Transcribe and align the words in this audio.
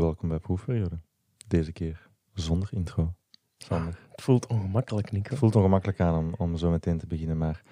welkom 0.00 0.28
bij 0.28 0.38
Proefperiode. 0.38 0.98
Deze 1.46 1.72
keer 1.72 2.08
zonder 2.34 2.68
intro. 2.72 3.14
Sander. 3.56 3.98
Het 4.10 4.22
voelt 4.22 4.46
ongemakkelijk, 4.46 5.12
Nico. 5.12 5.30
Het 5.30 5.38
voelt 5.38 5.56
ongemakkelijk 5.56 6.00
aan 6.00 6.14
om, 6.14 6.34
om 6.36 6.56
zo 6.56 6.70
meteen 6.70 6.98
te 6.98 7.06
beginnen, 7.06 7.38
maar 7.38 7.62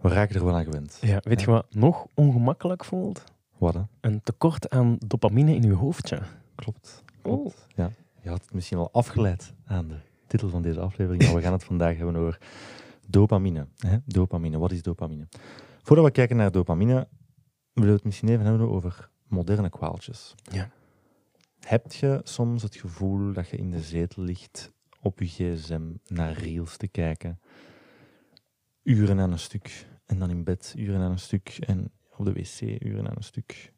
we 0.00 0.08
raken 0.08 0.34
er 0.34 0.44
wel 0.44 0.54
aan 0.54 0.64
gewend. 0.64 0.98
Ja, 1.00 1.20
weet 1.22 1.40
je 1.40 1.46
wat 1.46 1.74
nog 1.74 2.06
ongemakkelijk 2.14 2.84
voelt? 2.84 3.24
Wat 3.58 3.74
hè? 3.74 3.80
Een 4.00 4.20
tekort 4.22 4.70
aan 4.70 4.96
dopamine 5.06 5.54
in 5.54 5.62
je 5.62 5.72
hoofdje. 5.72 6.22
Klopt. 6.54 7.04
Klopt. 7.22 7.66
Ja. 7.74 7.90
Je 8.22 8.28
had 8.28 8.42
het 8.42 8.54
misschien 8.54 8.78
al 8.78 8.92
afgeleid 8.92 9.54
aan 9.64 9.88
de 9.88 9.96
titel 10.26 10.48
van 10.48 10.62
deze 10.62 10.80
aflevering, 10.80 11.22
maar 11.22 11.34
we 11.34 11.42
gaan 11.42 11.52
het 11.52 11.64
vandaag 11.64 11.96
hebben 11.96 12.16
over 12.16 12.40
dopamine. 13.06 13.66
Hè? 13.76 13.96
Dopamine, 14.04 14.58
wat 14.58 14.72
is 14.72 14.82
dopamine? 14.82 15.28
Voordat 15.82 16.04
we 16.04 16.10
kijken 16.10 16.36
naar 16.36 16.52
dopamine, 16.52 17.08
willen 17.72 17.90
we 17.90 17.96
het 17.96 18.04
misschien 18.04 18.28
even 18.28 18.44
hebben 18.44 18.68
over 18.68 19.10
moderne 19.26 19.70
kwaaltjes. 19.70 20.34
Ja. 20.42 20.70
Heb 21.60 21.92
je 21.92 22.20
soms 22.22 22.62
het 22.62 22.76
gevoel 22.76 23.32
dat 23.32 23.48
je 23.48 23.56
in 23.56 23.70
de 23.70 23.80
zetel 23.80 24.22
ligt 24.22 24.72
op 25.00 25.18
je 25.18 25.26
gsm 25.26 25.82
naar 26.06 26.32
reels 26.32 26.76
te 26.76 26.88
kijken, 26.88 27.40
uren 28.82 29.20
aan 29.20 29.32
een 29.32 29.38
stuk, 29.38 29.86
en 30.06 30.18
dan 30.18 30.30
in 30.30 30.44
bed 30.44 30.74
uren 30.76 31.00
aan 31.00 31.10
een 31.10 31.18
stuk, 31.18 31.48
en 31.48 31.92
op 32.16 32.24
de 32.24 32.32
wc 32.32 32.60
uren 32.60 33.08
aan 33.08 33.16
een 33.16 33.22
stuk, 33.22 33.72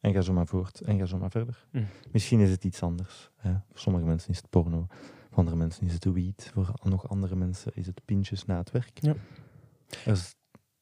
en 0.00 0.12
ga 0.12 0.20
zo 0.20 0.32
maar 0.32 0.46
voort, 0.46 0.80
en 0.80 0.98
ga 0.98 1.04
zo 1.04 1.18
maar 1.18 1.30
verder. 1.30 1.66
Mm. 1.72 1.86
Misschien 2.10 2.40
is 2.40 2.50
het 2.50 2.64
iets 2.64 2.82
anders. 2.82 3.30
Hè? 3.36 3.52
Voor 3.68 3.78
sommige 3.78 4.04
mensen 4.04 4.30
is 4.30 4.36
het 4.36 4.50
porno, 4.50 4.86
voor 5.28 5.38
andere 5.38 5.56
mensen 5.56 5.86
is 5.86 5.92
het 5.92 6.04
weed, 6.04 6.50
voor 6.54 6.74
nog 6.82 7.08
andere 7.08 7.36
mensen 7.36 7.72
is 7.74 7.86
het 7.86 8.04
pintjes 8.04 8.44
na 8.44 8.58
het 8.58 8.70
werk. 8.70 8.98
Ja. 9.00 9.14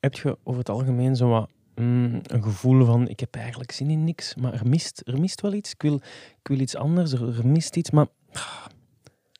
Heb 0.01 0.15
je 0.15 0.39
over 0.43 0.59
het 0.59 0.69
algemeen 0.69 1.17
zo 1.17 1.29
wat 1.29 1.51
mm, 1.77 2.21
een 2.23 2.43
gevoel 2.43 2.85
van 2.85 3.09
ik 3.09 3.21
heb 3.21 3.35
eigenlijk 3.35 3.73
zin 3.73 3.91
in 3.91 4.05
niks, 4.05 4.35
maar 4.35 4.53
er 4.53 4.69
mist, 4.69 5.03
er 5.05 5.21
mist 5.21 5.41
wel 5.41 5.53
iets. 5.53 5.73
Ik 5.73 5.83
wil, 5.83 5.95
ik 6.43 6.49
wil 6.49 6.61
iets 6.61 6.77
anders, 6.77 7.13
er, 7.13 7.39
er 7.39 7.47
mist 7.47 7.77
iets, 7.77 7.91
maar, 7.91 8.07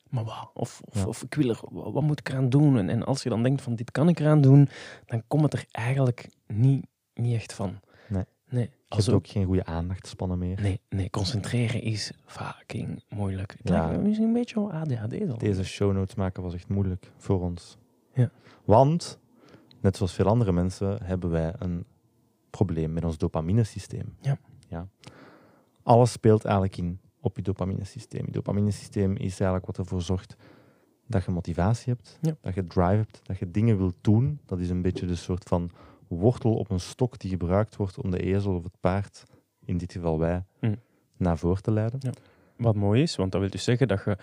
maar 0.09 0.25
wat? 0.25 0.51
Of, 0.55 0.81
of, 0.85 0.95
Ja. 0.95 1.07
of 1.07 1.23
ik 1.23 1.35
wil 1.35 1.49
er, 1.49 1.59
wat, 1.71 2.03
moet 2.03 2.19
ik 2.21 2.29
eraan 2.29 2.49
doen? 2.49 2.79
En, 2.79 2.89
en 2.89 3.05
als 3.05 3.23
je 3.23 3.29
dan 3.29 3.43
denkt 3.43 3.63
van 3.63 3.75
dit 3.75 3.91
kan 3.91 4.09
ik 4.09 4.21
eraan 4.21 4.41
doen, 4.41 4.69
dan 5.07 5.23
komt 5.27 5.43
het 5.43 5.53
er 5.53 5.65
eigenlijk 5.71 6.29
niet, 6.47 6.87
niet 7.15 7.35
echt 7.35 7.53
van. 7.53 7.81
Nee. 8.09 8.25
Nee, 8.49 8.71
je 8.87 8.95
hebt 8.97 9.09
ook 9.11 9.27
geen 9.29 9.45
goede 9.45 9.65
aandachtspannen 9.65 10.39
meer. 10.39 10.61
Nee, 10.61 10.81
nee, 10.89 11.11
concentreren 11.11 11.83
is 11.83 12.13
fucking 12.27 13.05
moeilijk. 13.09 13.55
Het 13.59 13.69
Ja. 13.69 13.87
lijkt 13.87 14.03
misschien 14.03 14.27
een 14.27 14.33
beetje 14.33 14.61
ADHD 14.61 15.27
dan. 15.27 15.39
Deze 15.39 15.65
show 15.65 15.93
notes 15.93 16.15
maken 16.15 16.43
was 16.43 16.55
echt 16.55 16.69
moeilijk 16.69 17.11
voor 17.17 17.41
ons. 17.41 17.77
Ja. 18.15 18.31
Want, 18.65 19.19
net 19.81 19.97
zoals 19.97 20.13
veel 20.13 20.27
andere 20.27 20.53
mensen, 20.53 20.99
hebben 21.05 21.31
wij 21.31 21.53
een 21.59 21.85
probleem 22.57 22.93
met 22.93 23.05
ons 23.05 23.19
dopaminesysteem. 23.19 24.17
Ja. 24.21 24.39
ja. 24.69 24.89
Alles 25.83 26.13
speelt 26.13 26.45
eigenlijk 26.45 26.77
in 26.77 27.01
op 27.21 27.37
je 27.37 27.43
dopaminesysteem. 27.43 28.25
Je 28.27 28.33
dopaminesysteem 28.33 29.13
is 29.17 29.41
eigenlijk 29.41 29.67
wat 29.67 29.79
ervoor 29.79 30.03
zorgt 30.03 30.37
dat 31.07 31.25
je 31.25 31.31
motivatie 31.31 31.93
hebt, 31.93 32.19
Ja. 32.21 32.37
dat 32.41 32.55
je 32.55 32.67
drive 32.67 32.97
hebt, 32.97 33.21
dat 33.23 33.39
je 33.39 33.51
dingen 33.51 33.77
wilt 33.77 33.97
doen. 34.01 34.41
Dat 34.47 34.59
is 34.61 34.71
een 34.71 34.83
beetje 34.83 35.07
de 35.07 35.15
soort 35.15 35.45
van 35.45 35.71
wortel 36.09 36.55
op 36.55 36.71
een 36.71 36.81
stok 36.81 37.19
die 37.19 37.31
gebruikt 37.31 37.77
wordt 37.77 38.01
om 38.03 38.11
de 38.11 38.19
ezel 38.23 38.55
of 38.55 38.63
het 38.63 38.81
paard, 38.81 39.25
in 39.65 39.77
dit 39.79 39.93
geval 39.93 40.19
wij, 40.19 40.45
Mm. 40.61 40.77
naar 41.17 41.39
voren 41.39 41.63
te 41.63 41.71
leiden. 41.71 41.99
Ja. 42.03 42.11
Wat 42.57 42.75
mooi 42.75 43.03
is, 43.03 43.17
want 43.17 43.33
dat 43.33 43.41
wil 43.41 43.51
dus 43.51 43.65
zeggen 43.65 43.89
dat 43.89 44.03
je 44.05 44.17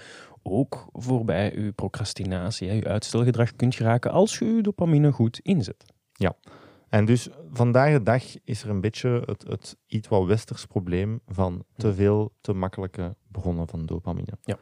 ook 0.43 0.87
voorbij 0.93 1.53
je 1.55 1.71
procrastinatie, 1.71 2.73
je 2.73 2.87
uitstelgedrag 2.87 3.55
kunt 3.55 3.75
geraken 3.75 4.11
als 4.11 4.37
je 4.39 4.45
je 4.45 4.61
dopamine 4.61 5.11
goed 5.11 5.39
inzet. 5.39 5.85
En 6.93 7.05
dus 7.05 7.29
vandaag 7.51 7.91
de 7.91 8.03
dag 8.03 8.23
is 8.43 8.63
er 8.63 8.69
een 8.69 8.81
beetje 8.81 9.23
het, 9.25 9.43
het 9.47 9.77
iets 9.87 10.07
wat 10.07 10.25
westers 10.25 10.65
probleem 10.65 11.19
van 11.27 11.63
te 11.75 11.93
veel, 11.93 12.33
te 12.41 12.53
makkelijke 12.53 13.15
bronnen 13.31 13.67
van 13.67 13.85
dopamine. 13.85 14.37
Ja. 14.43 14.57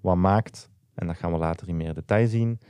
Wat 0.00 0.16
maakt, 0.16 0.70
en 0.94 1.06
dat 1.06 1.16
gaan 1.16 1.32
we 1.32 1.38
later 1.38 1.68
in 1.68 1.76
meer 1.76 1.94
detail 1.94 2.26
zien, 2.26 2.60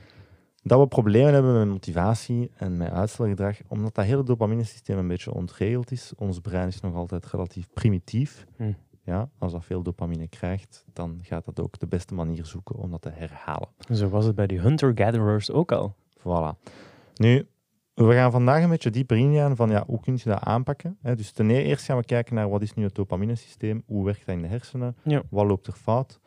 dat 0.63 0.79
we 0.79 0.87
problemen 0.87 1.33
hebben 1.33 1.57
met 1.57 1.67
motivatie 1.67 2.51
en 2.55 2.77
met 2.77 2.91
uitstelgedrag, 2.91 3.57
omdat 3.67 3.95
dat 3.95 4.05
hele 4.05 4.23
dopaminesysteem 4.23 4.97
een 4.97 5.07
beetje 5.07 5.33
ontregeld 5.33 5.91
is. 5.91 6.13
Ons 6.15 6.39
brein 6.39 6.67
is 6.67 6.81
nog 6.81 6.95
altijd 6.95 7.25
relatief 7.25 7.67
primitief. 7.73 8.45
Hm. 8.55 8.73
Ja, 9.03 9.29
als 9.37 9.51
dat 9.51 9.65
veel 9.65 9.83
dopamine 9.83 10.27
krijgt, 10.27 10.85
dan 10.93 11.19
gaat 11.21 11.45
dat 11.45 11.59
ook 11.59 11.79
de 11.79 11.87
beste 11.87 12.13
manier 12.13 12.45
zoeken 12.45 12.75
om 12.75 12.91
dat 12.91 13.01
te 13.01 13.09
herhalen. 13.09 13.69
Zo 13.93 14.09
was 14.09 14.25
het 14.25 14.35
bij 14.35 14.47
die 14.47 14.59
hunter-gatherers 14.59 15.51
ook 15.51 15.71
al. 15.71 15.95
Voilà. 16.19 16.71
Nu, 17.15 17.47
we 17.93 18.13
gaan 18.13 18.31
vandaag 18.31 18.63
een 18.63 18.69
beetje 18.69 18.89
dieper 18.89 19.17
ingaan 19.17 19.55
van 19.55 19.69
ja, 19.69 19.83
hoe 19.87 19.99
kun 19.99 20.13
je 20.23 20.29
dat 20.29 20.39
aanpakken. 20.43 20.97
Hè? 21.01 21.15
Dus 21.15 21.31
ten 21.31 21.49
eerste 21.49 21.85
gaan 21.85 21.97
we 21.97 22.05
kijken 22.05 22.35
naar 22.35 22.49
wat 22.49 22.61
is 22.61 22.73
nu 22.73 22.83
het 22.83 22.95
dopaminesysteem, 22.95 23.83
hoe 23.85 24.05
werkt 24.05 24.25
dat 24.25 24.35
in 24.35 24.41
de 24.41 24.47
hersenen, 24.47 24.95
Ja. 25.03 25.21
wat 25.29 25.45
loopt 25.45 25.67
er 25.67 25.73
fout, 25.73 26.19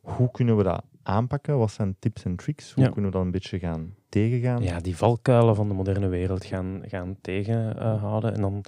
hoe 0.00 0.30
kunnen 0.30 0.56
we 0.56 0.62
dat 0.62 0.82
aanpakken, 1.02 1.58
wat 1.58 1.70
zijn 1.70 1.96
tips 1.98 2.24
en 2.24 2.36
tricks, 2.36 2.72
hoe 2.72 2.84
Ja. 2.84 2.90
kunnen 2.90 3.10
we 3.10 3.16
dat 3.16 3.26
een 3.26 3.32
beetje 3.32 3.58
gaan 3.58 3.94
tegengaan. 4.08 4.62
Ja, 4.62 4.80
die 4.80 4.96
valkuilen 4.96 5.54
van 5.56 5.68
de 5.68 5.74
moderne 5.74 6.08
wereld 6.08 6.44
gaan, 6.44 6.82
gaan 6.86 7.16
tegenhouden. 7.20 8.34
en 8.34 8.40
dan 8.40 8.64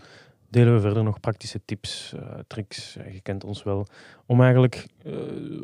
delen 0.48 0.74
we 0.74 0.80
verder 0.80 1.02
nog 1.04 1.20
praktische 1.20 1.60
tips, 1.64 2.14
eh, 2.16 2.38
tricks. 2.46 2.96
Eh, 2.96 3.12
je 3.14 3.20
kent 3.20 3.44
ons 3.44 3.62
wel. 3.62 3.86
Om 4.26 4.40
eigenlijk 4.42 4.86
eh, 5.04 5.12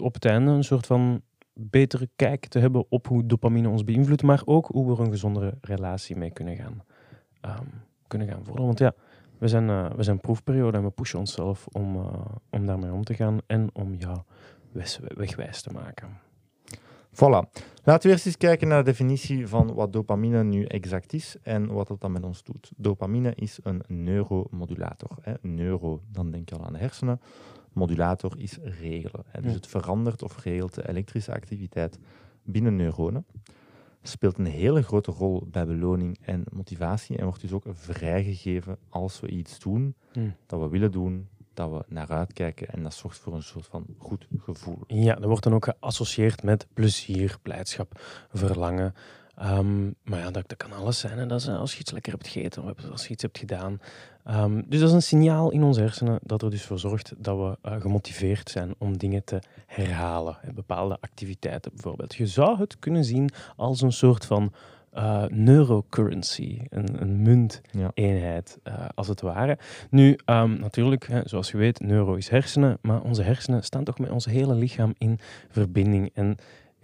op 0.03 0.15
het 0.15 0.25
einde 0.25 0.50
een 0.50 0.65
soort 0.65 0.86
van 0.86 1.22
betere 1.59 2.09
kijk 2.17 2.47
te 2.47 2.59
hebben 2.59 2.87
op 2.89 3.06
hoe 3.06 3.27
dopamine 3.27 3.69
ons 3.69 3.84
beïnvloedt, 3.84 4.22
maar 4.22 4.43
ook 4.44 4.67
hoe 4.67 4.87
we 4.87 4.93
er 4.93 5.00
een 5.00 5.11
gezondere 5.11 5.55
relatie 5.61 6.17
mee 6.17 6.31
kunnen 6.31 6.56
gaan, 6.56 6.83
ehm, 7.41 7.65
kunnen 8.06 8.28
gaan 8.28 8.44
vorderen. 8.44 8.67
Want 8.67 8.78
ja, 8.78 8.94
we 9.39 9.49
zijn, 9.49 9.69
eh, 9.69 9.91
we 9.91 10.03
zijn 10.03 10.21
proefperiode 10.21 10.77
en 10.77 10.84
we 10.84 10.91
pushen 10.91 11.19
onszelf 11.19 11.66
om, 11.66 11.97
eh, 11.97 12.25
om 12.50 12.66
daarmee 12.66 12.93
om 12.93 13.05
te 13.05 13.15
gaan 13.15 13.39
en 13.47 13.71
om 13.72 13.95
jou 13.95 14.19
wegwijs 15.15 15.62
te 15.62 15.72
maken. 15.72 16.09
Voilà. 17.16 17.49
Laten 17.84 18.06
we 18.06 18.09
eerst 18.09 18.27
eens 18.27 18.37
kijken 18.37 18.69
naar 18.69 18.84
de 18.84 18.91
definitie 18.91 19.47
van 19.47 19.75
wat 19.75 19.93
dopamine 19.93 20.45
nu 20.45 20.65
exact 20.65 21.12
is 21.12 21.37
en 21.43 21.72
wat 21.72 21.89
het 21.89 22.00
dan 22.00 22.12
met 22.12 22.25
ons 22.25 22.43
doet. 22.43 22.72
Dopamine 22.77 23.34
is 23.34 23.59
een 23.62 23.83
neuromodulator. 23.87 25.11
Hè. 25.21 25.33
Neuro, 25.41 26.00
dan 26.12 26.31
denk 26.31 26.49
je 26.49 26.55
al 26.55 26.65
aan 26.65 26.72
de 26.72 26.78
hersenen. 26.78 27.21
Modulator 27.76 28.32
is 28.38 28.59
regelen. 28.62 29.25
Hè. 29.26 29.41
Dus 29.41 29.54
het 29.54 29.66
verandert 29.66 30.22
of 30.22 30.42
regelt 30.44 30.75
de 30.75 30.88
elektrische 30.88 31.32
activiteit 31.32 31.98
binnen 32.42 32.76
neuronen. 32.76 33.26
Speelt 34.03 34.38
een 34.38 34.47
hele 34.47 34.82
grote 34.82 35.10
rol 35.10 35.47
bij 35.50 35.66
beloning 35.66 36.19
en 36.20 36.44
motivatie 36.53 37.16
en 37.16 37.25
wordt 37.25 37.41
dus 37.41 37.53
ook 37.53 37.65
vrijgegeven 37.70 38.78
als 38.88 39.20
we 39.20 39.28
iets 39.28 39.59
doen 39.59 39.94
dat 40.47 40.60
we 40.60 40.69
willen 40.69 40.92
doen, 40.92 41.28
dat 41.54 41.70
we 41.70 41.84
naar 41.88 42.09
uitkijken 42.09 42.69
en 42.69 42.82
dat 42.82 42.94
zorgt 42.94 43.19
voor 43.19 43.34
een 43.34 43.42
soort 43.42 43.66
van 43.66 43.86
goed 43.98 44.26
gevoel. 44.38 44.78
Ja, 44.86 45.15
dat 45.15 45.25
wordt 45.25 45.42
dan 45.44 45.54
ook 45.54 45.65
geassocieerd 45.65 46.42
met 46.42 46.66
plezier, 46.75 47.38
blijdschap, 47.42 48.00
verlangen. 48.32 48.94
Ehm, 49.36 49.84
maar 50.04 50.19
ja, 50.19 50.30
dat, 50.30 50.48
dat 50.48 50.56
kan 50.56 50.72
alles 50.72 50.98
zijn. 50.98 51.19
Hè. 51.19 51.26
Dat 51.26 51.41
is 51.41 51.47
eh, 51.47 51.58
als 51.58 51.72
je 51.74 51.80
iets 51.80 51.91
lekker 51.92 52.12
hebt 52.12 52.28
gegeten 52.28 52.62
of 52.62 52.91
als 52.91 53.06
je 53.06 53.12
iets 53.12 53.22
hebt 53.22 53.38
gedaan. 53.38 53.80
Ehm, 54.24 54.62
dus 54.66 54.80
dat 54.80 54.88
is 54.88 54.94
een 54.94 55.02
signaal 55.02 55.50
in 55.50 55.62
onze 55.62 55.80
hersenen 55.80 56.19
dat 56.22 56.42
er 56.42 56.50
dus 56.50 56.64
voor 56.64 56.78
zorgt 56.78 57.12
dat 57.19 57.36
we 57.36 57.69
eh, 57.69 57.80
gemotiveerd 57.80 58.50
zijn 58.50 58.74
om 58.78 58.98
dingen 58.98 59.24
te 59.24 59.38
herhalen. 59.66 60.36
Bepaalde 60.54 60.97
activiteiten 61.00 61.70
bijvoorbeeld. 61.74 62.14
Je 62.14 62.26
zou 62.26 62.58
het 62.58 62.78
kunnen 62.78 63.04
zien 63.04 63.30
als 63.56 63.80
een 63.80 63.92
soort 63.92 64.24
van 64.24 64.52
eh, 64.91 65.24
neurocurrency, 65.28 66.60
een, 66.68 67.03
een 67.03 67.22
munt 67.22 67.60
Ja. 67.70 67.91
eenheid, 67.94 68.58
eh, 68.62 68.74
als 68.94 69.08
het 69.08 69.20
ware. 69.20 69.58
Nu, 69.91 70.18
ehm, 70.24 70.60
natuurlijk, 70.60 71.06
hè, 71.06 71.20
zoals 71.24 71.50
je 71.50 71.56
weet, 71.56 71.80
neuro 71.80 72.14
is 72.14 72.28
hersenen, 72.28 72.78
maar 72.82 73.03
onze 73.03 73.22
hersenen 73.22 73.62
staan 73.64 73.84
toch 73.84 73.98
met 73.98 74.10
ons 74.10 74.24
hele 74.24 74.54
lichaam 74.54 74.94
in 74.98 75.18
verbinding. 75.48 76.10
En 76.14 76.36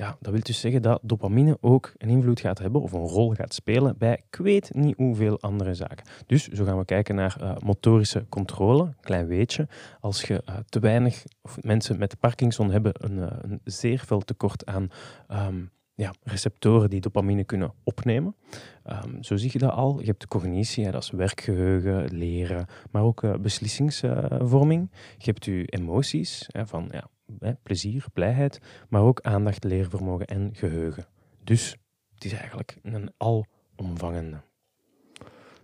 ja, 0.03 0.17
dat 0.21 0.33
wil 0.33 0.43
dus 0.43 0.61
zeggen 0.61 0.83
dat 0.83 1.01
dopamine 1.03 1.59
ook 1.61 1.93
een 1.97 2.09
invloed 2.09 2.41
gaat 2.41 2.59
hebben 2.59 2.81
of 2.81 2.93
een 2.93 3.07
rol 3.07 3.31
gaat 3.31 3.55
spelen 3.55 3.99
bij 3.99 4.23
ik 4.31 4.37
weet 4.37 4.75
niet 4.75 4.97
hoeveel 4.97 5.41
andere 5.41 5.75
zaken. 5.75 6.07
Dus 6.27 6.49
zo 6.49 6.65
gaan 6.65 6.79
we 6.79 6.85
kijken 6.85 7.15
naar 7.15 7.37
eh, 7.41 7.57
motorische 7.65 8.27
controle, 8.29 8.95
klein 9.01 9.27
weetje. 9.27 9.69
Als 10.01 10.23
je 10.23 10.43
eh, 10.45 10.57
te 10.69 10.79
weinig, 10.79 11.25
of 11.43 11.63
mensen 11.63 11.99
met 11.99 12.21
Parkinson 12.21 12.71
hebben 12.71 12.93
een, 12.97 13.19
eh, 13.19 13.37
een 13.41 13.61
zeer 13.65 14.03
veel 14.07 14.21
tekort 14.21 14.67
aan 14.67 14.91
ehm, 15.29 15.65
ja, 15.95 16.15
receptoren 16.23 16.91
die 16.91 17.01
dopamine 17.01 17.45
kunnen 17.45 17.73
opnemen. 17.85 18.37
Ehm, 18.85 19.23
zo 19.23 19.37
zie 19.37 19.51
je 19.53 19.59
dat 19.59 19.73
al. 19.73 20.01
Je 20.01 20.07
hebt 20.07 20.21
de 20.21 20.27
cognitie, 20.27 20.85
hè, 20.85 20.91
dat 20.91 21.03
is 21.03 21.11
werkgeheugen, 21.11 22.15
leren, 22.15 22.67
maar 22.91 23.03
ook 23.03 23.43
beslissingsvorming. 23.43 24.91
je 25.19 25.31
hebt 25.31 25.45
je 25.45 25.65
emoties, 25.65 26.49
hè, 26.53 26.67
van 26.67 26.89
ja, 26.91 27.09
hè, 27.39 27.55
plezier, 27.55 28.05
blijheid, 28.13 28.61
maar 28.89 29.03
ook 29.03 29.21
aandacht, 29.21 29.65
leervermogen 29.65 30.27
en 30.27 30.51
geheugen. 30.53 31.07
Dus 31.45 31.77
het 32.15 32.25
is 32.25 32.33
eigenlijk 32.33 32.79
een 32.83 33.13
alomvangende. 33.17 34.41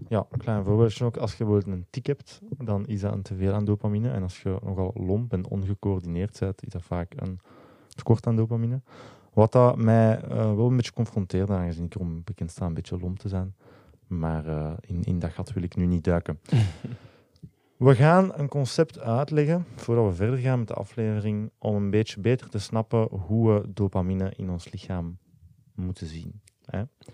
Ja, 0.09 0.27
een 0.31 0.39
klein 0.39 0.65
voorbeeldje 0.65 1.05
ook. 1.05 1.17
Als 1.17 1.31
je 1.31 1.45
bijvoorbeeld 1.45 1.77
een 1.77 1.87
tik 1.91 2.07
hebt, 2.07 2.41
dan 2.59 2.87
is 2.87 3.01
dat 3.01 3.13
een 3.13 3.23
teveel 3.23 3.53
aan 3.53 3.65
dopamine. 3.65 4.11
En 4.11 4.23
als 4.23 4.43
je 4.43 4.59
nogal 4.63 4.93
lomp 4.95 5.33
en 5.33 5.47
ongecoördineerd 5.47 6.39
bent, 6.39 6.63
is 6.63 6.73
dat 6.73 6.83
vaak 6.83 7.13
een 7.17 7.41
tekort 7.89 8.27
aan 8.27 8.37
dopamine. 8.37 8.81
Wat 9.33 9.53
dat 9.53 9.77
mij 9.77 10.21
eh, 10.21 10.55
wel 10.55 10.67
een 10.67 10.77
beetje 10.77 10.93
confronteerde, 10.93 11.53
aangezien 11.53 11.85
ik 11.85 11.95
erom 11.95 12.23
bekend 12.25 12.51
sta 12.51 12.67
een 12.67 12.75
beetje 12.75 12.99
lomp 12.99 13.19
te 13.19 13.29
zijn. 13.29 13.55
Maar 14.07 14.47
eh, 14.47 14.73
in, 14.81 15.03
in 15.05 15.19
dat 15.19 15.31
gat 15.31 15.53
wil 15.53 15.63
ik 15.63 15.77
nu 15.77 15.87
niet 15.87 16.05
duiken. 16.05 16.41
We 17.79 17.95
gaan 17.95 18.33
een 18.35 18.49
concept 18.49 18.99
uitleggen 18.99 19.67
voordat 19.77 20.05
we 20.05 20.13
verder 20.15 20.39
gaan 20.39 20.59
met 20.59 20.69
de 20.69 20.75
aflevering 20.75 21.51
om 21.59 21.75
een 21.75 21.91
beetje 21.91 22.21
beter 22.21 22.49
te 22.49 22.59
snappen 22.59 23.09
hoe 23.11 23.53
we 23.53 23.73
dopamine 23.73 24.33
in 24.37 24.51
ons 24.51 24.71
lichaam 24.71 25.19
moeten 25.75 26.07
zien. 26.07 26.41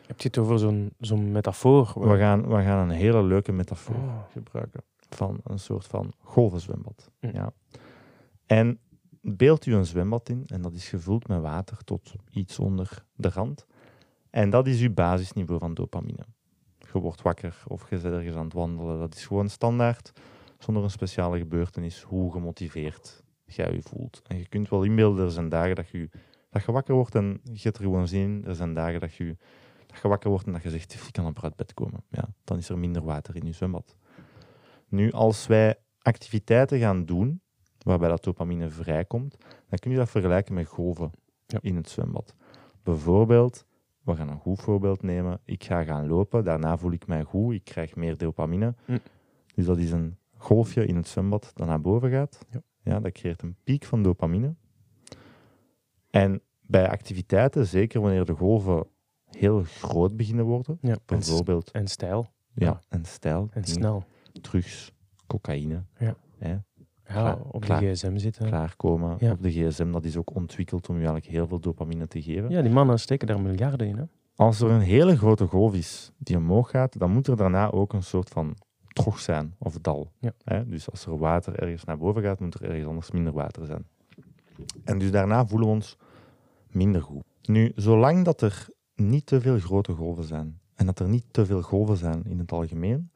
Heb 0.06 0.20
je 0.20 0.28
het 0.28 0.38
over 0.38 0.58
zo'n 0.58 0.92
zo'n 0.98 1.32
metafoor? 1.32 1.92
We 1.94 2.18
gaan, 2.18 2.48
we 2.48 2.62
gaan 2.62 2.88
een 2.88 2.96
hele 2.96 3.22
leuke 3.22 3.52
metafoor 3.52 3.94
Oh. 3.96 4.22
gebruiken 4.30 4.82
van 5.08 5.40
een 5.44 5.58
soort 5.58 5.86
van 5.86 6.12
golvenzwembad. 6.18 7.10
Hm. 7.20 7.30
Ja. 7.32 7.52
En 8.46 8.78
beeld 9.20 9.66
u 9.66 9.74
een 9.74 9.86
zwembad 9.86 10.28
in 10.28 10.44
en 10.46 10.62
dat 10.62 10.74
is 10.74 10.88
gevuld 10.88 11.28
met 11.28 11.40
water 11.40 11.84
tot 11.84 12.14
iets 12.30 12.58
onder 12.58 13.04
de 13.14 13.28
rand. 13.28 13.66
En 14.30 14.50
dat 14.50 14.66
is 14.66 14.80
uw 14.80 14.94
basisniveau 14.94 15.60
van 15.60 15.74
dopamine. 15.74 16.26
Je 16.92 17.00
wordt 17.00 17.22
wakker 17.22 17.62
of 17.66 17.90
je 17.90 17.98
bent 17.98 18.14
ergens 18.14 18.36
aan 18.36 18.44
het 18.44 18.52
wandelen. 18.52 18.98
Dat 18.98 19.14
is 19.14 19.26
gewoon 19.26 19.48
standaard, 19.48 20.12
zonder 20.64 20.82
een 20.82 20.90
speciale 20.90 21.38
gebeurtenis, 21.38 22.02
hoe 22.02 22.32
gemotiveerd 22.32 23.22
jij 23.44 23.72
je 23.72 23.82
voelt. 23.82 24.22
En 24.26 24.38
je 24.38 24.48
kunt 24.48 24.68
wel 24.68 24.82
inbeelden, 24.82 25.24
er 25.24 25.30
zijn 25.30 25.48
dagen 25.48 25.74
dat 25.74 25.88
je, 25.88 26.08
dat 26.50 26.64
je 26.64 26.72
wakker 26.72 26.94
wordt 26.94 27.14
en 27.14 27.40
je 27.42 27.60
hebt 27.62 27.76
er 27.76 27.82
gewoon 27.82 28.08
zin 28.08 28.20
in. 28.20 28.44
Er 28.44 28.54
zijn 28.54 28.74
dagen 28.74 29.00
dat 29.00 29.14
je, 29.14 29.36
dat 29.86 30.00
je 30.02 30.08
wakker 30.08 30.30
wordt 30.30 30.46
en 30.46 30.52
dat 30.52 30.62
je 30.62 30.70
zegt, 30.70 30.94
ik 30.94 31.12
kan 31.12 31.24
amper 31.24 31.42
uit 31.42 31.56
bed 31.56 31.74
komen. 31.74 32.04
Ja, 32.08 32.28
dan 32.44 32.58
is 32.58 32.68
er 32.68 32.78
minder 32.78 33.02
water 33.04 33.36
in 33.36 33.46
je 33.46 33.52
zwembad. 33.52 33.96
Nu, 34.88 35.10
als 35.12 35.46
wij 35.46 35.76
activiteiten 36.02 36.78
gaan 36.78 37.04
doen, 37.04 37.40
waarbij 37.78 38.08
dat 38.08 38.24
dopamine 38.24 38.68
vrijkomt, 38.68 39.36
dan 39.68 39.78
kun 39.78 39.90
je 39.90 39.96
dat 39.96 40.10
vergelijken 40.10 40.54
met 40.54 40.66
golven 40.66 41.10
Ja. 41.46 41.58
in 41.62 41.76
het 41.76 41.88
zwembad. 41.88 42.34
Bijvoorbeeld, 42.82 43.64
we 44.00 44.16
gaan 44.16 44.28
een 44.28 44.38
goed 44.40 44.60
voorbeeld 44.60 45.02
nemen. 45.02 45.40
Ik 45.44 45.64
ga 45.64 45.84
gaan 45.84 46.08
lopen, 46.08 46.44
daarna 46.44 46.76
voel 46.76 46.92
ik 46.92 47.06
mij 47.06 47.22
goed, 47.22 47.54
ik 47.54 47.64
krijg 47.64 47.96
meer 47.96 48.16
dopamine. 48.16 48.74
Hm. 48.84 48.98
Dus 49.54 49.64
dat 49.64 49.78
is 49.78 49.90
een 49.90 50.16
golfje 50.44 50.86
in 50.86 50.96
het 50.96 51.08
zwembad 51.08 51.50
dat 51.54 51.66
naar 51.66 51.80
boven 51.80 52.10
gaat. 52.10 52.38
Ja. 52.82 53.00
dat 53.00 53.12
creëert 53.12 53.42
een 53.42 53.56
piek 53.64 53.84
van 53.84 54.02
dopamine. 54.02 54.54
En 56.10 56.40
bij 56.60 56.88
activiteiten, 56.90 57.66
zeker 57.66 58.00
wanneer 58.00 58.24
de 58.24 58.32
golven 58.34 58.86
heel 59.30 59.62
groot 59.62 60.16
beginnen 60.16 60.44
worden, 60.44 60.78
Ja, 60.80 60.96
bijvoorbeeld 61.06 61.70
en 61.70 61.86
stijl 61.88 62.26
ja, 62.54 62.80
en 62.88 63.04
stijl, 63.04 63.48
en 63.52 63.64
snel. 63.64 64.04
drugs, 64.40 64.92
cocaïne, 65.26 65.84
Ja. 65.98 66.16
hè, 66.38 66.56
Ja, 67.08 67.38
op 67.50 67.60
klaar. 67.60 67.80
de 67.80 67.92
gsm 67.94 68.16
zitten. 68.16 68.46
klaarkomen 68.46 69.16
Ja. 69.18 69.32
op 69.32 69.42
de 69.42 69.50
gsm. 69.50 69.90
Dat 69.92 70.04
is 70.04 70.16
ook 70.16 70.34
ontwikkeld 70.34 70.88
om 70.88 70.94
je 70.94 71.00
eigenlijk 71.06 71.32
heel 71.32 71.46
veel 71.46 71.60
dopamine 71.60 72.06
te 72.06 72.22
geven. 72.22 72.50
Ja, 72.50 72.62
die 72.62 72.72
mannen 72.72 72.98
steken 73.00 73.26
daar 73.26 73.40
miljarden 73.40 73.86
in. 73.86 73.96
Hè? 73.96 74.04
Als 74.36 74.60
er 74.60 74.70
een 74.70 74.80
hele 74.80 75.16
grote 75.16 75.46
golf 75.46 75.74
is 75.74 76.12
die 76.18 76.36
omhoog 76.36 76.70
gaat, 76.70 76.98
dan 76.98 77.10
moet 77.10 77.26
er 77.26 77.36
daarna 77.36 77.70
ook 77.70 77.92
een 77.92 78.02
soort 78.02 78.28
van 78.28 78.56
trog 78.94 79.20
zijn 79.20 79.54
of 79.58 79.78
dal. 79.78 80.12
Ja. 80.18 80.32
Hè? 80.44 80.68
Dus 80.68 80.90
als 80.90 81.06
er 81.06 81.18
water 81.18 81.58
ergens 81.58 81.84
naar 81.84 81.98
boven 81.98 82.22
gaat, 82.22 82.40
moet 82.40 82.54
er 82.54 82.62
ergens 82.62 82.86
anders 82.86 83.10
minder 83.10 83.32
water 83.32 83.66
zijn. 83.66 83.86
En 84.84 84.98
dus 84.98 85.10
daarna 85.10 85.46
voelen 85.46 85.68
we 85.68 85.74
ons 85.74 85.96
minder 86.70 87.02
goed. 87.02 87.22
Nu, 87.42 87.72
zolang 87.74 88.24
dat 88.24 88.40
er 88.40 88.68
niet 88.94 89.26
te 89.26 89.40
veel 89.40 89.58
grote 89.58 89.92
golven 89.92 90.24
zijn 90.24 90.60
en 90.74 90.86
dat 90.86 90.98
er 90.98 91.08
niet 91.08 91.24
te 91.30 91.46
veel 91.46 91.62
golven 91.62 91.96
zijn 91.96 92.24
in 92.24 92.38
het 92.38 92.52
algemeen, 92.52 93.10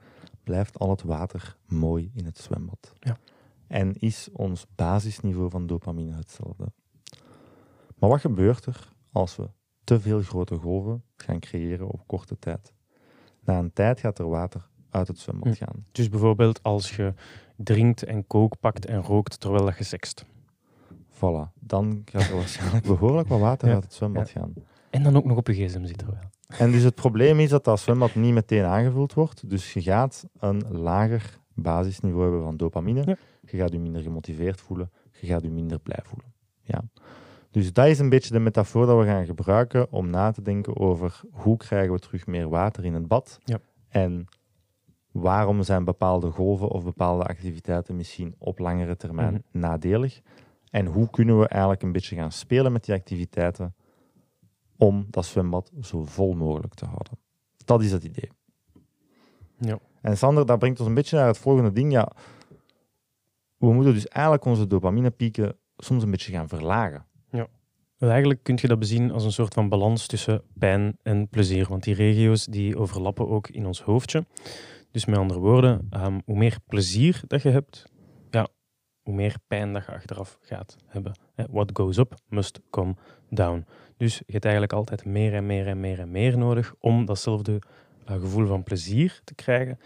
blijft 0.45 0.79
al 0.79 0.91
het 0.91 1.03
water 1.03 1.57
mooi 1.67 2.11
in 2.15 2.25
het 2.25 2.39
zwembad. 2.39 2.93
Ja. 2.99 3.19
En 3.67 3.95
is 3.95 4.29
ons 4.33 4.67
basisniveau 4.75 5.51
van 5.51 5.67
dopamine 5.67 6.15
hetzelfde. 6.15 6.73
Maar 7.99 8.11
wat 8.11 8.21
gebeurt 8.21 8.67
er 8.67 8.93
als 9.13 9.37
we 9.37 9.51
te 9.85 10.01
veel 10.01 10.23
grote 10.23 10.57
golven 10.57 11.03
gaan 11.17 11.41
creëren 11.41 11.89
op 11.89 12.07
korte 12.07 12.39
tijd? 12.39 12.73
Na 13.41 13.59
een 13.59 13.73
tijd 13.73 14.01
gaat 14.01 14.19
er 14.19 14.29
water 14.29 14.69
uit 14.91 15.09
het 15.09 15.19
zwembad 15.19 15.59
Hm. 15.59 15.65
gaan. 15.65 15.85
Dus 15.93 16.09
bijvoorbeeld 16.09 16.63
als 16.63 16.97
je 16.97 17.15
drinkt 17.57 18.03
en 18.03 18.27
kook 18.27 18.61
pakt 18.61 18.87
en 18.87 19.03
rookt 19.03 19.41
terwijl 19.41 19.65
dat 19.65 19.79
je 19.79 19.85
sext. 19.85 20.25
Voilà, 21.15 21.53
dan 21.61 22.03
gaat 22.05 22.29
er 22.29 22.35
waarschijnlijk 22.35 22.85
behoorlijk 22.87 23.29
wat 23.29 23.41
water 23.41 23.69
Ja. 23.69 23.75
uit 23.75 23.83
het 23.85 23.95
zwembad 23.95 24.31
gaan. 24.31 24.53
En 24.91 25.03
dan 25.03 25.17
ook 25.17 25.25
nog 25.25 25.37
op 25.37 25.47
je 25.47 25.53
gsm 25.55 25.85
zitten. 25.85 26.07
Wel. 26.07 26.19
En 26.59 26.71
dus 26.71 26.83
het 26.83 26.95
probleem 26.95 27.41
is 27.41 27.51
dat 27.51 27.65
dat 27.65 27.81
zwembad 27.81 28.15
niet 28.15 28.33
meteen 28.35 28.65
aangevuld 28.65 29.15
wordt. 29.15 29.51
Dus 29.51 29.73
je 29.73 29.83
gaat 29.83 30.27
een 30.39 30.63
lager 30.71 31.39
basisniveau 31.55 32.23
hebben 32.23 32.43
van 32.43 32.57
dopamine. 32.57 33.03
Ja. 33.07 33.17
Je 33.41 33.57
gaat 33.57 33.73
je 33.73 33.79
minder 33.79 34.03
gemotiveerd 34.03 34.61
voelen. 34.61 34.91
Je 35.21 35.27
gaat 35.27 35.43
je 35.43 35.51
minder 35.51 35.79
blij 35.79 36.01
voelen. 36.03 36.33
Ja. 36.63 36.85
Dus 37.51 37.73
dat 37.73 37.87
is 37.87 37.99
een 37.99 38.09
beetje 38.09 38.33
de 38.33 38.39
metafoor 38.39 38.87
dat 38.87 38.99
we 38.99 39.05
gaan 39.05 39.27
gebruiken 39.27 39.93
om 39.93 40.11
na 40.11 40.31
te 40.31 40.43
denken 40.43 40.77
over 40.77 41.21
hoe 41.31 41.57
krijgen 41.57 41.93
we 41.93 41.99
terug 41.99 42.27
meer 42.27 42.49
water 42.49 42.85
in 42.85 42.95
het 42.95 43.09
bad. 43.09 43.39
Ja. 43.45 43.59
En 43.89 44.27
waarom 45.21 45.63
zijn 45.63 45.85
bepaalde 45.85 46.31
golven 46.31 46.69
of 46.69 46.85
bepaalde 46.85 47.25
activiteiten 47.25 47.97
misschien 47.97 48.35
op 48.39 48.59
langere 48.59 48.97
termijn 48.97 49.33
Mhm. 49.33 49.59
nadelig. 49.61 50.21
En 50.71 50.87
hoe 50.87 51.11
kunnen 51.11 51.39
we 51.39 51.49
eigenlijk 51.49 51.83
een 51.83 51.93
beetje 51.93 52.17
gaan 52.17 52.33
spelen 52.33 52.73
met 52.73 52.85
die 52.85 52.95
activiteiten 52.95 53.75
om 54.77 55.07
dat 55.11 55.25
zwembad 55.27 55.71
zo 55.81 56.05
vol 56.05 56.35
mogelijk 56.35 56.75
te 56.75 56.85
houden. 56.85 57.19
Dat 57.65 57.83
is 57.83 57.93
het 57.93 58.05
idee. 58.05 58.31
Ja. 59.61 59.79
En 60.01 60.17
Sander, 60.17 60.47
dat 60.47 60.59
brengt 60.59 60.79
ons 60.79 60.89
een 60.89 60.95
beetje 60.95 61.17
naar 61.17 61.27
het 61.27 61.39
volgende 61.39 61.73
ding. 61.73 61.93
Ja, 61.93 62.13
we 63.57 63.73
moeten 63.73 63.95
dus 63.95 64.07
eigenlijk 64.09 64.45
onze 64.45 64.67
dopaminepieken 64.67 65.57
soms 65.77 66.03
een 66.03 66.11
beetje 66.11 66.33
gaan 66.33 66.49
verlagen. 66.49 67.07
Wel, 67.99 68.11
Eigenlijk 68.11 68.43
kun 68.43 68.59
je 68.61 68.69
dat 68.69 68.79
bezien 68.79 69.11
als 69.11 69.25
een 69.25 69.33
soort 69.33 69.55
van 69.55 69.69
balans 69.69 70.07
tussen 70.07 70.43
pijn 70.59 70.99
en 71.03 71.29
plezier. 71.29 71.67
Want 71.69 71.83
die 71.83 71.95
regio's 71.95 72.45
die 72.47 72.79
overlappen 72.79 73.29
ook 73.29 73.49
in 73.49 73.67
ons 73.67 73.83
hoofdje. 73.83 74.25
Dus 74.91 75.05
met 75.05 75.19
andere 75.19 75.41
woorden, 75.41 75.87
ehm, 75.91 76.19
hoe 76.25 76.37
meer 76.37 76.59
plezier 76.67 77.21
dat 77.27 77.43
je 77.43 77.49
hebt, 77.49 77.93
ja, 78.31 78.49
hoe 79.03 79.15
meer 79.15 79.37
pijn 79.47 79.73
dat 79.73 79.85
je 79.87 79.93
achteraf 79.93 80.39
gaat 80.41 80.77
hebben. 80.87 81.13
What 81.51 81.71
goes 81.73 81.97
up 81.97 82.15
must 82.29 82.61
come 82.71 82.95
down. 83.31 83.67
Dus 83.97 84.17
je 84.17 84.33
hebt 84.33 84.45
eigenlijk 84.45 84.73
altijd 84.73 85.05
meer 85.05 85.35
en 85.35 85.47
meer 85.47 85.67
en 85.67 85.81
meer 85.81 85.99
en 85.99 86.11
meer 86.11 86.39
nodig 86.39 86.75
om 86.79 87.05
datzelfde 87.05 87.59
eh, 88.05 88.21
gevoel 88.21 88.47
van 88.47 88.63
plezier 88.63 89.21
te 89.25 89.35
krijgen. 89.35 89.79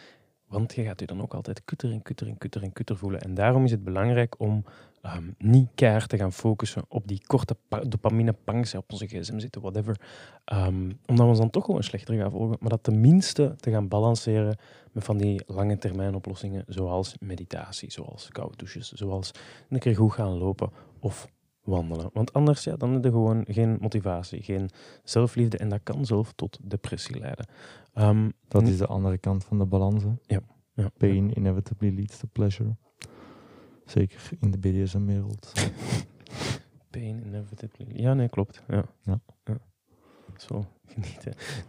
Want 0.52 0.74
je 0.74 0.82
gaat 0.84 1.00
je 1.00 1.06
dan 1.06 1.22
ook 1.22 1.34
altijd 1.34 1.64
kutter 1.64 1.90
en 1.90 2.02
kutter 2.02 2.26
en 2.26 2.38
kutter 2.38 2.62
en 2.62 2.72
kutter 2.72 2.96
voelen. 2.96 3.20
En 3.20 3.34
daarom 3.34 3.64
is 3.64 3.70
het 3.70 3.84
belangrijk 3.84 4.34
om 4.38 4.64
ehm, 5.02 5.24
niet 5.38 5.68
keihard 5.74 6.08
te 6.08 6.16
gaan 6.16 6.32
focussen 6.32 6.84
op 6.88 7.08
die 7.08 7.22
korte 7.26 7.56
pa- 7.68 7.80
dopamine-pangs, 7.80 8.74
op 8.74 8.92
onze 8.92 9.06
gsm 9.06 9.38
zitten, 9.38 9.60
whatever. 9.60 10.00
Ehm, 10.44 10.90
omdat 11.06 11.24
we 11.24 11.30
ons 11.30 11.38
dan 11.38 11.50
toch 11.50 11.64
gewoon 11.64 11.82
slechter 11.82 12.16
gaan 12.16 12.30
volgen. 12.30 12.56
Maar 12.60 12.70
dat 12.70 12.82
tenminste 12.82 13.54
te 13.56 13.70
gaan 13.70 13.88
balanceren 13.88 14.56
met 14.92 15.04
van 15.04 15.18
die 15.18 15.42
lange 15.46 15.78
termijn 15.78 16.14
oplossingen, 16.14 16.64
zoals 16.66 17.16
meditatie, 17.20 17.90
zoals 17.90 18.28
koude 18.28 18.56
douches, 18.56 18.92
zoals 18.92 19.30
een 19.68 19.78
keer 19.78 19.96
goed 19.96 20.12
gaan 20.12 20.38
lopen 20.38 20.70
of 21.00 21.28
wandelen. 21.62 22.10
Want 22.12 22.32
anders 22.32 22.64
ja, 22.64 22.76
dan 22.76 22.92
heb 22.92 23.04
je 23.04 23.10
gewoon 23.10 23.44
geen 23.48 23.76
motivatie, 23.80 24.42
geen 24.42 24.70
zelfliefde 25.04 25.56
en 25.58 25.68
dat 25.68 25.80
kan 25.82 26.06
zelf 26.06 26.32
tot 26.32 26.58
depressie 26.62 27.18
leiden. 27.18 27.46
Ehm, 27.94 28.30
Dat 28.48 28.62
is 28.68 28.78
de 28.78 28.86
andere 28.86 29.18
kant 29.18 29.44
van 29.44 29.58
de 29.58 29.64
balans. 29.66 30.02
hè. 30.04 30.10
ja, 30.74 30.88
Pain 30.98 31.38
inevitably 31.38 31.94
leads 31.94 32.18
to 32.18 32.28
pleasure. 32.32 32.76
Zeker 33.84 34.30
in 34.40 34.50
de 34.50 34.58
BDSM-wereld. 34.58 35.52
Pain 36.90 37.26
inevitably. 37.26 37.86
Ja, 38.00 38.14
nee, 38.14 38.28
klopt. 38.28 38.62
Ja. 38.68 38.84
Ja. 39.02 39.20
Zo. 40.36 40.66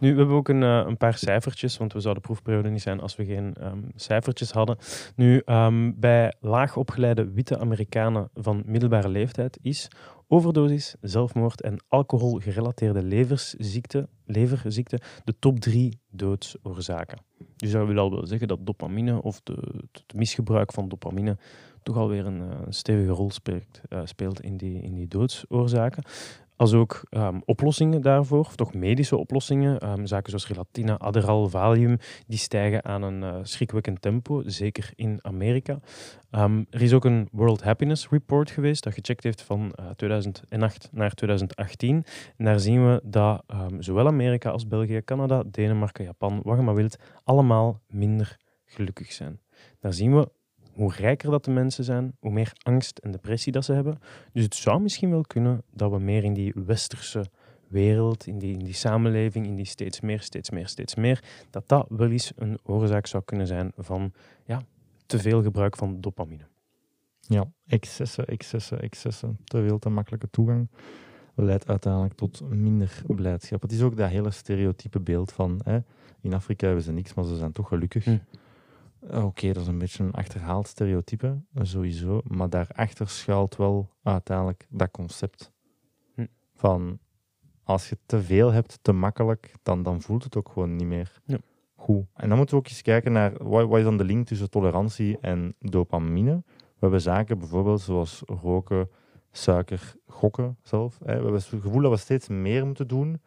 Nu, 0.00 0.12
we 0.12 0.18
hebben 0.18 0.36
ook 0.36 0.48
een, 0.48 0.62
eh, 0.62 0.84
een 0.86 0.96
paar 0.96 1.16
cijfertjes, 1.16 1.76
want 1.76 1.92
we 1.92 2.00
zouden 2.00 2.22
proefperiode 2.22 2.68
niet 2.68 2.82
zijn 2.82 3.00
als 3.00 3.16
we 3.16 3.24
geen 3.24 3.54
ehm, 3.54 3.78
cijfertjes 3.94 4.50
hadden. 4.50 4.76
Nu, 5.16 5.42
ehm, 5.44 5.92
bij 5.96 6.34
laag 6.40 6.76
opgeleide 6.76 7.30
witte 7.30 7.58
Amerikanen 7.58 8.30
van 8.34 8.62
middelbare 8.66 9.08
leeftijd 9.08 9.58
is 9.62 9.88
overdosis, 10.28 10.94
zelfmoord 11.00 11.60
en 11.60 11.76
alcoholgerelateerde 11.88 13.02
leversziekte, 13.02 14.08
leverziekte 14.24 15.00
de 15.24 15.34
top 15.38 15.60
drie 15.60 16.00
doodsoorzaken. 16.10 17.18
Dus 17.56 17.70
dat 17.70 17.86
wil 17.86 17.98
al 17.98 18.10
wel 18.10 18.26
zeggen 18.26 18.48
dat 18.48 18.66
dopamine 18.66 19.22
of 19.22 19.40
de, 19.42 19.84
het 19.92 20.14
misgebruik 20.14 20.72
van 20.72 20.88
dopamine 20.88 21.36
toch 21.82 21.96
alweer 21.96 22.26
een, 22.26 22.40
eh, 22.40 22.58
een 22.66 22.72
stevige 22.72 23.12
rol 23.12 23.30
speelt, 23.30 23.80
eh, 23.88 24.00
speelt 24.04 24.40
in, 24.40 24.56
die, 24.56 24.82
in 24.82 24.94
die 24.94 25.08
doodsoorzaken. 25.08 26.02
Als 26.56 26.72
ook 26.72 27.02
ehm, 27.10 27.40
oplossingen 27.44 28.02
daarvoor, 28.02 28.38
of 28.38 28.56
toch 28.56 28.74
medische 28.74 29.16
oplossingen, 29.16 29.78
ehm, 29.78 30.06
zaken 30.06 30.30
zoals 30.30 30.48
Relatina, 30.48 30.96
Adderall, 30.96 31.48
Valium, 31.48 31.96
die 32.26 32.38
stijgen 32.38 32.84
aan 32.84 33.02
een 33.02 33.22
eh, 33.22 33.38
schrikwekkend 33.42 34.02
tempo, 34.02 34.42
zeker 34.46 34.90
in 34.94 35.18
Amerika. 35.22 35.78
Ehm, 36.30 36.64
er 36.70 36.82
is 36.82 36.92
ook 36.92 37.04
een 37.04 37.28
World 37.32 37.62
Happiness 37.62 38.08
Report 38.08 38.50
geweest 38.50 38.84
dat 38.84 38.94
gecheckt 38.94 39.24
heeft 39.24 39.42
van 39.42 39.72
eh, 39.72 39.90
2008 39.90 40.88
naar 40.92 41.10
2018. 41.10 42.04
En 42.36 42.44
daar 42.44 42.60
zien 42.60 42.86
we 42.86 43.00
dat 43.04 43.44
zowel 43.78 44.06
Amerika 44.06 44.50
als 44.50 44.66
België, 44.66 45.00
Canada, 45.04 45.42
Denemarken, 45.46 46.04
Japan, 46.04 46.40
wat 46.42 46.56
je 46.56 46.62
maar 46.62 46.74
wilt, 46.74 46.96
allemaal 47.24 47.80
minder 47.88 48.36
gelukkig 48.64 49.12
zijn. 49.12 49.40
Daar 49.80 49.92
zien 49.92 50.16
we 50.16 50.28
hoe 50.74 50.92
rijker 50.92 51.30
dat 51.30 51.44
de 51.44 51.50
mensen 51.50 51.84
zijn, 51.84 52.16
hoe 52.20 52.30
meer 52.30 52.52
angst 52.62 52.98
en 52.98 53.10
depressie 53.10 53.52
dat 53.52 53.64
ze 53.64 53.72
hebben. 53.72 53.98
Dus 54.32 54.44
het 54.44 54.54
zou 54.54 54.80
misschien 54.80 55.10
wel 55.10 55.22
kunnen 55.22 55.62
dat 55.72 55.90
we 55.90 55.98
meer 55.98 56.24
in 56.24 56.34
die 56.34 56.52
westerse 56.66 57.26
wereld, 57.68 58.26
in 58.26 58.38
die, 58.38 58.52
in 58.52 58.64
die 58.64 58.74
samenleving, 58.74 59.46
in 59.46 59.56
die 59.56 59.64
steeds 59.64 60.00
meer, 60.00 60.20
steeds 60.20 60.50
meer, 60.50 60.68
steeds 60.68 60.94
meer, 60.94 61.24
dat 61.50 61.68
dat 61.68 61.86
wel 61.88 62.10
eens 62.10 62.32
een 62.36 62.58
oorzaak 62.62 63.06
zou 63.06 63.22
kunnen 63.24 63.46
zijn 63.46 63.72
van 63.76 64.12
ja, 64.44 64.62
te 65.06 65.18
veel 65.18 65.42
gebruik 65.42 65.76
van 65.76 66.00
dopamine. 66.00 66.44
Ja, 67.20 67.50
excessen, 67.66 68.26
excessen, 68.26 68.80
excessen. 68.80 69.38
Te 69.44 69.62
veel, 69.66 69.78
te 69.78 69.88
makkelijke 69.88 70.30
toegang 70.30 70.68
leidt 71.34 71.68
uiteindelijk 71.68 72.14
tot 72.14 72.48
minder 72.48 73.02
blijdschap. 73.06 73.62
Het 73.62 73.72
is 73.72 73.82
ook 73.82 73.96
dat 73.96 74.10
hele 74.10 74.30
stereotype 74.30 75.00
beeld 75.00 75.32
van 75.32 75.60
hè, 75.64 75.78
in 76.20 76.34
Afrika 76.34 76.66
hebben 76.66 76.84
ze 76.84 76.92
niks, 76.92 77.14
maar 77.14 77.24
ze 77.24 77.36
zijn 77.36 77.52
toch 77.52 77.68
gelukkig. 77.68 78.04
Hm. 78.04 78.16
Oké, 79.10 79.52
dat 79.52 79.62
is 79.62 79.68
een 79.68 79.78
beetje 79.78 80.04
een 80.04 80.12
achterhaald 80.12 80.66
stereotype, 80.66 81.38
sowieso. 81.62 82.20
Maar 82.24 82.50
daarachter 82.50 83.08
schuilt 83.08 83.56
wel 83.56 83.90
uiteindelijk 84.02 84.66
dat 84.70 84.90
concept. 84.90 85.52
Hm. 86.14 86.26
Van 86.54 86.98
als 87.62 87.88
je 87.88 87.98
te 88.06 88.22
veel 88.22 88.52
hebt, 88.52 88.78
te 88.82 88.92
makkelijk, 88.92 89.54
dan, 89.62 89.82
dan 89.82 90.02
voelt 90.02 90.24
het 90.24 90.36
ook 90.36 90.48
gewoon 90.48 90.76
niet 90.76 90.86
meer 90.86 91.20
Ja. 91.24 91.38
goed. 91.74 92.04
En 92.14 92.28
dan 92.28 92.36
moeten 92.36 92.56
we 92.56 92.62
ook 92.62 92.68
eens 92.68 92.82
kijken 92.82 93.12
naar 93.12 93.32
wat, 93.42 93.68
wat 93.68 93.78
is 93.78 93.84
dan 93.84 93.96
de 93.96 94.04
link 94.04 94.26
tussen 94.26 94.50
tolerantie 94.50 95.18
en 95.20 95.54
dopamine. 95.60 96.42
We 96.56 96.80
hebben 96.80 97.00
zaken 97.00 97.38
bijvoorbeeld 97.38 97.80
zoals 97.80 98.22
roken, 98.26 98.88
suiker, 99.30 99.94
gokken 100.06 100.56
zelf. 100.62 100.98
Hè. 100.98 101.04
We 101.04 101.12
hebben 101.12 101.32
het 101.32 101.44
gevoel 101.44 101.80
dat 101.82 101.90
we 101.90 101.96
steeds 101.96 102.28
meer 102.28 102.66
moeten 102.66 102.88
doen 102.88 103.20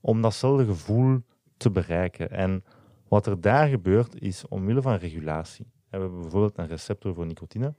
om 0.00 0.22
datzelfde 0.22 0.64
gevoel 0.66 1.20
te 1.56 1.70
bereiken. 1.70 2.30
En 2.30 2.64
wat 3.12 3.26
er 3.26 3.40
daar 3.40 3.68
gebeurt, 3.68 4.20
is 4.20 4.48
omwille 4.48 4.82
van 4.82 4.94
regulatie. 4.94 5.64
We 5.64 5.96
hebben 5.96 6.20
bijvoorbeeld 6.20 6.58
een 6.58 6.66
receptor 6.66 7.14
voor 7.14 7.26
nicotine. 7.26 7.74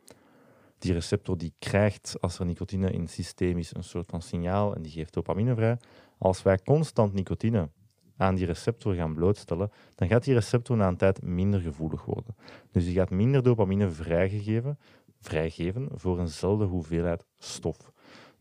Die 0.78 0.94
receptor 0.94 1.38
die 1.38 1.54
krijgt, 1.60 2.16
als 2.22 2.40
er 2.40 2.46
nicotine 2.46 2.92
in 2.92 3.02
het 3.02 3.10
systeem 3.10 3.58
is, 3.58 3.76
een 3.76 3.84
soort 3.84 4.10
van 4.10 4.22
signaal 4.22 4.76
en 4.76 4.82
die 4.82 4.92
geeft 4.92 5.14
dopamine 5.14 5.56
vrij. 5.56 5.78
Als 6.18 6.44
wij 6.44 6.60
constant 6.66 7.14
nicotine 7.14 7.70
aan 8.18 8.36
die 8.36 8.46
receptor 8.46 8.94
gaan 8.94 9.14
blootstellen, 9.14 9.72
dan 9.96 10.08
gaat 10.08 10.24
die 10.24 10.34
receptor 10.34 10.78
na 10.78 10.88
een 10.88 10.98
tijd 10.98 11.22
minder 11.22 11.60
gevoelig 11.60 12.06
worden. 12.06 12.36
Dus 12.72 12.86
die 12.86 12.94
gaat 12.94 13.10
minder 13.10 13.44
dopamine 13.44 13.90
vrijgegeven, 13.90 14.80
vrijgeven 15.20 15.88
voor 15.94 16.20
eenzelfde 16.20 16.66
hoeveelheid 16.66 17.26
stof. 17.38 17.92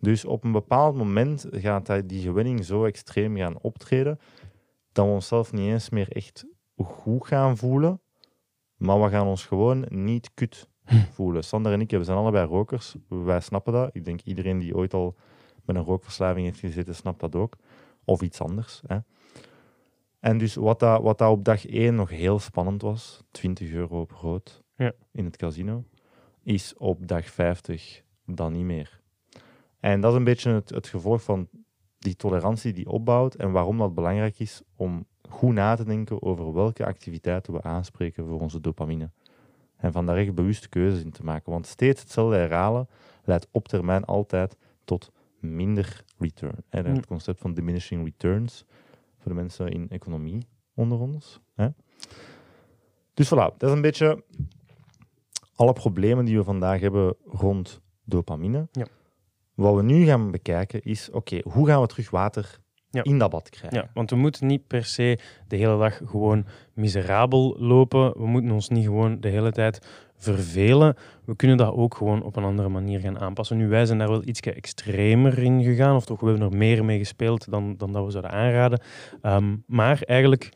Dus 0.00 0.24
op 0.24 0.44
een 0.44 0.52
bepaald 0.52 0.96
moment 0.96 1.46
gaat 1.50 2.08
die 2.08 2.22
gewinning 2.22 2.64
zo 2.64 2.84
extreem 2.84 3.36
gaan 3.36 3.60
optreden 3.60 4.18
dat 4.92 5.06
we 5.06 5.12
onszelf 5.12 5.52
niet 5.52 5.70
eens 5.70 5.90
meer 5.90 6.08
echt 6.08 6.46
goed 6.84 7.26
gaan 7.26 7.56
voelen, 7.56 8.00
maar 8.76 9.02
we 9.02 9.08
gaan 9.08 9.26
ons 9.26 9.46
gewoon 9.46 9.86
niet 9.88 10.30
kut 10.34 10.68
voelen. 11.14 11.44
Sander 11.44 11.72
en 11.72 11.80
ik 11.80 11.90
we 11.90 12.04
zijn 12.04 12.18
allebei 12.18 12.46
rokers, 12.46 12.94
wij 13.08 13.40
snappen 13.40 13.72
dat. 13.72 13.90
Ik 13.92 14.04
denk 14.04 14.20
iedereen 14.20 14.58
die 14.58 14.76
ooit 14.76 14.94
al 14.94 15.16
met 15.64 15.76
een 15.76 15.84
rookverslaving 15.84 16.46
heeft 16.46 16.60
gezeten, 16.60 16.94
snapt 16.94 17.20
dat 17.20 17.34
ook. 17.34 17.56
Of 18.04 18.22
iets 18.22 18.40
anders. 18.40 18.82
Hè. 18.86 18.98
En 20.20 20.38
dus 20.38 20.54
wat 20.54 20.80
dat, 20.80 21.02
wat 21.02 21.18
dat 21.18 21.30
op 21.30 21.44
dag 21.44 21.66
1 21.66 21.94
nog 21.94 22.10
heel 22.10 22.38
spannend 22.38 22.82
was, 22.82 23.22
20 23.30 23.70
euro 23.70 24.00
op 24.00 24.10
rood 24.10 24.62
Ja. 24.76 24.92
in 25.12 25.24
het 25.24 25.36
casino, 25.36 25.84
is 26.42 26.74
op 26.76 27.06
dag 27.06 27.26
50 27.26 28.02
dan 28.26 28.52
niet 28.52 28.64
meer. 28.64 29.00
En 29.80 30.00
dat 30.00 30.10
is 30.12 30.18
een 30.18 30.24
beetje 30.24 30.50
het, 30.50 30.70
het 30.70 30.86
gevolg 30.86 31.22
van 31.22 31.48
die 32.02 32.16
tolerantie 32.16 32.72
die 32.72 32.88
opbouwt 32.88 33.34
en 33.34 33.52
waarom 33.52 33.78
dat 33.78 33.94
belangrijk 33.94 34.38
is 34.38 34.62
om 34.76 35.06
goed 35.28 35.52
na 35.52 35.74
te 35.74 35.84
denken 35.84 36.22
over 36.22 36.52
welke 36.52 36.86
activiteiten 36.86 37.52
we 37.52 37.62
aanspreken 37.62 38.26
voor 38.26 38.40
onze 38.40 38.60
dopamine. 38.60 39.10
En 39.76 39.92
van 39.92 40.06
daar 40.06 40.16
echt 40.16 40.34
bewuste 40.34 40.68
keuzes 40.68 41.04
in 41.04 41.10
te 41.10 41.24
maken. 41.24 41.52
Want 41.52 41.66
steeds 41.66 42.00
hetzelfde 42.00 42.36
herhalen 42.36 42.88
leidt 43.24 43.48
op 43.50 43.68
termijn 43.68 44.04
altijd 44.04 44.56
tot 44.84 45.12
minder 45.38 46.04
return. 46.18 46.64
Mm. 46.70 46.84
Het 46.84 47.06
concept 47.06 47.40
van 47.40 47.54
diminishing 47.54 48.04
returns 48.04 48.64
voor 49.18 49.32
de 49.32 49.38
mensen 49.38 49.68
in 49.68 49.88
economie 49.88 50.46
onder 50.74 51.00
ons. 51.00 51.40
Hè. 51.54 51.68
Dus 53.14 53.26
voilà, 53.26 53.56
dat 53.56 53.62
is 53.62 53.70
een 53.70 53.80
beetje 53.80 54.24
alle 55.54 55.72
problemen 55.72 56.24
die 56.24 56.36
we 56.36 56.44
vandaag 56.44 56.80
hebben 56.80 57.16
rond 57.24 57.80
dopamine. 58.04 58.68
Ja. 58.72 58.86
Wat 59.62 59.74
we 59.74 59.82
nu 59.82 60.04
gaan 60.04 60.30
bekijken 60.30 60.82
is, 60.82 61.10
oké, 61.10 61.40
hoe 61.44 61.66
gaan 61.66 61.80
we 61.80 61.86
terug 61.86 62.10
water 62.10 62.60
Ja. 62.90 63.02
in 63.02 63.18
dat 63.18 63.30
bad 63.30 63.48
krijgen? 63.48 63.78
Ja, 63.78 63.90
want 63.94 64.10
we 64.10 64.16
moeten 64.16 64.46
niet 64.46 64.66
per 64.66 64.84
se 64.84 65.18
de 65.48 65.56
hele 65.56 65.78
dag 65.78 66.00
gewoon 66.04 66.44
miserabel 66.74 67.56
lopen. 67.58 68.12
We 68.18 68.26
moeten 68.26 68.50
ons 68.50 68.68
niet 68.68 68.84
gewoon 68.84 69.20
de 69.20 69.28
hele 69.28 69.52
tijd 69.52 69.86
vervelen. 70.16 70.94
We 71.24 71.36
kunnen 71.36 71.56
dat 71.56 71.74
ook 71.74 71.94
gewoon 71.94 72.22
op 72.22 72.36
een 72.36 72.44
andere 72.44 72.68
manier 72.68 73.00
gaan 73.00 73.18
aanpassen. 73.18 73.56
Nu, 73.56 73.68
wij 73.68 73.86
zijn 73.86 73.98
daar 73.98 74.08
wel 74.08 74.26
iets 74.26 74.40
extremer 74.40 75.38
in 75.38 75.62
gegaan, 75.62 75.96
of 75.96 76.04
toch, 76.04 76.20
we 76.20 76.28
hebben 76.28 76.50
er 76.50 76.56
meer 76.56 76.84
mee 76.84 76.98
gespeeld 76.98 77.50
dan, 77.50 77.74
dan 77.76 77.92
dat 77.92 78.04
we 78.04 78.10
zouden 78.10 78.30
aanraden. 78.32 78.80
Ehm, 79.22 79.56
maar 79.66 80.02
eigenlijk 80.02 80.52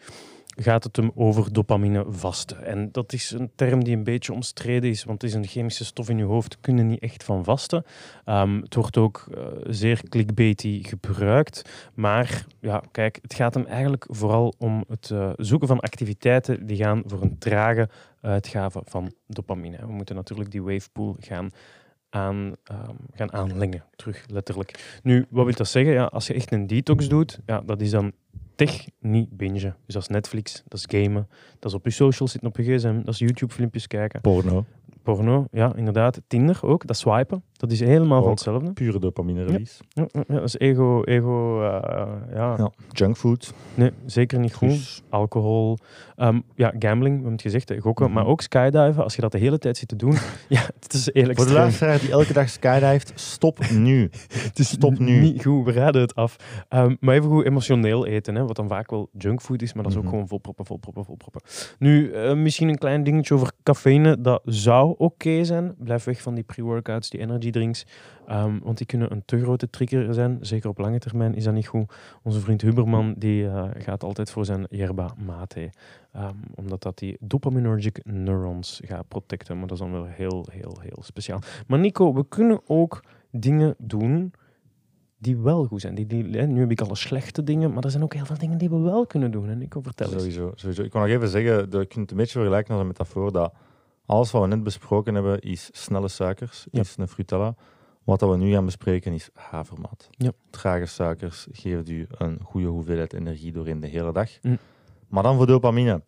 gaat 0.56 0.84
het 0.84 0.96
hem 0.96 1.10
over 1.14 1.52
dopamine 1.52 2.04
vasten. 2.08 2.64
En 2.64 2.88
dat 2.92 3.12
is 3.12 3.30
een 3.30 3.50
term 3.54 3.84
die 3.84 3.96
een 3.96 4.04
beetje 4.04 4.32
omstreden 4.32 4.90
is, 4.90 5.04
want 5.04 5.22
het 5.22 5.30
is 5.30 5.36
een 5.36 5.46
chemische 5.46 5.84
stof 5.84 6.08
in 6.08 6.18
je 6.18 6.24
hoofd, 6.24 6.60
kun 6.60 6.76
je 6.76 6.82
niet 6.82 7.00
echt 7.02 7.24
van 7.24 7.44
vasten. 7.44 7.84
Ehm, 8.24 8.60
het 8.60 8.74
wordt 8.74 8.96
ook 8.96 9.26
eh, 9.34 9.42
zeer 9.66 10.00
clickbaity 10.08 10.82
gebruikt. 10.82 11.90
Maar 11.94 12.46
ja, 12.60 12.82
kijk, 12.90 13.18
het 13.22 13.34
gaat 13.34 13.54
hem 13.54 13.64
eigenlijk 13.64 14.06
vooral 14.08 14.54
om 14.58 14.84
het 14.88 15.10
eh, 15.10 15.30
zoeken 15.36 15.68
van 15.68 15.80
activiteiten 15.80 16.66
die 16.66 16.76
gaan 16.76 17.02
voor 17.06 17.22
een 17.22 17.38
trage 17.38 17.88
uitgave 18.20 18.82
van 18.84 19.12
dopamine. 19.26 19.76
We 19.76 19.92
moeten 19.92 20.14
natuurlijk 20.14 20.50
die 20.50 20.62
wavepool 20.62 21.16
gaan, 21.20 21.50
aan, 22.10 22.54
ehm, 22.64 22.94
gaan 23.14 23.32
aanlengen, 23.32 23.84
terug 23.96 24.24
letterlijk. 24.28 25.00
Nu, 25.02 25.26
wat 25.30 25.44
wil 25.44 25.54
dat 25.54 25.68
zeggen? 25.68 25.92
Ja, 25.92 26.04
als 26.04 26.26
je 26.26 26.34
echt 26.34 26.52
een 26.52 26.66
detox 26.66 27.08
doet, 27.08 27.40
ja, 27.46 27.60
dat 27.60 27.80
is 27.80 27.90
dan 27.90 28.12
tech 28.56 28.88
niet 29.00 29.36
bingen. 29.36 29.76
Dus 29.84 29.94
dat 29.94 30.02
is 30.02 30.08
Netflix, 30.08 30.62
dat 30.68 30.78
is 30.78 31.00
gamen, 31.00 31.28
dat 31.58 31.70
is 31.70 31.76
op 31.76 31.84
je 31.84 31.90
socials 31.90 32.30
zitten 32.30 32.48
op 32.48 32.56
je 32.56 32.62
gsm, 32.62 33.02
dat 33.02 33.14
is 33.14 33.18
YouTube-filmpjes 33.18 33.86
kijken. 33.86 34.20
Porno, 34.20 34.64
Porno, 35.02 35.46
ja, 35.50 35.74
inderdaad. 35.76 36.20
Tinder 36.26 36.58
ook, 36.62 36.86
dat 36.86 36.96
swipen. 36.96 37.42
Dat 37.56 37.70
is 37.72 37.80
helemaal 37.80 38.20
van 38.22 38.30
hetzelfde. 38.30 38.72
pure 38.72 38.98
dopamine 38.98 39.44
release. 39.44 39.82
Ja, 39.88 40.06
ja, 40.12 40.24
ja, 40.28 40.34
dat 40.34 40.44
is 40.44 40.58
ego, 40.58 41.02
ego 41.04 41.62
eh, 41.62 42.06
ja. 42.34 42.54
Ja. 42.58 42.70
Junkfood. 42.90 43.52
Nee, 43.74 43.90
zeker 44.06 44.38
niet 44.38 44.54
goed. 44.54 44.68
Dus, 44.68 45.02
Alcohol, 45.08 45.78
ehm, 46.16 46.40
ja, 46.54 46.72
gambling, 46.78 47.02
we 47.04 47.12
hebben 47.14 47.32
het 47.32 47.42
gezegd, 47.42 47.68
hè, 47.68 47.78
gokken, 47.80 48.04
Mhm. 48.04 48.14
maar 48.14 48.26
ook 48.26 48.40
skydiven. 48.40 49.02
Als 49.02 49.14
je 49.14 49.20
dat 49.20 49.32
de 49.32 49.38
hele 49.38 49.58
tijd 49.58 49.76
zit 49.76 49.88
te 49.88 49.96
doen, 49.96 50.12
ja, 50.48 50.60
het 50.80 50.92
is 50.92 51.10
heel 51.12 51.34
voor 51.34 51.46
de 51.46 51.52
luisteraar 51.52 51.98
die 52.00 52.10
elke 52.10 52.32
dag 52.32 52.48
skydived, 52.48 53.12
stop 53.14 53.70
nu. 53.70 54.10
Het 54.46 54.58
is 54.58 54.68
Stop 54.68 54.98
nu. 54.98 55.20
Niet 55.20 55.42
goed, 55.44 55.64
we 55.64 55.72
raden 55.72 56.00
het 56.00 56.14
af. 56.14 56.36
Ehm, 56.68 56.94
maar 57.00 57.14
even 57.14 57.30
goed 57.30 57.44
emotioneel 57.44 58.06
eten, 58.06 58.34
hè, 58.34 58.46
wat 58.46 58.56
dan 58.56 58.68
vaak 58.68 58.90
wel 58.90 59.08
junkfood 59.18 59.62
is, 59.62 59.72
maar 59.72 59.82
dat 59.82 59.92
is 59.92 59.98
ook 59.98 60.04
Mhm. 60.04 60.12
gewoon 60.12 60.28
volproppen, 60.28 60.66
volproppen, 60.66 61.04
volproppen. 61.04 61.40
Nu, 61.78 62.10
eh, 62.12 62.34
misschien 62.34 62.68
een 62.68 62.78
klein 62.78 63.04
dingetje 63.04 63.34
over 63.34 63.52
cafeïne. 63.62 64.20
Dat 64.20 64.42
zou 64.44 64.94
oké 64.98 65.44
zijn. 65.44 65.74
Blijf 65.78 66.04
weg 66.04 66.22
van 66.22 66.34
die 66.34 66.44
pre-workouts, 66.44 67.10
die 67.10 67.20
energy 67.20 67.50
Ehm, 68.26 68.58
want 68.62 68.76
die 68.78 68.86
kunnen 68.86 69.12
een 69.12 69.22
te 69.24 69.40
grote 69.40 69.70
trigger 69.70 70.14
zijn. 70.14 70.38
Zeker 70.40 70.68
op 70.68 70.78
lange 70.78 70.98
termijn 70.98 71.34
is 71.34 71.44
dat 71.44 71.54
niet 71.54 71.66
goed. 71.66 71.92
Onze 72.22 72.40
vriend 72.40 72.60
Huberman 72.60 73.14
die, 73.18 73.48
eh, 73.48 73.68
gaat 73.78 74.02
altijd 74.02 74.30
voor 74.30 74.44
zijn 74.44 74.66
yerba 74.70 75.14
mate. 75.26 75.70
Ehm, 76.12 76.34
omdat 76.54 76.82
dat 76.82 76.98
die 76.98 77.16
dopaminergic 77.20 78.00
neurons 78.04 78.80
gaat 78.84 79.08
protecten. 79.08 79.58
Maar 79.58 79.66
dat 79.66 79.76
is 79.76 79.82
dan 79.82 79.92
wel 79.92 80.04
heel, 80.04 80.46
heel, 80.50 80.78
heel 80.80 81.02
speciaal. 81.02 81.40
Maar 81.66 81.78
Nico, 81.78 82.14
we 82.14 82.28
kunnen 82.28 82.60
ook 82.66 83.04
dingen 83.30 83.74
doen 83.78 84.32
die 85.18 85.36
wel 85.36 85.64
goed 85.64 85.80
zijn. 85.80 85.94
Die, 85.94 86.06
die, 86.06 86.24
hè, 86.24 86.46
nu 86.46 86.60
heb 86.60 86.70
ik 86.70 86.80
alle 86.80 86.96
slechte 86.96 87.42
dingen, 87.42 87.72
maar 87.72 87.84
er 87.84 87.90
zijn 87.90 88.02
ook 88.02 88.14
heel 88.14 88.24
veel 88.24 88.38
dingen 88.38 88.58
die 88.58 88.70
we 88.70 88.78
wel 88.78 89.06
kunnen 89.06 89.30
doen. 89.30 89.48
En 89.48 89.58
Nico, 89.58 89.80
vertel 89.80 90.06
eens. 90.06 90.16
Sowieso, 90.16 90.52
sowieso. 90.54 90.82
Ik 90.82 90.90
kan 90.90 91.00
nog 91.00 91.10
even 91.10 91.28
zeggen, 91.28 91.56
je 91.56 91.86
kunt 91.86 91.94
het 91.94 92.10
een 92.10 92.16
beetje 92.16 92.38
vergelijken 92.38 92.72
als 92.72 92.80
een 92.80 92.86
metafoor, 92.86 93.32
dat 93.32 93.52
alles 94.06 94.30
wat 94.30 94.42
we 94.42 94.48
net 94.48 94.62
besproken 94.62 95.14
hebben 95.14 95.40
is 95.40 95.68
snelle 95.72 96.08
suikers, 96.08 96.66
Ja. 96.70 96.80
is 96.80 96.94
een 96.96 97.08
frutella. 97.08 97.54
Wat 98.04 98.20
dat 98.20 98.30
we 98.30 98.36
nu 98.36 98.52
gaan 98.52 98.64
bespreken 98.64 99.12
is 99.12 99.30
havermout. 99.34 100.08
Ja. 100.10 100.32
Trage 100.50 100.86
suikers 100.86 101.46
geven 101.52 101.84
u 101.90 102.06
een 102.10 102.38
goede 102.42 102.66
hoeveelheid 102.66 103.12
energie 103.12 103.52
doorheen 103.52 103.80
de 103.80 103.86
hele 103.86 104.12
dag. 104.12 104.30
Mm. 104.42 104.58
Maar 105.08 105.22
dan 105.22 105.36
voor 105.36 105.46
dopamine. 105.46 106.02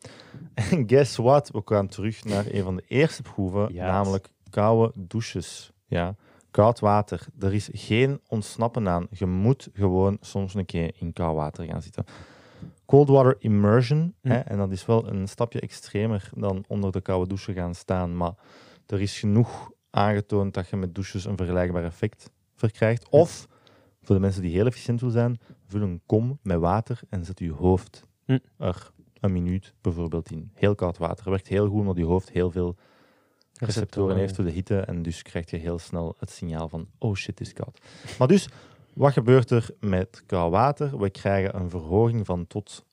En 0.70 0.88
guess 0.88 1.16
what? 1.16 1.50
We 1.50 1.62
gaan 1.64 1.88
terug 1.88 2.24
naar 2.24 2.44
een 2.50 2.62
van 2.62 2.76
de 2.76 2.84
eerste 2.88 3.22
proeven, 3.22 3.74
namelijk 3.74 4.28
koude 4.50 4.92
douches. 4.96 5.72
Ja. 5.86 6.14
Koud 6.50 6.80
water. 6.80 7.26
Er 7.40 7.54
is 7.54 7.68
geen 7.72 8.20
ontsnappen 8.28 8.88
aan. 8.88 9.06
Je 9.10 9.26
moet 9.26 9.68
gewoon 9.72 10.16
soms 10.20 10.54
een 10.54 10.66
keer 10.66 10.92
in 10.98 11.12
koud 11.12 11.34
water 11.34 11.64
gaan 11.64 11.82
zitten. 11.82 12.04
Cold 12.88 13.08
water 13.08 13.36
immersion. 13.38 13.98
Mm. 13.98 14.30
Hè, 14.30 14.38
en 14.38 14.58
dat 14.58 14.70
is 14.70 14.86
wel 14.86 15.08
een 15.08 15.28
stapje 15.28 15.60
extremer 15.60 16.30
dan 16.34 16.64
onder 16.68 16.92
de 16.92 17.00
koude 17.00 17.28
douche 17.28 17.52
gaan 17.52 17.74
staan. 17.74 18.16
Maar 18.16 18.34
er 18.86 19.00
is 19.00 19.18
genoeg 19.18 19.70
aangetoond 19.90 20.54
dat 20.54 20.68
je 20.68 20.76
met 20.76 20.94
douches 20.94 21.24
een 21.24 21.36
vergelijkbaar 21.36 21.84
effect 21.84 22.30
verkrijgt. 22.54 23.08
Of, 23.08 23.48
voor 24.02 24.14
de 24.14 24.20
mensen 24.20 24.42
die 24.42 24.52
heel 24.52 24.66
efficiënt 24.66 25.00
willen 25.00 25.14
zijn, 25.14 25.40
vul 25.66 25.80
een 25.80 26.02
kom 26.06 26.38
met 26.42 26.58
water 26.58 27.00
en 27.08 27.24
zet 27.24 27.38
je 27.38 27.52
hoofd 27.52 28.06
Mm. 28.26 28.40
er 28.58 28.90
een 29.20 29.32
minuut 29.32 29.74
bijvoorbeeld 29.80 30.30
in. 30.30 30.50
Heel 30.54 30.74
koud 30.74 30.98
water. 30.98 31.30
Werkt 31.30 31.48
heel 31.48 31.68
goed 31.68 31.80
omdat 31.80 31.96
je 31.96 32.04
hoofd 32.04 32.30
heel 32.30 32.50
veel 32.50 32.76
receptoren 33.52 34.16
heeft 34.16 34.34
voor 34.34 34.44
de 34.44 34.50
hitte. 34.50 34.78
En 34.78 35.02
dus 35.02 35.22
krijg 35.22 35.50
je 35.50 35.56
heel 35.56 35.78
snel 35.78 36.14
het 36.18 36.30
signaal 36.30 36.68
van, 36.68 36.88
oh 36.98 37.14
shit, 37.14 37.38
het 37.38 37.46
is 37.46 37.52
koud. 37.52 37.80
Maar 38.18 38.28
dus, 38.28 38.48
wat 38.98 39.12
gebeurt 39.12 39.50
er 39.50 39.70
met 39.80 40.22
koud 40.26 40.50
water? 40.50 40.98
We 40.98 41.10
krijgen 41.10 41.56
een 41.60 41.70
verhoging 41.70 42.26
van 42.26 42.46
tot 42.46 42.84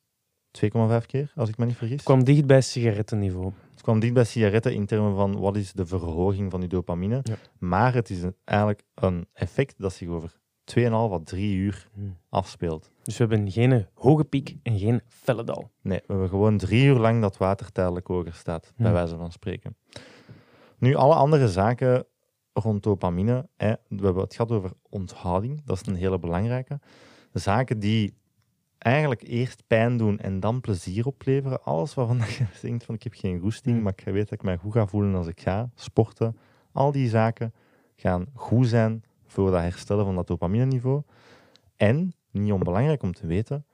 2,5 0.52 1.06
keer, 1.06 1.32
als 1.36 1.50
ik 1.50 1.58
me 1.58 1.66
niet 1.66 1.76
vergis. 1.76 1.96
Het 1.96 2.06
kwam 2.06 2.24
dicht 2.24 2.46
bij 2.46 2.62
sigarettenniveau. 2.62 3.52
Het 3.72 3.82
kwam 3.82 4.00
dicht 4.00 4.14
bij 4.14 4.24
sigaretten 4.24 4.74
in 4.74 4.86
termen 4.86 5.16
van 5.16 5.40
wat 5.40 5.56
is 5.56 5.74
de 5.74 5.86
verhoging 5.86 6.52
van 6.52 6.62
je 6.62 6.68
dopamine. 6.68 7.20
Ja. 7.24 7.36
Maar 7.60 7.94
het 7.94 8.10
is 8.10 8.22
een- 8.22 8.36
eigenlijk 8.44 8.84
een 8.96 9.28
effect 9.34 9.74
dat 9.78 9.94
zich 9.94 10.08
over 10.08 10.40
2,5 10.64 11.12
à 11.14 11.20
3 11.24 11.56
uur 11.56 11.88
Hmm. 11.94 12.18
afspeelt. 12.30 12.90
Dus 13.04 13.18
we 13.18 13.26
hebben 13.26 13.52
geen 13.52 13.86
hoge 13.94 14.24
piek 14.24 14.56
en 14.64 14.80
geen 14.80 15.02
felle 15.08 15.44
dal. 15.44 15.72
Nee, 15.82 15.98
we 16.00 16.04
hebben 16.12 16.30
gewoon 16.30 16.58
drie 16.58 16.86
uur 16.86 16.98
lang 16.98 17.22
dat 17.22 17.38
water 17.38 17.72
tijdelijk 17.72 18.08
hoger 18.08 18.34
staat, 18.34 18.74
bij 18.76 18.86
Hmm. 18.86 18.96
wijze 18.96 19.16
van 19.18 19.32
spreken. 19.32 19.76
Nu, 20.78 20.96
alle 20.96 21.16
andere 21.16 21.50
zaken 21.50 22.06
rond 22.60 22.84
dopamine, 22.84 23.48
hè, 23.56 23.74
we 23.88 24.06
hebben 24.06 24.24
het 24.24 24.36
gehad 24.36 24.52
over 24.52 24.72
onthouding, 24.90 25.62
dat 25.66 25.82
is 25.82 25.88
een 25.88 25.96
hele 25.96 26.20
belangrijke. 26.20 26.80
Zaken 27.34 27.80
die 27.80 28.14
eigenlijk 28.78 29.22
eerst 29.22 29.64
pijn 29.68 29.98
doen 29.98 30.20
en 30.20 30.40
dan 30.40 30.62
plezier 30.62 31.06
opleveren. 31.06 31.64
Alles 31.64 31.94
waarvan 31.94 32.18
je 32.38 32.46
denkt 32.62 32.84
van 32.84 32.96
ik 32.96 33.04
heb 33.04 33.14
geen 33.14 33.40
goesting, 33.40 33.76
Hmm. 33.76 33.84
maar 33.84 33.94
ik 33.96 34.06
weet 34.06 34.24
dat 34.24 34.32
ik 34.32 34.44
mij 34.44 34.58
goed 34.58 34.74
ga 34.74 34.88
voelen 34.88 35.16
als 35.16 35.28
ik 35.28 35.42
ga 35.42 35.70
sporten. 35.76 36.38
Al 36.72 36.92
die 36.92 37.10
zaken 37.10 37.54
gaan 37.96 38.26
goed 38.34 38.68
zijn 38.68 39.04
voor 39.26 39.52
dat 39.52 39.60
herstellen 39.62 40.06
van 40.06 40.16
dat 40.16 40.28
dopamine-niveau. 40.28 41.02
En, 41.76 42.14
niet 42.32 42.52
onbelangrijk 42.52 43.04
om 43.04 43.14
te 43.14 43.28
weten, 43.28 43.66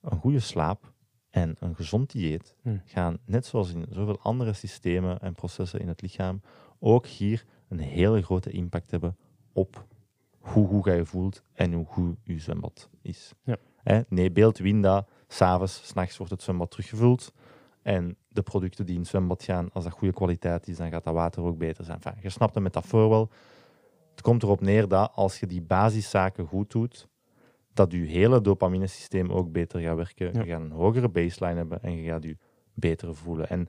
een 0.00 0.18
goede 0.18 0.40
slaap 0.40 0.92
en 1.30 1.56
een 1.58 1.74
gezond 1.74 2.12
dieet 2.12 2.54
Hmm. 2.62 2.82
gaan, 2.84 3.18
net 3.24 3.46
zoals 3.46 3.72
in 3.72 3.86
zoveel 3.90 4.18
andere 4.22 4.52
systemen 4.52 5.18
en 5.18 5.34
processen 5.34 5.80
in 5.80 5.88
het 5.88 6.02
lichaam, 6.02 6.40
ook 6.78 7.06
hier 7.06 7.44
een 7.68 7.78
hele 7.78 8.22
grote 8.22 8.50
impact 8.50 8.90
hebben 8.90 9.16
op 9.52 9.86
hoe 10.38 10.66
goed 10.66 10.84
je 10.84 11.04
voelt 11.04 11.42
en 11.52 11.72
hoe 11.72 11.86
goed 11.86 12.16
je 12.22 12.38
zwembad 12.38 12.90
is. 13.02 13.32
Ja. 13.44 13.56
Hè, 13.82 14.00
nee, 14.08 14.30
beeld 14.30 14.58
win 14.58 14.82
dat, 14.82 15.08
s'avonds, 15.28 15.86
s'nachts 15.86 16.16
wordt 16.16 16.32
het 16.32 16.42
zwembad 16.42 16.70
teruggevuld. 16.70 17.32
En 17.82 18.16
de 18.28 18.42
producten 18.42 18.86
die 18.86 18.94
in 18.94 19.00
het 19.00 19.10
zwembad 19.10 19.42
gaan, 19.42 19.72
als 19.72 19.84
dat 19.84 19.92
goede 19.92 20.14
kwaliteit 20.14 20.68
is, 20.68 20.76
dan 20.76 20.90
gaat 20.90 21.04
dat 21.04 21.14
water 21.14 21.42
ook 21.42 21.58
beter 21.58 21.84
zijn. 21.84 22.00
Enfin, 22.02 22.22
je 22.22 22.28
snapt 22.28 22.54
de 22.54 22.60
metafoor 22.60 23.08
wel. 23.08 23.30
Het 24.10 24.20
komt 24.20 24.42
erop 24.42 24.60
neer 24.60 24.88
dat 24.88 25.12
als 25.14 25.40
je 25.40 25.46
die 25.46 25.62
basiszaken 25.62 26.46
goed 26.46 26.70
doet, 26.70 27.08
dat 27.72 27.92
je 27.92 27.98
hele 27.98 28.40
dopaminesysteem 28.40 29.30
ook 29.30 29.52
beter 29.52 29.80
gaat 29.80 29.96
werken. 29.96 30.32
Ja. 30.32 30.42
Je 30.42 30.50
gaat 30.50 30.60
een 30.60 30.70
hogere 30.70 31.08
baseline 31.08 31.56
hebben 31.56 31.82
en 31.82 31.96
je 31.96 32.10
gaat 32.10 32.22
je 32.22 32.36
beter 32.74 33.14
voelen. 33.14 33.48
En 33.48 33.68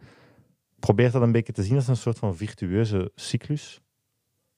probeer 0.79 1.11
dat 1.11 1.21
een 1.21 1.31
beetje 1.31 1.53
te 1.53 1.63
zien 1.63 1.75
als 1.75 1.87
een 1.87 1.97
soort 1.97 2.19
van 2.19 2.35
virtueuze 2.35 3.11
cyclus, 3.15 3.81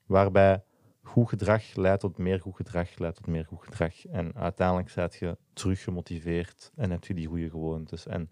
waarbij 0.07 0.63
goed 1.01 1.29
gedrag 1.29 1.75
leidt 1.75 2.01
tot 2.01 2.17
meer 2.17 2.39
goed 2.39 2.55
gedrag, 2.55 2.97
leidt 2.97 3.15
tot 3.15 3.27
meer 3.27 3.45
goed 3.45 3.63
gedrag. 3.63 4.05
En 4.05 4.35
uiteindelijk 4.35 4.89
zijt 4.89 5.15
je 5.15 5.37
terug 5.53 5.83
gemotiveerd 5.83 6.71
en 6.75 6.91
heb 6.91 7.05
je 7.05 7.13
die 7.13 7.27
goede 7.27 7.49
gewoontes. 7.49 8.07
En 8.07 8.29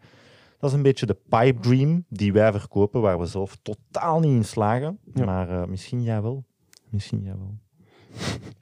dat 0.60 0.70
is 0.70 0.76
een 0.76 0.84
beetje 0.84 1.06
de 1.06 1.18
pipe 1.30 1.60
dream 1.60 2.06
die 2.10 2.34
wij 2.34 2.52
verkopen, 2.52 3.02
waar 3.02 3.20
we 3.20 3.26
zelf 3.26 3.58
totaal 3.62 4.20
niet 4.20 4.36
in 4.36 4.46
slagen. 4.46 5.00
Ja. 5.14 5.26
Maar 5.26 5.50
eh, 5.50 5.68
misschien 5.68 6.04
jij 6.04 6.22
wel. 6.22 6.44
Misschien 6.90 7.22
jij 7.22 7.36
wel. 7.38 7.58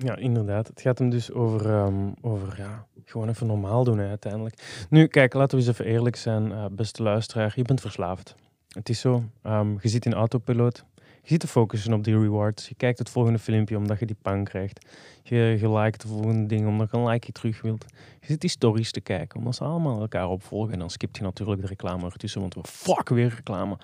Ja, 0.00 0.16
inderdaad. 0.16 0.66
Het 0.66 0.80
gaat 0.80 0.98
hem 0.98 1.10
dus 1.10 1.32
over, 1.32 1.70
ehm, 1.70 2.10
over 2.20 2.54
ja, 2.58 2.86
gewoon 3.04 3.28
even 3.28 3.46
normaal 3.46 3.84
doen 3.84 3.98
hè, 3.98 4.08
uiteindelijk. 4.08 4.86
Nu, 4.90 5.06
kijk, 5.06 5.34
laten 5.34 5.58
we 5.58 5.64
eens 5.64 5.72
even 5.72 5.84
eerlijk 5.84 6.16
zijn, 6.16 6.52
eh, 6.52 6.64
beste 6.70 7.02
luisteraar. 7.02 7.52
Je 7.56 7.62
bent 7.62 7.80
verslaafd. 7.80 8.34
Het 8.68 8.88
is 8.88 9.00
zo. 9.00 9.24
ehm, 9.42 9.76
je 9.80 9.88
zit 9.88 10.06
in 10.06 10.14
autopiloot. 10.14 10.84
Je 11.28 11.34
zit 11.34 11.42
te 11.42 11.52
focussen 11.52 11.92
op 11.92 12.04
die 12.04 12.18
rewards. 12.18 12.68
Je 12.68 12.74
kijkt 12.74 12.98
het 12.98 13.10
volgende 13.10 13.38
filmpje 13.38 13.76
omdat 13.76 13.98
je 13.98 14.06
die 14.06 14.16
pan 14.22 14.44
krijgt. 14.44 14.86
Je, 15.22 15.36
je 15.36 15.70
liked 15.70 16.00
de 16.00 16.08
volgende 16.08 16.46
ding 16.46 16.66
omdat 16.66 16.90
je 16.90 16.96
een 16.96 17.06
like 17.06 17.32
terug 17.32 17.62
wilt. 17.62 17.84
Je 18.20 18.26
zit 18.26 18.40
die 18.40 18.50
stories 18.50 18.92
te 18.92 19.00
kijken 19.00 19.38
omdat 19.38 19.54
ze 19.54 19.64
allemaal 19.64 20.00
elkaar 20.00 20.28
opvolgen. 20.28 20.72
En 20.72 20.78
dan 20.78 20.90
skipt 20.90 21.16
je 21.16 21.22
natuurlijk 21.22 21.60
de 21.60 21.66
reclame 21.66 22.04
ertussen, 22.04 22.40
want 22.40 22.54
we 22.54 22.60
fuck 22.64 23.08
weer 23.08 23.28
reclame. 23.28 23.78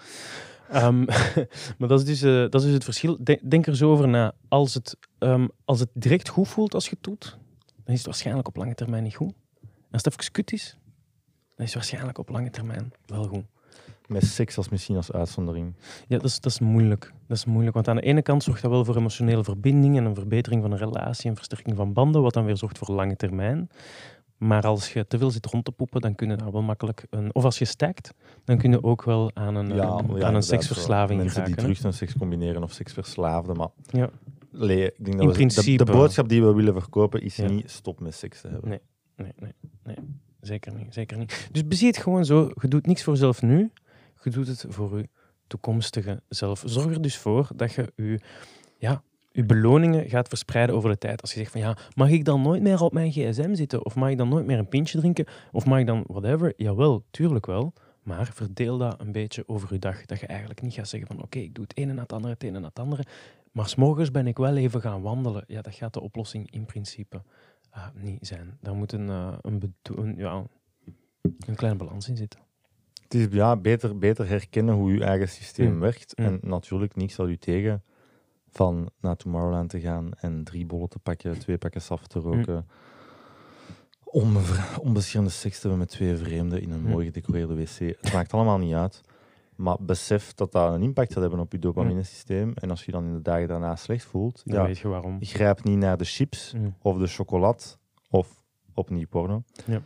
Ehm, 0.70 1.04
maar 1.78 1.88
dat 1.88 1.98
is, 2.00 2.04
dus, 2.04 2.22
eh, 2.22 2.50
dat 2.50 2.54
is 2.54 2.62
dus 2.62 2.72
het 2.72 2.84
verschil. 2.84 3.16
Denk, 3.20 3.50
denk 3.50 3.66
er 3.66 3.76
zo 3.76 3.90
over 3.90 4.08
na. 4.08 4.34
Als 4.48 4.74
het, 4.74 4.96
ehm, 5.18 5.48
als 5.64 5.80
het 5.80 5.88
direct 5.92 6.28
goed 6.28 6.48
voelt 6.48 6.74
als 6.74 6.84
je 6.84 6.90
het 6.90 7.02
doet, 7.02 7.38
dan 7.84 7.94
is 7.94 7.98
het 7.98 8.06
waarschijnlijk 8.06 8.48
op 8.48 8.56
lange 8.56 8.74
termijn 8.74 9.02
niet 9.02 9.16
goed. 9.16 9.34
En 9.60 9.90
als 9.90 10.04
het 10.04 10.18
even 10.18 10.32
kut 10.32 10.52
is, 10.52 10.78
dan 11.56 11.66
is 11.66 11.72
het 11.72 11.74
waarschijnlijk 11.74 12.18
op 12.18 12.28
lange 12.28 12.50
termijn 12.50 12.92
wel 13.06 13.24
goed. 13.24 13.44
Met 14.06 14.24
seks 14.24 14.56
als 14.56 14.68
misschien 14.68 14.96
als 14.96 15.12
uitzondering. 15.12 15.74
Ja, 16.08 16.16
dat 16.16 16.24
is, 16.24 16.40
dat 16.40 16.52
is 16.52 16.58
moeilijk. 16.60 17.12
Dat 17.28 17.36
is 17.36 17.44
moeilijk. 17.44 17.74
Want 17.74 17.88
aan 17.88 17.96
de 17.96 18.02
ene 18.02 18.22
kant 18.22 18.42
zorgt 18.42 18.62
dat 18.62 18.70
wel 18.70 18.84
voor 18.84 18.96
emotionele 18.96 19.44
verbinding 19.44 19.96
en 19.96 20.04
een 20.04 20.14
verbetering 20.14 20.62
van 20.62 20.72
een 20.72 20.78
relatie 20.78 21.30
en 21.30 21.36
versterking 21.36 21.76
van 21.76 21.92
banden, 21.92 22.22
wat 22.22 22.32
dan 22.34 22.44
weer 22.44 22.56
zorgt 22.56 22.78
voor 22.78 22.94
lange 22.94 23.16
termijn. 23.16 23.68
Maar 24.36 24.62
als 24.62 24.92
je 24.92 25.06
te 25.06 25.18
veel 25.18 25.30
zit 25.30 25.46
rond 25.46 25.64
te 25.64 25.72
poepen, 25.72 26.00
dan 26.00 26.14
kun 26.14 26.30
je 26.30 26.36
daar 26.36 26.52
wel 26.52 26.62
makkelijk 26.62 27.06
een... 27.10 27.34
Of 27.34 27.44
als 27.44 27.58
je 27.58 27.64
stakt, 27.64 28.14
dan 28.44 28.58
kun 28.58 28.70
je 28.70 28.82
ook 28.82 29.02
wel 29.04 29.30
aan 29.34 29.54
een, 29.54 29.82
aan 29.82 30.34
een 30.34 30.42
seksverslaving. 30.42 31.18
Mensen 31.20 31.42
geraken. 31.42 31.56
die 31.56 31.64
hè. 31.64 31.70
terug 31.70 31.82
naar 31.82 31.92
seks 31.92 32.16
combineren 32.18 32.62
of 32.62 32.72
seksverslaafden. 32.72 33.56
Maar 33.56 33.68
Ja. 33.90 34.10
Lee, 34.50 34.84
ik 34.92 35.04
denk 35.04 35.06
dat 35.06 35.06
In 35.06 35.16
we- 35.16 35.16
de- 35.16 35.26
de, 35.26 35.32
principe. 35.34 35.84
boodschap 35.84 36.28
die 36.28 36.42
we 36.44 36.52
willen 36.54 36.72
verkopen 36.80 37.22
is 37.22 37.36
Ja. 37.36 37.48
niet 37.48 37.70
stop 37.70 38.00
met 38.00 38.14
seks 38.14 38.40
te 38.40 38.48
hebben. 38.48 38.68
Nee. 38.68 38.80
Nee, 39.16 39.32
nee, 39.38 39.52
nee. 39.84 39.96
Zeker 40.40 40.74
niet, 40.74 40.94
zeker 40.94 41.18
niet. 41.18 41.48
Dus 41.52 41.66
bezie 41.66 41.86
het 41.86 41.96
gewoon 41.96 42.24
zo. 42.24 42.50
Je 42.60 42.68
doet 42.68 42.86
niks 42.86 43.02
voor 43.02 43.12
jezelf 43.12 43.42
nu. 43.42 43.70
Je 44.24 44.30
doet 44.30 44.46
het 44.46 44.64
voor 44.68 44.98
je 44.98 45.08
toekomstige 45.46 46.22
zelf. 46.28 46.62
Zorg 46.66 46.94
er 46.94 47.02
dus 47.02 47.18
voor 47.18 47.48
dat 47.56 47.72
je 47.72 47.92
je, 47.96 48.20
ja, 48.78 49.02
beloningen 49.32 50.08
gaat 50.08 50.28
verspreiden 50.28 50.76
over 50.76 50.90
de 50.90 50.98
tijd. 50.98 51.20
Als 51.20 51.32
je 51.32 51.38
zegt 51.38 51.50
van 51.50 51.60
ja, 51.60 51.76
mag 51.94 52.10
ik 52.10 52.24
dan 52.24 52.42
nooit 52.42 52.62
meer 52.62 52.80
op 52.80 52.92
mijn 52.92 53.12
gsm 53.12 53.54
zitten? 53.54 53.84
Of 53.84 53.94
mag 53.94 54.10
ik 54.10 54.18
dan 54.18 54.28
nooit 54.28 54.46
meer 54.46 54.58
een 54.58 54.68
pintje 54.68 54.98
drinken? 54.98 55.26
Of 55.52 55.66
mag 55.66 55.78
ik 55.78 55.86
dan 55.86 56.04
whatever? 56.06 56.52
Jawel, 56.56 57.04
tuurlijk 57.10 57.46
wel. 57.46 57.72
Maar 58.02 58.30
verdeel 58.34 58.78
dat 58.78 59.00
een 59.00 59.12
beetje 59.12 59.48
over 59.48 59.72
je 59.72 59.78
dag. 59.78 60.06
Dat 60.06 60.20
je 60.20 60.26
eigenlijk 60.26 60.62
niet 60.62 60.72
gaat 60.72 60.88
zeggen 60.88 61.08
van 61.08 61.22
oké, 61.22 61.38
ik 61.38 61.54
doe 61.54 61.64
het 61.64 61.76
ene 61.76 61.92
na 61.92 62.02
het 62.02 62.12
andere, 62.12 62.32
het 62.32 62.42
ene 62.42 62.58
na 62.58 62.66
het 62.66 62.78
andere. 62.78 63.04
Maar 63.52 63.68
s'morgens 63.68 64.10
ben 64.10 64.26
ik 64.26 64.36
wel 64.36 64.56
even 64.56 64.80
gaan 64.80 65.02
wandelen. 65.02 65.44
Ja, 65.46 65.62
dat 65.62 65.74
gaat 65.74 65.92
de 65.92 66.00
oplossing 66.00 66.50
in 66.50 66.64
principe 66.64 67.22
ah, 67.70 67.86
niet 67.94 68.26
zijn. 68.26 68.58
Daar 68.60 68.74
moet 68.74 68.92
een, 68.92 69.08
eh, 69.08 69.36
een, 69.40 69.74
een, 69.82 70.16
ja, 70.16 70.44
een 71.22 71.54
kleine 71.54 71.78
balans 71.78 72.08
in 72.08 72.16
zitten. 72.16 72.40
Het 73.14 73.32
is 73.32 73.36
ja, 73.38 73.56
beter, 73.56 73.98
beter 73.98 74.28
herkennen 74.28 74.74
hoe 74.74 74.92
je 74.92 75.04
eigen 75.04 75.28
systeem 75.28 75.72
Mm. 75.72 75.80
werkt. 75.80 76.18
Mm. 76.18 76.24
En 76.24 76.38
natuurlijk, 76.42 76.96
niks 76.96 77.14
zal 77.14 77.28
u 77.28 77.36
tegen 77.36 77.82
van 78.50 78.90
naar 79.00 79.16
Tomorrowland 79.16 79.70
te 79.70 79.80
gaan 79.80 80.10
en 80.20 80.44
drie 80.44 80.66
bollen 80.66 80.88
te 80.88 80.98
pakken, 80.98 81.38
twee 81.38 81.58
pakken 81.58 81.80
saf 81.82 82.06
te 82.06 82.18
roken. 82.18 82.66
Om 84.04 84.36
onbeschermde 84.80 85.30
seks 85.30 85.54
te 85.54 85.60
hebben 85.60 85.78
met 85.78 85.88
twee 85.88 86.16
vreemden 86.16 86.62
in 86.62 86.70
een 86.70 86.82
Mm. 86.82 86.90
mooi 86.90 87.04
gedecoreerde 87.06 87.54
wc. 87.54 87.78
Het 87.78 88.12
maakt 88.12 88.32
allemaal 88.32 88.58
niet 88.58 88.74
uit. 88.74 89.00
Maar 89.56 89.76
besef 89.80 90.32
dat 90.34 90.52
dat 90.52 90.72
een 90.74 90.82
impact 90.82 91.12
gaat 91.12 91.22
hebben 91.22 91.40
op 91.40 91.52
je 91.52 91.58
dopamine-systeem. 91.58 92.52
En 92.54 92.70
als 92.70 92.84
je 92.84 92.92
dan 92.92 93.04
in 93.04 93.12
de 93.14 93.22
dagen 93.22 93.48
daarna 93.48 93.76
slecht 93.76 94.04
voelt, 94.04 94.42
Dan 94.44 94.56
ja, 94.60 94.66
weet 94.66 94.78
je 94.78 94.88
waarom. 94.88 95.16
grijp 95.20 95.64
niet 95.64 95.78
naar 95.78 95.96
de 95.96 96.04
chips 96.04 96.52
Mm. 96.52 96.74
of 96.82 96.98
de 96.98 97.06
chocolade 97.06 97.62
of 98.10 98.42
opnieuw 98.74 99.06
porno. 99.08 99.42
Ja. 99.66 99.82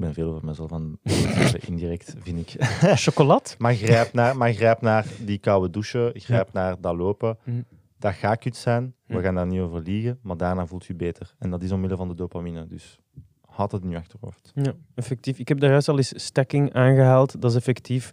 Ik 0.00 0.06
ben 0.06 0.14
veel 0.14 0.28
over 0.30 0.44
mezelf 0.46 0.72
aan 0.72 0.98
indirect, 1.68 2.14
vind 2.18 2.38
ik. 2.38 2.64
Chocolat? 3.04 3.54
Maar 3.58 3.74
grijp 3.74 4.12
naar, 4.12 4.36
maar 4.36 4.52
grijp 4.52 4.80
naar 4.80 5.06
die 5.24 5.38
koude 5.38 5.70
douche, 5.70 6.10
grijp 6.14 6.52
naar 6.52 6.80
dat 6.80 6.96
lopen. 6.96 7.38
Mm. 7.44 7.64
Dat 7.98 8.14
gaat 8.14 8.38
kut 8.38 8.56
zijn, 8.56 8.94
we 9.06 9.14
Mm. 9.14 9.22
gaan 9.22 9.34
daar 9.34 9.46
niet 9.46 9.60
over 9.60 9.82
liegen, 9.82 10.18
maar 10.22 10.36
daarna 10.36 10.66
voelt 10.66 10.86
je 10.86 10.94
beter. 10.94 11.34
En 11.38 11.50
dat 11.50 11.62
is 11.62 11.72
omwille 11.72 11.96
van 11.96 12.08
de 12.08 12.14
dopamine, 12.14 12.66
dus 12.66 12.98
had 13.46 13.72
het 13.72 13.82
je 13.88 13.96
achterhoofd. 13.96 14.52
Ja, 14.54 14.72
effectief. 14.94 15.38
Ik 15.38 15.48
heb 15.48 15.60
daar 15.60 15.70
juist 15.70 15.88
al 15.88 15.96
eens 15.96 16.24
stacking 16.24 16.72
aangehaald. 16.72 17.40
Dat 17.40 17.50
is 17.50 17.56
effectief 17.56 18.10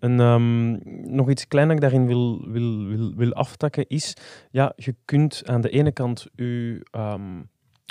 een, 0.00 0.20
ehm, 0.20 0.70
nog 1.14 1.30
iets 1.30 1.48
klein 1.48 1.66
dat 1.66 1.76
ik 1.76 1.82
daarin 1.82 2.06
wil, 2.06 2.48
wil, 2.50 2.84
wil, 2.86 3.14
wil 3.14 3.32
aftakken 3.32 3.86
is, 3.88 4.14
ja, 4.50 4.72
je 4.76 4.94
kunt 5.04 5.42
aan 5.46 5.60
de 5.60 5.70
ene 5.70 5.92
kant 5.92 6.26
je 6.34 6.86
ehm, 6.90 7.40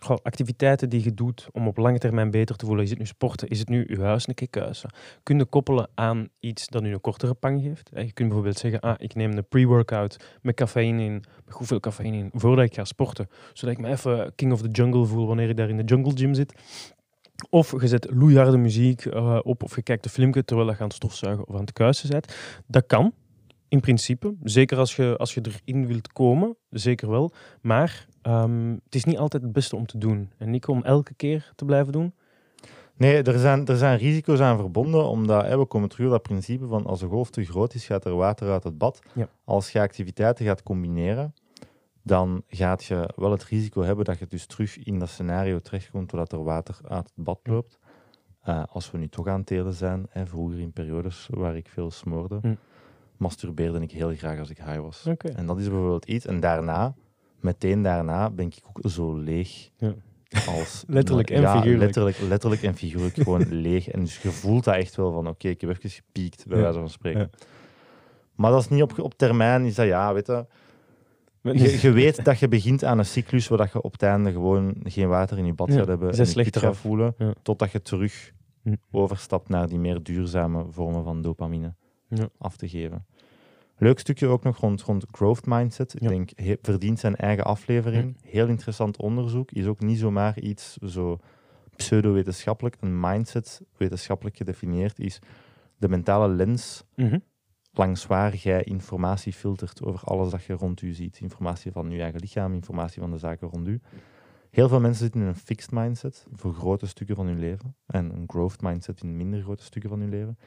goh, 0.08 0.17
activiteiten 0.24 0.89
die 0.89 1.04
je 1.04 1.13
doet 1.13 1.48
om 1.52 1.67
op 1.67 1.78
lange 1.78 1.98
termijn 1.98 2.32
beter 2.32 2.56
te 2.56 2.65
voelen, 2.65 2.84
is 2.84 2.89
het 2.89 3.00
nu 3.00 3.06
sporten, 3.06 3.48
is 3.48 3.60
het 3.60 3.70
nu 3.70 3.86
je 3.88 4.02
huis 4.02 4.28
een 4.28 4.34
keer 4.34 4.50
kuisen, 4.50 4.89
kun 5.24 5.38
je 5.38 5.46
koppelen 5.46 5.89
aan 5.96 6.28
iets 6.39 6.67
dat 6.67 6.84
je 6.84 6.89
een 6.89 7.02
kortere 7.02 7.34
pang 7.34 7.62
geeft. 7.62 7.89
Eh, 7.89 8.06
Je 8.06 8.12
kunt 8.12 8.28
bijvoorbeeld 8.28 8.58
zeggen, 8.58 8.80
ah, 8.80 8.96
ik 8.98 9.15
neem 9.15 9.32
een 9.32 9.48
pre-workout 9.48 10.17
met 10.41 10.56
cafeïne 10.56 11.04
in, 11.04 11.24
met 11.46 11.54
hoeveel 11.54 11.80
cafeïne 11.80 12.17
in, 12.17 12.30
voordat 12.34 12.65
ik 12.65 12.74
ga 12.74 12.84
sporten, 12.84 13.28
zodat 13.54 13.78
ik 13.78 13.82
me 13.82 13.89
even 13.89 14.36
king 14.36 14.52
of 14.52 14.62
the 14.62 14.70
jungle 14.70 15.06
voel 15.06 15.28
wanneer 15.28 15.50
ik 15.50 15.58
daar 15.58 15.70
in 15.70 15.78
de 15.78 15.84
jungle 15.84 16.12
gym 16.15 16.34
zit. 16.34 16.54
Of 17.50 17.82
je 17.82 17.88
zet 17.88 18.08
loeiharde 18.10 18.58
muziek 18.58 19.06
eh, 19.06 19.39
op, 19.43 19.63
of 19.63 19.76
je 19.76 19.82
kijkt 19.82 20.06
een 20.06 20.12
filmpje 20.12 20.46
terwijl 20.46 20.70
je 20.70 20.78
aan 20.78 20.84
het 20.84 20.93
stofzuigen 20.93 21.48
of 21.48 21.54
aan 21.56 21.62
het 21.62 21.74
kuisen 21.74 22.10
bent. 22.10 22.36
Dat 22.67 22.86
kan, 22.86 23.13
in 23.70 23.80
principe. 23.80 24.36
Zeker 24.43 24.78
als 24.78 24.96
je, 24.96 25.15
als 25.17 25.34
je 25.34 25.41
erin 25.41 25.88
wilt 25.88 26.13
komen, 26.13 26.56
zeker 26.70 27.10
wel. 27.10 27.32
Maar 27.62 28.07
ehm, 28.28 28.70
het 28.84 28.96
is 28.96 29.04
niet 29.04 29.18
altijd 29.18 29.44
het 29.44 29.52
beste 29.52 29.76
om 29.76 29.86
te 29.86 29.98
doen. 29.98 30.32
En 30.38 30.50
niet 30.50 30.66
om 30.66 30.84
elke 30.84 31.13
keer 31.13 31.52
te 31.56 31.66
blijven 31.66 31.94
doen. 31.94 32.13
Nee, 32.96 33.24
er 33.24 33.40
zijn, 33.40 33.66
er 33.66 33.78
zijn 33.78 33.98
risico's 33.98 34.40
aan 34.40 34.58
verbonden, 34.58 35.08
omdat 35.08 35.46
hè, 35.46 35.58
we 35.58 35.66
komen 35.66 35.90
terug 35.90 36.06
op 36.06 36.12
dat 36.12 36.22
principe 36.22 36.68
van 36.68 36.86
als 36.86 37.02
een 37.02 37.10
golf 37.10 37.30
te 37.30 37.46
groot 37.46 37.74
is, 37.74 37.86
gaat 37.86 38.06
er 38.06 38.16
water 38.16 38.52
uit 38.52 38.63
het 38.63 38.78
bad. 38.78 39.02
Ja. 39.13 39.28
Als 39.44 39.72
je 39.72 39.80
activiteiten 39.80 40.46
gaat 40.46 40.63
combineren, 40.63 41.34
dan 42.04 42.44
gaat 42.48 42.84
je 42.84 43.10
wel 43.16 43.32
het 43.32 43.44
risico 43.44 43.82
hebben 43.82 44.06
dat 44.06 44.20
je 44.20 44.28
dus 44.28 44.46
terug 44.46 44.78
in 44.78 45.00
dat 45.00 45.10
scenario 45.10 45.60
terechtkomt 45.60 46.10
doordat 46.10 46.32
er 46.32 46.44
water 46.44 46.78
uit 46.88 47.12
het 47.16 47.26
bad 47.26 47.40
loopt. 47.44 47.80
Eh, 48.42 48.63
als 48.70 48.92
we 48.92 48.98
nu 48.98 49.08
toch 49.08 49.28
aan 49.28 49.38
het 49.38 49.46
telen 49.46 49.74
zijn, 49.74 50.06
hè, 50.10 50.26
vroeger 50.26 50.60
in 50.60 50.72
periodes 50.72 51.28
waar 51.32 51.56
ik 51.56 51.70
veel 51.70 51.92
smoorde, 51.92 52.58
masturbeerde 53.18 53.80
ik 53.80 53.92
heel 53.92 54.16
graag 54.16 54.40
als 54.40 54.50
ik 54.50 54.58
high 54.58 54.80
was. 54.80 55.06
En 55.36 55.46
dat 55.46 55.60
is 55.60 55.70
bijvoorbeeld 55.70 56.06
iets. 56.06 56.26
En 56.26 56.40
daarna, 56.40 56.96
meteen 57.39 57.82
daarna, 57.82 58.30
ben 58.30 58.45
ik 58.45 58.56
ook 58.63 58.89
zo 58.91 59.15
leeg. 59.17 59.69
Ja. 59.78 59.93
Als, 60.47 60.84
Letterlijk 60.88 61.30
en 61.30 61.41
ja, 61.41 61.56
figuurlijk. 61.56 61.84
Letterlijk, 61.84 62.19
letterlijk 62.30 62.62
en 62.63 62.76
figuurlijk 62.76 63.15
gewoon 63.23 63.45
leeg. 63.50 63.88
En 63.89 64.00
dus 64.00 64.21
je 64.21 64.30
voelt 64.32 64.63
dat 64.63 64.76
echt 64.76 64.95
wel 64.95 65.12
van, 65.12 65.28
oké, 65.28 65.47
ik 65.47 65.62
heb 65.62 65.69
even 65.69 65.89
gepiekt, 65.89 66.47
bij 66.47 66.58
Ja. 66.58 66.63
wijze 66.63 66.80
van 66.80 66.89
spreken. 66.89 67.30
Maar 68.36 68.52
dat 68.52 68.62
is 68.62 68.69
niet 68.69 68.82
op, 68.82 69.00
op 69.00 69.13
termijn, 69.17 69.65
is 69.65 69.76
dat 69.76 69.86
ja, 69.86 70.13
weet 70.13 70.28
je. 70.28 70.45
Je, 71.41 71.78
je 71.88 71.91
weet 71.91 72.26
dat 72.26 72.39
je 72.39 72.47
begint 72.47 72.84
aan 72.84 72.97
een 72.97 73.06
cyclus 73.06 73.47
waar 73.47 73.58
dat 73.58 73.71
je 73.71 73.82
op 73.82 73.91
het 73.91 74.04
einde 74.04 74.32
gewoon 74.32 74.76
geen 74.84 75.08
water 75.08 75.38
in 75.38 75.45
je 75.45 75.54
bad 75.54 75.67
Ja, 75.67 75.78
gaat 75.78 75.88
hebben. 75.88 76.12
en 76.12 76.26
gaat 76.26 76.63
af. 76.63 76.78
voelen, 76.78 77.15
Ja. 77.17 77.34
totdat 77.41 77.71
je 77.71 77.82
terug 77.82 78.32
Hm. 78.63 78.76
overstapt 78.91 79.50
naar 79.50 79.67
die 79.67 79.80
meer 79.80 80.04
duurzame 80.04 80.65
vormen 80.69 81.04
van 81.04 81.21
dopamine 81.21 81.73
Ja. 82.10 82.30
af 82.38 82.58
te 82.58 82.69
geven. 82.69 83.06
Leuk 83.78 84.00
stukje 84.00 84.28
ook 84.28 84.44
nog 84.44 84.58
rond, 84.58 84.82
rond 84.82 85.06
growth 85.12 85.46
mindset. 85.46 85.94
Ik 85.96 86.02
Ja. 86.02 86.08
denk, 86.10 86.30
he- 86.36 86.58
verdient 86.62 87.00
zijn 87.00 87.16
eigen 87.16 87.44
aflevering. 87.46 88.18
Heel 88.22 88.48
interessant 88.48 88.98
onderzoek. 88.98 89.52
Is 89.52 89.66
ook 89.66 89.80
niet 89.80 90.00
zomaar 90.00 90.40
iets 90.40 90.78
zo 90.78 91.20
pseudo-wetenschappelijk. 91.76 92.76
Een 92.80 93.00
mindset, 93.00 93.62
wetenschappelijk 93.78 94.38
gedefinieerd, 94.38 95.00
is 95.00 95.20
de 95.78 95.90
mentale 95.90 96.28
lens 96.28 96.84
Mhm. 96.96 97.20
langs 97.72 98.06
waar 98.06 98.36
jij 98.36 98.63
informatie 98.63 99.34
filtert 99.34 99.84
over 99.84 100.02
alles 100.04 100.30
dat 100.32 100.44
je 100.44 100.54
rond 100.54 100.82
u 100.82 100.94
ziet. 100.94 101.20
Informatie 101.20 101.72
van 101.72 101.92
je 101.92 102.02
eigen 102.02 102.20
lichaam, 102.20 102.54
informatie 102.54 103.02
van 103.02 103.12
de 103.12 103.18
zaken 103.18 103.48
rond 103.48 103.68
u. 103.68 103.82
Heel 104.50 104.68
veel 104.70 104.80
mensen 104.80 105.04
zitten 105.04 105.22
in 105.22 105.28
een 105.28 105.36
fixed 105.36 105.72
mindset 105.72 106.26
voor 106.32 106.54
grote 106.54 106.88
stukken 106.88 107.16
van 107.16 107.26
hun 107.26 107.40
leven 107.40 107.76
en 107.86 108.12
een 108.16 108.24
growth 108.28 108.62
mindset 108.62 109.04
in 109.04 109.18
minder 109.18 109.42
grote 109.42 109.63
stukken 109.63 109.90
van 109.90 110.00
hun 110.00 110.10
leven. 110.10 110.38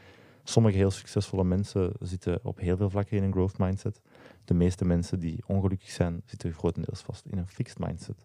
Sommige 0.45 0.77
heel 0.77 0.91
succesvolle 0.91 1.45
mensen 1.45 1.93
zitten 2.01 2.41
op 2.43 2.59
heel 2.59 2.77
veel 2.77 2.91
vlakken 2.91 3.17
in 3.17 3.23
een 3.23 3.33
growth 3.33 3.59
mindset. 3.59 4.01
De 4.45 4.55
meeste 4.55 4.85
mensen 4.85 5.19
die 5.21 5.43
ongelukkig 5.47 5.91
zijn, 5.91 6.23
zitten 6.25 6.53
grotendeels 6.53 7.01
vast 7.01 7.27
in 7.27 7.39
een 7.39 7.49
fixed 7.49 7.79
mindset. 7.79 8.25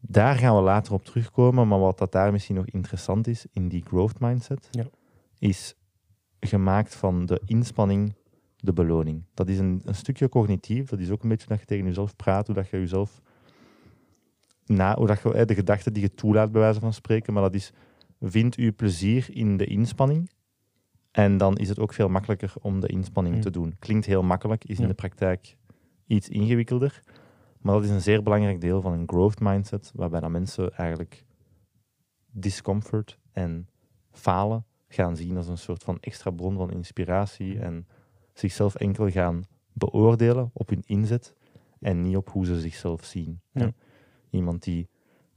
Daar 0.00 0.34
gaan 0.34 0.56
we 0.56 0.62
later 0.62 0.92
op 0.92 1.04
terugkomen, 1.04 1.68
maar 1.68 1.78
wat 1.78 1.98
dat 1.98 2.12
daar 2.12 2.32
misschien 2.32 2.56
nog 2.56 2.66
interessant 2.66 3.26
is 3.26 3.46
in 3.52 3.68
die 3.68 3.82
growth 3.86 4.20
mindset, 4.20 4.68
Ja. 4.70 4.84
is 5.38 5.74
gemaakt 6.40 6.94
van 6.94 7.26
de 7.26 7.40
inspanning, 7.44 8.14
de 8.56 8.72
beloning. 8.72 9.24
Dat 9.34 9.48
is 9.48 9.58
een, 9.58 9.80
een 9.84 9.94
stukje 9.94 10.28
cognitief, 10.28 10.88
dat 10.88 10.98
is 10.98 11.10
ook 11.10 11.22
een 11.22 11.28
beetje 11.28 11.46
dat 11.48 11.60
je 11.60 11.66
tegen 11.66 11.84
jezelf 11.84 12.16
praat, 12.16 12.46
hoe 12.46 12.54
dat 12.54 12.68
je 12.68 12.78
jezelf 12.78 13.22
na, 14.66 14.96
hoe 14.96 15.06
dat 15.06 15.20
je, 15.22 15.44
de 15.44 15.54
gedachten 15.54 15.92
die 15.92 16.02
je 16.02 16.14
toelaat, 16.14 16.52
bij 16.52 16.60
wijze 16.60 16.80
van 16.80 16.92
spreken, 16.92 17.32
maar 17.32 17.42
dat 17.42 17.54
is, 17.54 17.72
vind 18.20 18.58
u 18.58 18.72
plezier 18.72 19.28
in 19.32 19.56
de 19.56 19.64
inspanning 19.64 20.30
en 21.10 21.36
dan 21.36 21.56
is 21.56 21.68
het 21.68 21.78
ook 21.78 21.92
veel 21.92 22.08
makkelijker 22.08 22.52
om 22.60 22.80
de 22.80 22.86
inspanning 22.88 23.34
Mm. 23.34 23.40
te 23.40 23.50
doen. 23.50 23.76
Klinkt 23.78 24.06
heel 24.06 24.22
makkelijk, 24.22 24.64
is 24.64 24.76
in 24.76 24.82
Ja. 24.82 24.88
de 24.88 24.94
praktijk 24.94 25.56
iets 26.06 26.28
ingewikkelder, 26.28 27.02
maar 27.58 27.74
dat 27.74 27.84
is 27.84 27.90
een 27.90 28.00
zeer 28.00 28.22
belangrijk 28.22 28.60
deel 28.60 28.80
van 28.80 28.92
een 28.92 29.08
growth 29.08 29.40
mindset, 29.40 29.92
waarbij 29.94 30.20
dat 30.20 30.30
mensen 30.30 30.72
eigenlijk 30.72 31.24
discomfort 32.32 33.18
en 33.32 33.68
falen 34.10 34.64
gaan 34.88 35.16
zien 35.16 35.36
als 35.36 35.48
een 35.48 35.58
soort 35.58 35.82
van 35.82 35.98
extra 36.00 36.30
bron 36.30 36.56
van 36.56 36.70
inspiratie 36.70 37.58
en 37.58 37.86
zichzelf 38.32 38.74
enkel 38.74 39.10
gaan 39.10 39.42
beoordelen 39.72 40.50
op 40.52 40.68
hun 40.68 40.82
inzet 40.86 41.34
en 41.80 42.00
niet 42.02 42.16
op 42.16 42.28
hoe 42.30 42.46
ze 42.46 42.60
zichzelf 42.60 43.04
zien. 43.04 43.40
Ja. 43.52 43.72
Iemand 44.30 44.62
die, 44.62 44.88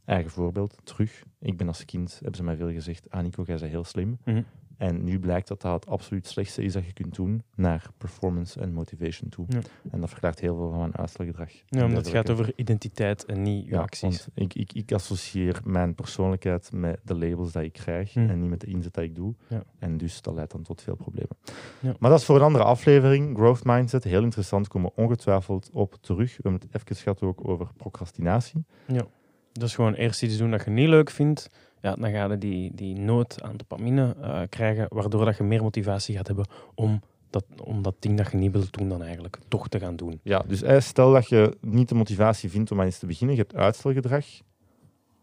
eigen 0.05 0.31
voorbeeld, 0.31 0.77
terug. 0.83 1.23
Ik 1.39 1.57
ben 1.57 1.67
als 1.67 1.85
kind, 1.85 2.13
hebben 2.13 2.35
ze 2.35 2.43
mij 2.43 2.55
veel 2.55 2.71
gezegd, 2.71 3.09
ah 3.09 3.23
Nico, 3.23 3.43
jij 3.45 3.57
bent 3.57 3.71
heel 3.71 3.83
slim. 3.83 4.17
Mhm. 4.25 4.41
En 4.83 5.03
nu 5.03 5.19
blijkt 5.19 5.47
dat 5.47 5.61
dat 5.61 5.73
het 5.73 5.87
absoluut 5.87 6.27
slechtste 6.27 6.63
is 6.63 6.73
dat 6.73 6.85
je 6.85 6.93
kunt 6.93 7.15
doen 7.15 7.43
naar 7.55 7.85
performance 7.97 8.59
en 8.59 8.73
motivation 8.73 9.29
toe. 9.29 9.45
Ja. 9.49 9.59
En 9.91 9.99
dat 9.99 10.09
verklaart 10.09 10.39
heel 10.39 10.55
veel 10.55 10.69
van 10.69 10.79
mijn 10.79 10.95
uitstelgedrag. 10.97 11.49
Ja, 11.65 11.85
omdat 11.85 12.05
het 12.05 12.15
gaat 12.15 12.29
over 12.29 12.51
identiteit 12.55 13.25
en 13.25 13.41
niet 13.41 13.65
je 13.65 13.71
Ja, 13.71 13.81
acties. 13.81 14.27
ik, 14.33 14.53
ik, 14.53 14.73
ik 14.73 14.91
associeer 14.91 15.61
mijn 15.63 15.95
persoonlijkheid 15.95 16.71
met 16.71 16.99
de 17.03 17.15
labels 17.15 17.51
die 17.51 17.63
ik 17.63 17.73
krijg 17.73 18.13
Hmm. 18.13 18.29
en 18.29 18.39
niet 18.39 18.49
met 18.49 18.61
de 18.61 18.67
inzet 18.67 18.93
die 18.93 19.03
ik 19.03 19.15
doe. 19.15 19.33
Ja. 19.47 19.63
En 19.79 19.97
dus 19.97 20.21
dat 20.21 20.33
leidt 20.33 20.51
dan 20.51 20.61
tot 20.61 20.81
veel 20.81 20.95
problemen. 20.95 21.37
Ja. 21.79 21.93
Maar 21.99 22.09
dat 22.09 22.19
is 22.19 22.25
voor 22.25 22.35
een 22.35 22.41
andere 22.41 22.63
aflevering. 22.63 23.37
Growth 23.37 23.63
Mindset, 23.63 24.03
heel 24.03 24.23
interessant, 24.23 24.67
komen 24.67 24.91
we 24.95 25.01
ongetwijfeld 25.01 25.69
op 25.73 25.95
terug. 26.01 26.37
We 26.37 26.39
hebben 26.49 26.61
het 26.71 26.81
even 26.81 26.95
gehad 27.03 27.21
ook 27.21 27.47
over 27.47 27.67
procrastinatie. 27.77 28.65
Ja. 28.87 29.05
Dat 29.51 29.63
is 29.63 29.75
gewoon 29.75 29.93
eerst 29.93 30.23
iets 30.23 30.37
doen 30.37 30.51
dat 30.51 30.63
je 30.63 30.69
niet 30.69 30.87
leuk 30.87 31.09
vindt. 31.09 31.49
Ja, 31.83 31.95
dan 31.95 32.11
ga 32.11 32.25
je 32.25 32.37
die, 32.37 32.71
die 32.75 32.95
nood 32.95 33.41
aan 33.41 33.57
dopamine 33.57 34.15
eh, 34.21 34.41
krijgen, 34.49 34.85
waardoor 34.89 35.25
dat 35.25 35.37
je 35.37 35.43
meer 35.43 35.61
motivatie 35.61 36.15
gaat 36.15 36.27
hebben 36.27 36.45
om 36.75 37.01
dat, 37.29 37.45
om 37.63 37.81
dat 37.81 37.95
ding 37.99 38.17
dat 38.17 38.31
je 38.31 38.37
niet 38.37 38.51
wilt 38.51 38.77
doen, 38.77 38.89
dan 38.89 39.01
eigenlijk 39.01 39.37
toch 39.47 39.67
te 39.67 39.79
gaan 39.79 39.95
doen. 39.95 40.19
Ja, 40.23 40.43
dus 40.47 40.61
eh, 40.61 40.79
stel 40.79 41.11
dat 41.11 41.29
je 41.29 41.57
niet 41.61 41.89
de 41.89 41.95
motivatie 41.95 42.49
vindt 42.49 42.71
om 42.71 42.79
aan 42.81 42.87
iets 42.87 42.99
te 42.99 43.05
beginnen, 43.05 43.35
je 43.35 43.41
hebt 43.41 43.55
uitstelgedrag, 43.55 44.25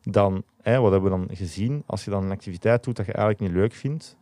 dan, 0.03 0.43
eh, 0.63 0.79
wat 0.81 0.93
hebben 0.93 1.11
we 1.11 1.17
dan 1.19 1.37
gezien? 1.37 1.83
Als 1.87 2.05
je 2.05 2.11
dan 2.11 2.25
een 2.25 2.31
activiteit 2.31 2.85
doet 2.85 2.97
dat 2.97 3.07
je 3.07 3.13
eigenlijk 3.13 3.41
niet 3.41 3.61
leuk 3.61 3.73
vindt, 3.73 4.17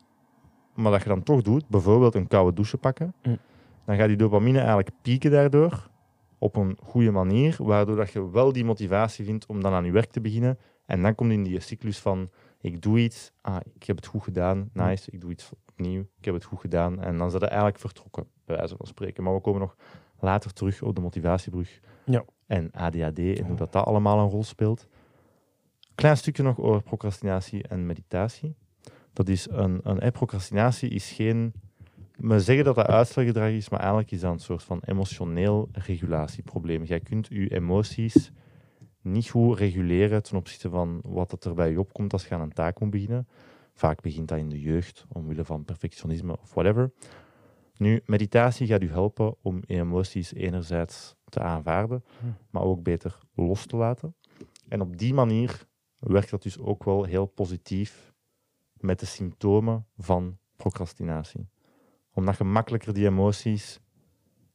maar 0.75 0.93
dat 0.93 1.03
je 1.03 1.09
dan 1.09 1.23
toch 1.23 1.43
doet, 1.43 1.69
bijvoorbeeld 1.69 2.15
een 2.15 2.29
koude 2.29 2.53
douche 2.53 2.77
pakken, 2.77 3.15
Mm. 3.23 3.39
dan 3.85 3.97
gaat 3.97 4.09
die 4.09 4.17
dopamine 4.17 4.59
eigenlijk 4.59 4.91
pieken 5.03 5.31
daardoor 5.31 5.89
op 6.39 6.57
een 6.57 6.79
goede 6.83 7.11
manier, 7.11 7.57
waardoor 7.59 7.97
dat 7.97 8.11
je 8.11 8.31
wel 8.31 8.53
die 8.53 8.65
motivatie 8.65 9.25
vindt 9.25 9.47
om 9.47 9.63
dan 9.63 9.73
aan 9.73 9.85
je 9.85 9.93
werk 9.93 10.11
te 10.11 10.21
beginnen. 10.21 10.59
En 10.89 11.03
dan 11.03 11.15
komt 11.15 11.33
in 11.33 11.43
die 11.43 11.61
cyclus 11.61 11.99
van, 11.99 12.31
ik 12.61 12.83
doe 12.83 12.99
iets, 12.99 13.33
ah, 13.41 13.57
ik 13.75 13.85
heb 13.85 13.97
het 13.97 14.07
goed 14.07 14.23
gedaan, 14.23 14.71
nice, 14.73 15.11
ik 15.11 15.21
doe 15.21 15.31
iets 15.31 15.51
opnieuw, 15.69 16.01
ik 16.19 16.25
heb 16.25 16.35
het 16.35 16.45
goed 16.45 16.61
gedaan. 16.61 17.01
En 17.01 17.19
dan 17.19 17.29
zijn 17.31 17.43
we 17.43 17.49
eigenlijk 17.49 17.79
vertrokken, 17.79 18.27
bij 18.45 18.57
wijze 18.57 18.77
van 18.77 18.87
spreken. 18.87 19.23
Maar 19.25 19.35
we 19.35 19.41
komen 19.41 19.61
nog 19.61 19.77
later 20.21 20.53
terug 20.53 20.83
op 20.83 20.95
de 20.95 21.01
motivatiebrug 21.01 21.81
Ja. 22.05 22.25
en 22.47 22.71
ADHD 22.73 23.19
en 23.19 23.45
hoe 23.47 23.57
dat, 23.57 23.73
dat 23.73 23.85
allemaal 23.85 24.19
een 24.19 24.29
rol 24.31 24.45
speelt. 24.45 24.87
Klein 25.95 26.17
stukje 26.17 26.43
nog 26.43 26.59
over 26.59 26.83
procrastinatie 26.83 27.63
en 27.69 27.87
meditatie. 27.87 28.55
Dat 29.13 29.29
is 29.29 29.49
een, 29.51 29.81
een 29.83 30.13
procrastinatie 30.13 30.91
is 30.91 31.11
geen. 31.11 31.53
We 32.17 32.41
zeggen 32.41 32.65
dat 32.65 32.75
dat 32.75 32.87
uitstelgedrag 32.87 33.51
is, 33.51 33.69
maar 33.69 33.81
eigenlijk 33.81 34.11
is 34.11 34.21
dat 34.21 34.33
een 34.33 34.39
soort 34.39 34.63
van 34.63 34.81
emotioneel 34.85 35.69
regulatieprobleem. 35.73 36.83
Jij 36.85 37.01
kunt 37.01 37.27
je 37.31 37.49
emoties 37.49 38.33
niet 39.03 39.31
goed 39.31 39.59
reguleren 39.59 40.23
ten 40.23 40.37
opzichte 40.37 40.71
van 40.71 41.01
wat 41.07 41.31
dat 41.31 41.45
er 41.45 41.55
bij 41.55 41.71
je 41.71 41.81
opkomt 41.81 42.13
als 42.13 42.27
je 42.29 42.35
aan 42.35 42.41
een 42.41 42.53
taak 42.53 42.81
moet 42.81 42.91
beginnen. 42.91 43.29
Vaak 43.75 44.01
begint 44.01 44.29
dat 44.29 44.39
in 44.39 44.49
de 44.49 44.61
jeugd, 44.61 45.07
omwille 45.09 45.45
van 45.45 45.65
perfectionisme 45.65 46.39
of 46.41 46.55
whatever. 46.55 46.93
Nu, 47.77 48.03
meditatie 48.07 48.67
gaat 48.67 48.83
u 48.83 48.91
helpen 48.91 49.35
om 49.43 49.63
je 49.67 49.75
emoties 49.75 50.35
enerzijds 50.35 51.17
te 51.25 51.41
aanvaarden, 51.41 52.05
Hm. 52.21 52.27
maar 52.51 52.63
ook 52.63 52.83
beter 52.83 53.19
los 53.35 53.67
te 53.67 53.77
laten. 53.77 54.15
En 54.69 54.81
op 54.81 54.99
die 54.99 55.15
manier 55.15 55.67
werkt 55.99 56.31
dat 56.31 56.43
dus 56.43 56.59
ook 56.59 56.85
wel 56.85 57.05
heel 57.05 57.27
positief 57.27 58.13
met 58.73 59.01
de 59.01 59.07
symptomen 59.07 59.87
van 59.97 60.39
procrastinatie. 60.57 61.49
Omdat 62.13 62.39
je 62.39 62.45
makkelijker 62.45 62.95
die 62.95 63.07
emoties 63.07 63.81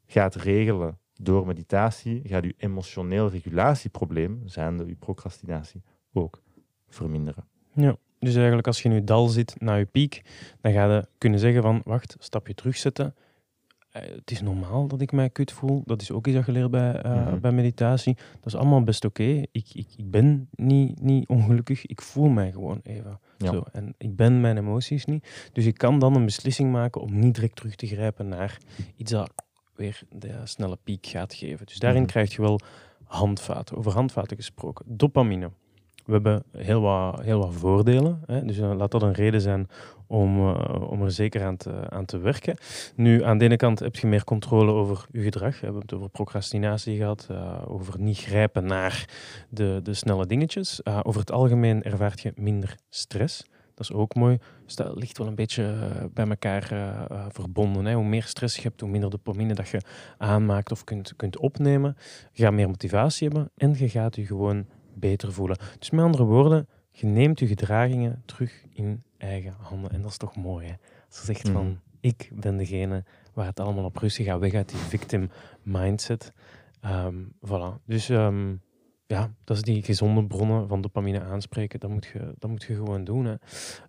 gaat 0.06 0.36
regelen 0.36 1.00
door 1.24 1.48
meditatie, 1.48 2.22
gaat 2.26 2.44
je 2.44 2.54
emotioneel 2.58 3.30
regulatieprobleem, 3.30 4.42
zijnde 4.46 4.86
je 4.86 4.96
procrastinatie, 4.96 5.82
ook 6.14 6.42
verminderen. 6.90 7.46
Ja. 7.74 7.96
Dus 8.20 8.36
eigenlijk 8.36 8.68
als 8.68 8.82
je 8.82 8.90
in 8.90 8.96
je 8.96 9.04
dal 9.04 9.28
zit 9.28 9.56
na 9.60 9.76
je 9.76 9.86
piek, 9.86 10.22
dan 10.62 10.72
ga 10.72 10.94
je 10.94 11.08
kunnen 11.18 11.40
zeggen 11.40 11.62
van, 11.62 11.82
wacht, 11.86 12.16
stapje 12.20 12.54
terugzetten. 12.54 13.16
Eh, 13.92 14.02
het 14.16 14.32
is 14.32 14.42
normaal 14.42 14.88
dat 14.88 15.02
ik 15.02 15.12
mij 15.12 15.30
kut 15.30 15.52
voel. 15.52 15.84
Dat 15.86 16.02
is 16.02 16.12
ook 16.12 16.28
iets 16.28 16.36
dat 16.36 16.46
je 16.46 16.52
leert 16.52 16.72
bij, 16.72 16.96
eh, 17.02 17.12
Mhm. 17.28 17.40
bij 17.40 17.52
meditatie. 17.52 18.14
Dat 18.16 18.46
is 18.46 18.56
allemaal 18.56 18.84
best 18.84 19.06
oké. 19.06 19.24
Ik, 19.24 19.46
ik, 19.52 19.88
ik 19.98 20.12
ben 20.12 20.50
niet, 20.52 21.02
niet 21.02 21.28
ongelukkig. 21.28 21.86
Ik 21.86 22.02
voel 22.02 22.30
mij 22.30 22.52
gewoon 22.52 22.80
even. 22.84 23.20
Ja. 23.38 23.52
Zo. 23.52 23.64
En 23.72 23.94
ik 23.98 24.16
ben 24.16 24.42
mijn 24.42 24.58
emoties 24.58 25.06
niet. 25.06 25.50
Dus 25.54 25.66
ik 25.66 25.78
kan 25.78 26.00
dan 26.00 26.16
een 26.16 26.26
beslissing 26.26 26.72
maken 26.72 27.02
om 27.02 27.20
niet 27.20 27.36
direct 27.36 27.56
terug 27.56 27.76
te 27.76 27.88
grijpen 27.88 28.28
naar 28.28 28.58
iets 28.96 29.12
dat 29.12 29.32
weer 29.76 30.02
de 30.10 30.34
snelle 30.44 30.78
piek 30.84 31.06
gaat 31.06 31.34
geven. 31.34 31.66
Dus 31.66 31.80
daarin 31.80 32.02
Mhm. 32.02 32.12
krijg 32.12 32.36
je 32.36 32.42
wel 32.42 32.60
handvaten. 33.04 33.78
Over 33.78 33.92
handvaten 33.92 34.38
gesproken. 34.38 34.86
Dopamine. 34.88 35.50
We 36.06 36.12
hebben 36.14 36.44
heel 36.58 36.82
wat, 36.82 37.22
heel 37.22 37.40
wat 37.40 37.54
voordelen. 37.54 38.22
Hè? 38.26 38.46
Dus 38.46 38.58
eh, 38.58 38.76
laat 38.76 38.92
dat 38.92 39.02
een 39.02 39.14
reden 39.14 39.42
zijn 39.42 39.68
om, 40.08 40.38
eh, 40.56 40.90
om 40.92 41.02
er 41.02 41.12
zeker 41.12 41.44
aan 41.44 41.58
te, 41.58 41.90
aan 41.90 42.06
te 42.06 42.18
werken. 42.18 42.58
Nu, 42.96 43.24
aan 43.24 43.38
de 43.38 43.46
ene 43.46 43.56
kant 43.56 43.80
heb 43.80 43.96
je 43.96 44.08
meer 44.08 44.24
controle 44.24 44.72
over 44.72 45.06
je 45.12 45.22
gedrag. 45.22 45.60
We 45.60 45.66
hebben 45.66 45.82
het 45.82 45.94
over 45.94 46.10
procrastinatie 46.10 46.98
gehad, 46.98 47.28
eh, 47.32 47.62
over 47.68 48.00
niet 48.00 48.18
grijpen 48.18 48.66
naar 48.66 49.10
de, 49.50 49.80
de 49.84 49.94
snelle 49.94 50.26
dingetjes. 50.26 50.86
Over 50.86 51.20
het 51.20 51.32
algemeen 51.32 51.84
ervaart 51.84 52.22
je 52.22 52.32
minder 52.36 52.78
stress. 52.90 53.44
Dat 53.76 53.90
is 53.90 53.92
ook 53.92 54.16
mooi. 54.16 54.38
Dus 54.66 54.76
dat 54.76 54.96
ligt 54.96 55.18
wel 55.18 55.28
een 55.28 55.36
beetje 55.36 55.64
eh, 55.64 56.06
bij 56.14 56.28
elkaar 56.28 56.72
eh, 56.72 56.90
eh, 57.10 57.26
verbonden. 57.30 57.86
Hè. 57.86 57.94
Hoe 57.94 58.06
meer 58.06 58.24
stress 58.24 58.56
je 58.56 58.62
hebt, 58.62 58.82
hoe 58.82 58.90
minder 58.90 59.10
dopamine 59.10 59.54
dat 59.54 59.70
je 59.70 59.82
aanmaakt 60.18 60.72
of 60.72 60.84
kunt, 60.84 61.16
kunt 61.16 61.38
opnemen. 61.38 61.98
Je 62.32 62.44
gaat 62.44 62.54
meer 62.54 62.68
motivatie 62.68 63.28
hebben 63.28 63.52
en 63.58 63.74
je 63.78 63.90
gaat 63.90 64.16
je 64.16 64.26
gewoon 64.26 64.66
beter 64.94 65.34
voelen. 65.34 65.58
Dus 65.80 65.90
met 65.90 66.06
andere 66.06 66.24
woorden, 66.24 66.68
je 66.92 67.06
neemt 67.06 67.40
je 67.40 67.48
gedragingen 67.48 68.22
terug 68.26 68.66
in 68.74 69.04
eigen 69.18 69.54
handen. 69.60 69.92
En 69.92 70.02
dat 70.02 70.12
is 70.12 70.18
toch 70.18 70.36
mooi, 70.36 70.68
hè? 70.68 70.74
Als 71.08 71.20
je 71.20 71.26
zegt 71.26 71.50
van, 71.50 71.66
Mhm. 71.66 71.76
ik 72.00 72.30
ben 72.34 72.58
degene 72.58 73.04
waar 73.34 73.46
het 73.46 73.60
allemaal 73.60 73.84
op 73.86 73.98
rust 73.98 74.18
gaat, 74.22 74.40
weg 74.40 74.54
uit 74.54 74.70
die 74.70 74.78
victim 74.78 75.30
mindset. 75.64 76.34
Ehm, 76.82 77.16
voilà. 77.48 77.84
Dus 77.86 78.10
ehm, 78.10 78.56
ja, 79.06 79.34
dat 79.44 79.58
is 79.58 79.63
die 79.63 79.84
gezonde 79.84 80.26
bronnen 80.26 80.68
van 80.68 80.82
dopamine 80.82 81.22
aanspreken. 81.22 81.80
Dat 81.80 81.89
moet 81.89 82.06
je, 82.06 82.34
dat 82.39 82.50
moet 82.50 82.63
je 82.63 82.76
gewoon 82.76 83.04
doen. 83.04 83.26
Hè. 83.26 83.36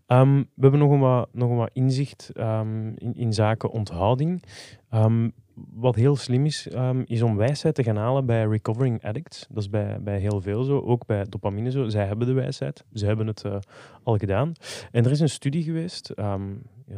Ehm, 0.07 0.37
we 0.37 0.61
hebben 0.61 0.81
nog 0.81 0.91
een 0.91 0.99
wat, 0.99 1.29
nog 1.33 1.51
een 1.51 1.57
wat 1.57 1.71
inzicht 1.73 2.31
ehm, 2.35 2.89
in, 2.95 3.15
in 3.15 3.33
zaken 3.33 3.71
onthouding. 3.71 4.43
Ehm, 4.91 5.29
wat 5.55 5.95
heel 5.95 6.17
slim 6.17 6.47
is, 6.47 6.69
is 7.05 7.23
om 7.23 7.37
wijsheid 7.37 7.75
te 7.75 7.83
gaan 7.83 7.97
halen 7.97 8.27
bij 8.27 8.45
recovering 8.45 9.05
addicts. 9.05 9.47
Dat 9.49 9.63
is 9.63 9.71
bij, 9.71 10.03
bij 10.03 10.19
heel 10.19 10.41
veel 10.41 10.65
zo, 10.65 10.81
ook 10.81 11.07
bij 11.07 11.25
dopamine 11.29 11.71
zo. 11.71 11.89
Zij 11.89 12.07
hebben 12.07 12.27
de 12.27 12.33
wijsheid, 12.33 12.85
ze 12.93 13.07
hebben 13.07 13.27
het 13.27 13.45
uh, 13.45 13.57
al 14.03 14.17
gedaan. 14.17 14.53
En 14.91 15.05
er 15.05 15.11
is 15.11 15.21
een 15.21 15.29
studie 15.29 15.63
geweest 15.63 16.13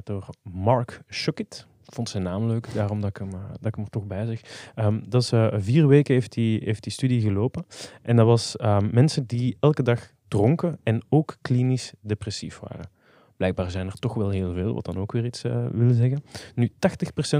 door 0.04 0.28
Mark 0.42 1.02
Shuckett 1.10 1.66
vond 1.94 2.08
zijn 2.08 2.22
naam 2.22 2.46
leuk, 2.46 2.74
daarom 2.74 3.00
dat 3.00 3.10
ik 3.10 3.16
hem, 3.16 3.28
uh, 3.28 3.48
dat 3.48 3.66
ik 3.66 3.74
hem 3.74 3.84
er 3.84 3.90
toch 3.90 4.06
bij 4.06 4.26
zeg. 4.26 4.70
Um, 4.76 5.02
dat 5.08 5.22
is 5.22 5.32
uh, 5.32 5.46
vier 5.56 5.86
weken 5.88 6.14
heeft 6.14 6.32
die, 6.32 6.60
heeft 6.64 6.82
die 6.82 6.92
studie 6.92 7.20
gelopen. 7.20 7.66
En 8.02 8.16
dat 8.16 8.26
was 8.26 8.56
um, 8.62 8.88
mensen 8.92 9.26
die 9.26 9.56
elke 9.60 9.82
dag 9.82 10.12
dronken 10.28 10.78
en 10.82 11.02
ook 11.08 11.36
klinisch 11.40 11.92
depressief 12.00 12.58
waren. 12.58 12.90
Blijkbaar 13.36 13.70
zijn 13.70 13.86
er 13.86 13.98
toch 13.98 14.14
wel 14.14 14.30
heel 14.30 14.52
veel, 14.52 14.74
wat 14.74 14.84
dan 14.84 14.98
ook 14.98 15.12
weer 15.12 15.24
iets 15.24 15.44
uh, 15.44 15.66
wil 15.72 15.94
zeggen. 15.94 16.24
Nu, 16.54 16.70
80% 16.70 16.70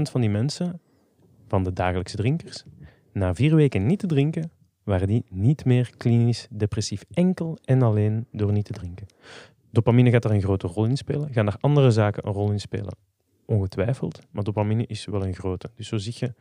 van 0.01 0.21
die 0.21 0.29
mensen, 0.29 0.79
van 1.47 1.63
de 1.63 1.73
dagelijkse 1.73 2.15
drinkers, 2.15 2.63
na 3.13 3.33
vier 3.33 3.55
weken 3.55 3.85
niet 3.85 3.99
te 3.99 4.07
drinken, 4.07 4.51
waren 4.83 5.07
die 5.07 5.25
niet 5.29 5.65
meer 5.65 5.91
klinisch 5.97 6.47
depressief. 6.51 7.05
Enkel 7.13 7.57
en 7.63 7.81
alleen 7.81 8.27
door 8.31 8.51
niet 8.51 8.65
te 8.65 8.73
drinken. 8.73 9.07
Dopamine 9.71 10.11
gaat 10.11 10.21
daar 10.21 10.31
een 10.31 10.41
grote 10.41 10.67
rol 10.67 10.85
in 10.85 10.97
spelen. 10.97 11.33
Gaan 11.33 11.45
daar 11.45 11.57
andere 11.59 11.91
zaken 11.91 12.27
een 12.27 12.33
rol 12.33 12.51
in 12.51 12.59
spelen? 12.59 12.95
Ongetwijfeld. 13.47 14.19
Maar 14.31 14.43
dopamine 14.43 14.85
is 14.85 15.05
wel 15.05 15.25
een 15.25 15.33
grote. 15.33 15.69
Dus 15.75 15.87
zo 15.87 15.97
zie 15.97 16.13
je, 16.17 16.33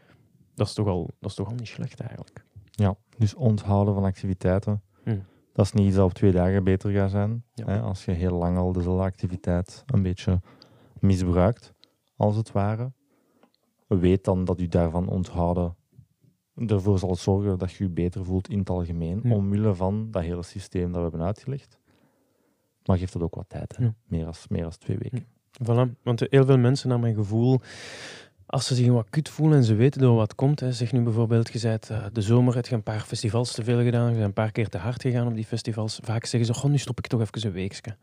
dat 0.55 0.67
is 0.67 0.73
toch 0.73 0.87
al, 0.87 1.11
dat 1.21 1.31
is 1.31 1.37
toch 1.37 1.49
al 1.49 1.55
niet 1.55 1.69
slecht 1.69 2.01
eigenlijk. 2.01 2.45
Ja, 2.71 2.97
dus 3.19 3.35
onthouden 3.35 3.95
van 3.95 4.05
activiteiten. 4.05 4.83
Hm. 5.03 5.19
Dat 5.53 5.65
is 5.65 5.73
niet 5.73 5.87
iets 5.87 5.97
dat 5.97 6.05
op 6.05 6.15
twee 6.15 6.33
dagen 6.33 6.65
beter 6.65 6.91
gaat 6.91 7.11
zijn. 7.11 7.45
Hè, 7.55 7.81
als 7.81 8.05
je 8.05 8.13
heel 8.13 8.37
lang 8.37 8.57
al 8.59 8.73
dezelfde 8.73 9.03
activiteit 9.03 9.83
een 9.87 10.03
beetje 10.03 10.41
misbruikt, 11.01 11.73
als 12.17 12.37
het 12.37 12.53
ware. 12.53 12.93
Weet 13.87 14.25
dan 14.25 14.45
dat 14.45 14.61
u 14.61 14.67
daarvan 14.67 15.09
onthouden 15.09 15.77
ervoor 16.57 16.99
zal 16.99 17.15
zorgen 17.15 17.59
dat 17.59 17.73
je 17.73 17.85
je 17.85 17.91
beter 17.91 18.25
voelt 18.25 18.49
in 18.49 18.59
het 18.59 18.71
algemeen, 18.71 19.33
omwille 19.33 19.75
van 19.75 20.11
dat 20.11 20.23
hele 20.23 20.43
systeem 20.43 20.87
dat 20.87 20.95
we 20.95 21.09
hebben 21.09 21.27
uitgelegd. 21.27 21.79
Maar 22.85 22.99
geeft 22.99 23.13
dat 23.13 23.23
ook 23.23 23.35
wat 23.35 23.49
tijd, 23.49 23.77
hè? 23.77 23.89
Meer, 24.07 24.27
als, 24.27 24.49
meer 24.49 24.65
als 24.65 24.77
twee 24.77 24.99
weken. 24.99 25.27
Voilà, 25.63 26.03
want 26.03 26.21
heel 26.31 26.45
veel 26.45 26.59
mensen, 26.59 26.89
naar 26.89 27.01
mijn 27.01 27.15
gevoel, 27.15 27.61
als 28.47 28.67
ze 28.67 28.75
zich 28.75 28.89
wat 28.89 29.11
kut 29.11 29.29
voelen 29.29 29.57
en 29.57 29.65
ze 29.65 29.75
weten 29.75 30.01
door 30.01 30.17
wat 30.17 30.35
komt, 30.35 30.61
hè, 30.61 30.73
zeg 30.73 30.93
nu 30.93 31.01
bijvoorbeeld, 31.01 31.53
je 31.53 31.61
bent 31.61 31.91
uh, 31.91 32.05
de 32.13 32.23
zomer, 32.23 32.55
heb 32.55 32.67
je 32.67 32.75
een 32.75 32.83
paar 32.83 33.01
festivals 33.01 33.53
te 33.53 33.65
veel 33.65 33.83
gedaan, 33.83 34.07
je 34.07 34.13
bent 34.13 34.25
een 34.25 34.33
paar 34.33 34.53
keer 34.53 34.69
te 34.69 34.79
hard 34.79 35.03
gegaan 35.03 35.27
op 35.27 35.35
die 35.35 35.45
festivals, 35.45 35.99
vaak 36.03 36.25
zeggen 36.25 36.55
ze, 36.55 36.61
goh, 36.61 36.71
nu 36.71 36.79
stop 36.79 36.99
ik 36.99 37.07
toch 37.07 37.21
even 37.21 37.47
een 37.47 37.53
weekje. 37.53 37.97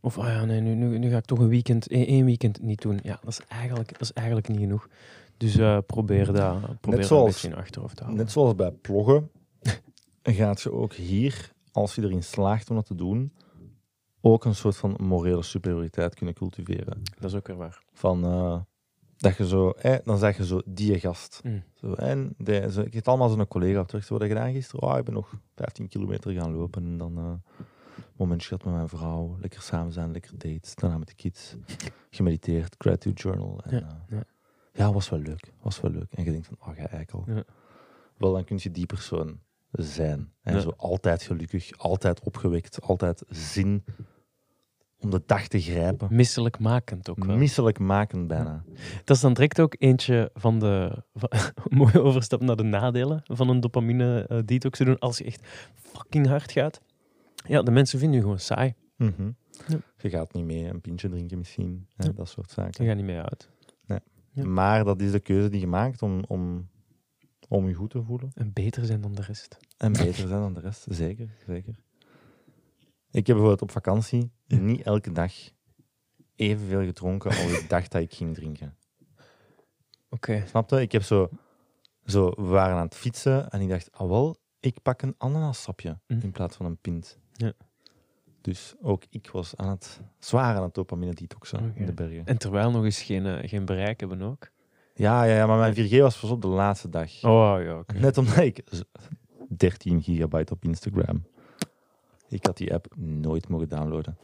Of, 0.00 0.18
ah 0.18 0.26
ja, 0.26 0.44
nee, 0.44 0.60
nu, 0.60 0.74
nu, 0.74 0.98
nu, 0.98 1.10
ga 1.10 1.16
ik 1.16 1.24
toch 1.24 1.38
een 1.38 1.48
weekend, 1.48 1.88
één 1.88 2.24
weekend 2.24 2.62
niet 2.62 2.82
doen. 2.82 3.00
Ja, 3.02 3.18
dat 3.22 3.30
is 3.30 3.40
eigenlijk, 3.48 3.92
dat 3.92 4.00
is 4.00 4.12
eigenlijk 4.12 4.48
niet 4.48 4.58
genoeg. 4.58 4.88
Dus 5.36 5.56
uh, 5.56 5.78
probeer 5.86 6.32
dat 6.32 6.80
probeer 6.80 6.98
net 6.98 7.06
zoals, 7.06 7.24
een 7.24 7.32
beetje 7.32 7.48
in 7.48 7.54
achterhoofd 7.54 7.96
te 7.96 8.02
houden. 8.02 8.24
Net 8.24 8.32
zoals 8.32 8.54
bij 8.54 8.70
ploggen, 8.70 9.30
gaat 10.22 10.60
je 10.60 10.72
ook 10.72 10.92
hier, 10.92 11.52
als 11.72 11.94
je 11.94 12.02
erin 12.02 12.22
slaagt 12.22 12.70
om 12.70 12.76
dat 12.76 12.86
te 12.86 12.94
doen, 12.94 13.32
ook 14.32 14.44
een 14.44 14.54
soort 14.54 14.76
van 14.76 14.96
morele 14.98 15.42
superioriteit 15.42 16.14
kunnen 16.14 16.34
cultiveren. 16.34 17.02
Dat 17.18 17.30
is 17.30 17.36
ook 17.36 17.46
weer 17.46 17.56
waar. 17.56 17.82
Van, 17.92 18.24
uh, 18.24 18.60
dat 19.16 19.36
je 19.36 19.46
zo, 19.46 19.70
eh, 19.70 19.96
dan 20.04 20.18
zeg 20.18 20.36
je 20.36 20.46
zo, 20.46 20.60
die 20.64 21.00
gast. 21.00 21.40
Mm. 21.44 21.62
Zo, 21.74 21.92
en 21.92 22.34
de, 22.38 22.72
zo, 22.72 22.80
ik 22.80 22.94
heb 22.94 23.08
allemaal 23.08 23.28
zo'n 23.28 23.48
collega 23.48 23.84
terug. 23.84 24.04
Zo, 24.04 24.18
wat 24.18 24.28
gedaan 24.28 24.52
gisteren? 24.52 24.88
Oh, 24.88 24.98
ik 24.98 25.04
ben 25.04 25.14
nog 25.14 25.34
15 25.54 25.88
kilometer 25.88 26.32
gaan 26.32 26.56
lopen. 26.56 26.84
En 26.84 26.98
dan 26.98 27.18
uh, 27.18 27.56
momentje 28.16 28.48
gehad 28.48 28.64
met 28.64 28.74
mijn 28.74 28.88
vrouw. 28.88 29.36
Lekker 29.40 29.62
samen 29.62 29.92
zijn, 29.92 30.12
lekker 30.12 30.38
dates. 30.38 30.74
Daarna 30.74 30.98
met 30.98 31.08
de 31.08 31.14
kids. 31.14 31.54
Gemediteerd, 32.10 32.74
gratitude 32.78 33.20
journal. 33.20 33.60
En, 33.64 33.78
ja, 33.78 34.04
uh, 34.10 34.18
ja. 34.18 34.24
ja, 34.72 34.92
was 34.92 35.08
wel 35.08 35.20
leuk. 35.20 35.52
Was 35.62 35.80
wel 35.80 35.90
leuk. 35.90 36.12
En 36.12 36.24
je 36.24 36.30
denkt 36.30 36.46
van, 36.46 36.56
oh, 36.60 36.76
ga 36.76 36.88
eikel. 36.88 37.24
Ja. 37.26 37.44
Wel, 38.16 38.32
dan 38.32 38.44
kun 38.44 38.58
je 38.62 38.70
die 38.70 38.86
persoon 38.86 39.40
zijn. 39.70 40.32
En 40.42 40.60
zo 40.60 40.72
altijd 40.76 41.22
gelukkig, 41.22 41.78
altijd 41.78 42.20
opgewekt, 42.20 42.82
altijd 42.82 43.22
zin 43.28 43.84
om 45.00 45.10
de 45.10 45.22
dag 45.26 45.48
te 45.48 45.60
grijpen. 45.60 46.08
Misselijkmakend 46.10 47.10
ook 47.10 47.24
wel. 47.24 47.36
Misselijkmakend 47.36 48.26
bijna. 48.28 48.64
Dat 49.04 49.16
is 49.16 49.22
dan 49.22 49.32
direct 49.32 49.60
ook 49.60 49.74
eentje 49.78 50.30
van 50.34 50.58
de... 50.58 51.02
Van, 51.14 51.30
mooie 51.78 52.02
overstap 52.02 52.40
naar 52.40 52.56
de 52.56 52.62
nadelen 52.62 53.22
van 53.24 53.48
een 53.48 53.60
dopamine 53.60 54.26
uh, 54.28 54.38
detox 54.44 54.78
te 54.78 54.84
doen 54.84 54.98
als 54.98 55.18
je 55.18 55.24
echt 55.24 55.46
fucking 55.74 56.26
hard 56.26 56.52
gaat. 56.52 56.80
Ja, 57.46 57.62
de 57.62 57.70
mensen 57.70 57.98
vinden 57.98 58.16
je 58.16 58.22
gewoon 58.22 58.38
saai. 58.38 58.74
Mm 58.96 59.12
-hmm. 59.16 59.36
ja. 59.68 59.78
Je 59.98 60.10
gaat 60.10 60.32
niet 60.32 60.44
mee 60.44 60.64
een 60.64 60.80
pintje 60.80 61.08
drinken 61.08 61.38
misschien, 61.38 61.86
hè, 61.96 62.12
dat 62.12 62.28
soort 62.28 62.50
zaken. 62.50 62.84
Je 62.84 62.88
gaat 62.88 62.96
niet 62.98 63.06
mee 63.06 63.20
uit. 63.20 63.50
Nee. 63.86 63.98
Ja. 64.30 64.44
Maar 64.44 64.84
dat 64.84 65.00
is 65.00 65.10
de 65.10 65.20
keuze 65.20 65.48
die 65.48 65.60
je 65.60 65.66
maakt 65.66 66.02
om, 66.02 66.24
om, 66.26 66.68
om 67.48 67.68
je 67.68 67.74
goed 67.74 67.90
te 67.90 68.02
voelen. 68.02 68.30
En 68.34 68.52
beter 68.52 68.84
zijn 68.84 69.00
dan 69.00 69.14
de 69.14 69.22
rest. 69.22 69.56
En 69.76 69.92
beter 69.92 70.28
zijn 70.28 70.40
dan 70.40 70.54
de 70.54 70.60
rest, 70.60 70.86
zeker. 70.88 71.28
zeker. 71.46 71.74
Ik 73.16 73.26
heb 73.26 73.36
bijvoorbeeld 73.36 73.62
op 73.62 73.70
vakantie 73.70 74.30
niet 74.46 74.82
elke 74.82 75.12
dag 75.12 75.32
evenveel 76.34 76.84
gedronken 76.84 77.30
als 77.30 77.58
ik 77.58 77.68
dacht 77.68 77.92
dat 77.92 78.02
ik 78.02 78.14
ging 78.14 78.34
drinken. 78.34 78.76
Oké. 80.10 80.30
Okay. 80.30 80.46
Snapte? 80.46 80.80
Ik 80.80 80.92
heb 80.92 81.02
zo, 81.02 81.28
zo, 82.04 82.30
we 82.36 82.42
waren 82.42 82.76
aan 82.76 82.84
het 82.84 82.94
fietsen 82.94 83.50
en 83.50 83.60
ik 83.60 83.68
dacht, 83.68 83.92
ah 83.92 84.08
wel, 84.08 84.36
ik 84.60 84.82
pak 84.82 85.02
een 85.02 85.14
ananassapje 85.18 85.98
mm. 86.06 86.20
in 86.22 86.32
plaats 86.32 86.56
van 86.56 86.66
een 86.66 86.78
pint. 86.78 87.18
Ja. 87.32 87.52
Dus 88.40 88.74
ook 88.82 89.02
ik 89.10 89.30
was 89.30 89.56
aan 89.56 89.68
het 89.68 90.00
zwaar 90.18 90.56
aan 90.56 90.62
het 90.62 90.74
dopamine 90.74 91.14
detoxen 91.14 91.58
okay. 91.58 91.72
in 91.74 91.86
de 91.86 91.92
bergen. 91.92 92.24
En 92.24 92.38
terwijl 92.38 92.70
nog 92.70 92.84
eens 92.84 93.02
geen, 93.02 93.24
uh, 93.24 93.38
geen 93.42 93.64
bereik 93.64 94.00
hebben 94.00 94.22
ook? 94.22 94.50
Ja, 94.94 95.24
ja, 95.24 95.36
ja, 95.36 95.46
maar 95.46 95.58
mijn 95.58 95.88
4G 95.88 95.98
was 95.98 96.20
pas 96.20 96.30
op 96.30 96.42
de 96.42 96.48
laatste 96.48 96.88
dag. 96.88 97.24
Oh 97.24 97.56
ja, 97.62 97.78
okay. 97.78 98.00
Net 98.00 98.18
omdat 98.18 98.36
ik 98.36 98.64
13 99.48 100.02
gigabyte 100.02 100.52
op 100.52 100.64
Instagram 100.64 101.24
ik 102.28 102.46
had 102.46 102.56
die 102.56 102.74
app 102.74 102.86
nooit 102.96 103.48
mogen 103.48 103.68
downloaden. 103.68 104.18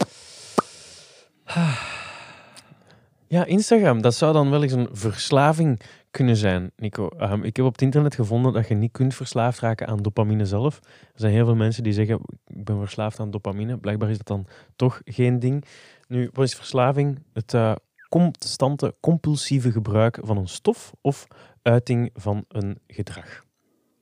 Ja, 3.27 3.45
Instagram, 3.45 4.01
dat 4.01 4.15
zou 4.15 4.33
dan 4.33 4.49
wel 4.49 4.63
eens 4.63 4.71
een 4.71 4.89
verslaving 4.91 5.79
kunnen 6.11 6.35
zijn, 6.35 6.71
Nico. 6.75 7.09
Um, 7.17 7.43
ik 7.43 7.55
heb 7.55 7.65
op 7.65 7.71
het 7.71 7.81
internet 7.81 8.15
gevonden 8.15 8.53
dat 8.53 8.67
je 8.67 8.75
niet 8.75 8.91
kunt 8.91 9.15
verslaafd 9.15 9.59
raken 9.59 9.87
aan 9.87 10.01
dopamine 10.01 10.45
zelf. 10.45 10.79
Er 10.83 11.19
zijn 11.19 11.33
heel 11.33 11.45
veel 11.45 11.55
mensen 11.55 11.83
die 11.83 11.93
zeggen, 11.93 12.19
ik 12.45 12.63
ben 12.63 12.79
verslaafd 12.79 13.19
aan 13.19 13.31
dopamine. 13.31 13.77
Blijkbaar 13.77 14.09
is 14.09 14.17
dat 14.17 14.27
dan 14.27 14.47
toch 14.75 15.01
geen 15.05 15.39
ding. 15.39 15.65
Nu, 16.07 16.29
wat 16.33 16.45
is 16.45 16.55
verslaving? 16.55 17.23
Het 17.33 17.53
uh, 17.53 17.75
constante, 18.09 18.95
compulsieve 18.99 19.71
gebruik 19.71 20.19
van 20.21 20.37
een 20.37 20.47
stof 20.47 20.93
of 21.01 21.27
uiting 21.61 22.09
van 22.13 22.45
een 22.47 22.79
gedrag. 22.87 23.43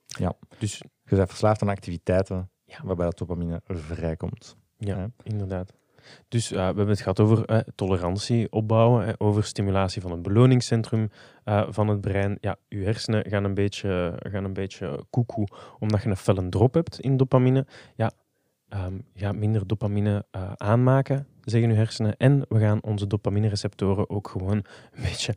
Ja, 0.06 0.32
dus 0.58 0.82
je 1.04 1.16
bent 1.16 1.28
verslaafd 1.28 1.62
aan 1.62 1.68
activiteiten 1.68 2.50
ja. 2.72 2.84
waarbij 2.84 3.04
dat 3.04 3.18
dopamine 3.18 3.60
vrijkomt. 3.66 4.56
Ja, 4.76 4.96
ja. 4.96 5.10
inderdaad. 5.22 5.72
Dus 6.28 6.52
uh, 6.52 6.58
we 6.58 6.64
hebben 6.64 6.88
het 6.88 7.00
gehad 7.00 7.20
over 7.20 7.50
uh, 7.50 7.58
tolerantie 7.74 8.52
opbouwen, 8.52 9.08
uh, 9.08 9.12
over 9.18 9.44
stimulatie 9.44 10.02
van 10.02 10.10
het 10.10 10.22
beloningscentrum 10.22 11.10
eh, 11.44 11.66
van 11.68 11.88
het 11.88 12.00
brein. 12.00 12.38
Ja, 12.40 12.56
je 12.68 12.84
hersenen 12.84 13.24
gaan 13.28 13.44
een 13.44 13.54
beetje, 13.54 14.18
gaan 14.18 14.44
een 14.44 14.52
beetje 14.52 15.04
koekoe, 15.10 15.48
omdat 15.78 16.02
je 16.02 16.08
een 16.08 16.16
felle 16.16 16.48
drop 16.48 16.74
hebt 16.74 17.00
in 17.00 17.16
dopamine. 17.16 17.66
Ja, 17.96 18.10
um, 18.68 19.04
ga 19.14 19.32
minder 19.32 19.66
dopamine 19.66 20.24
aanmaken, 20.56 21.26
zeggen 21.44 21.70
je 21.70 21.76
hersenen. 21.76 22.16
En 22.16 22.44
we 22.48 22.58
gaan 22.58 22.82
onze 22.82 23.06
dopamine 23.06 23.48
receptoren 23.48 24.10
ook 24.10 24.28
gewoon 24.28 24.56
een 24.92 25.02
beetje 25.02 25.34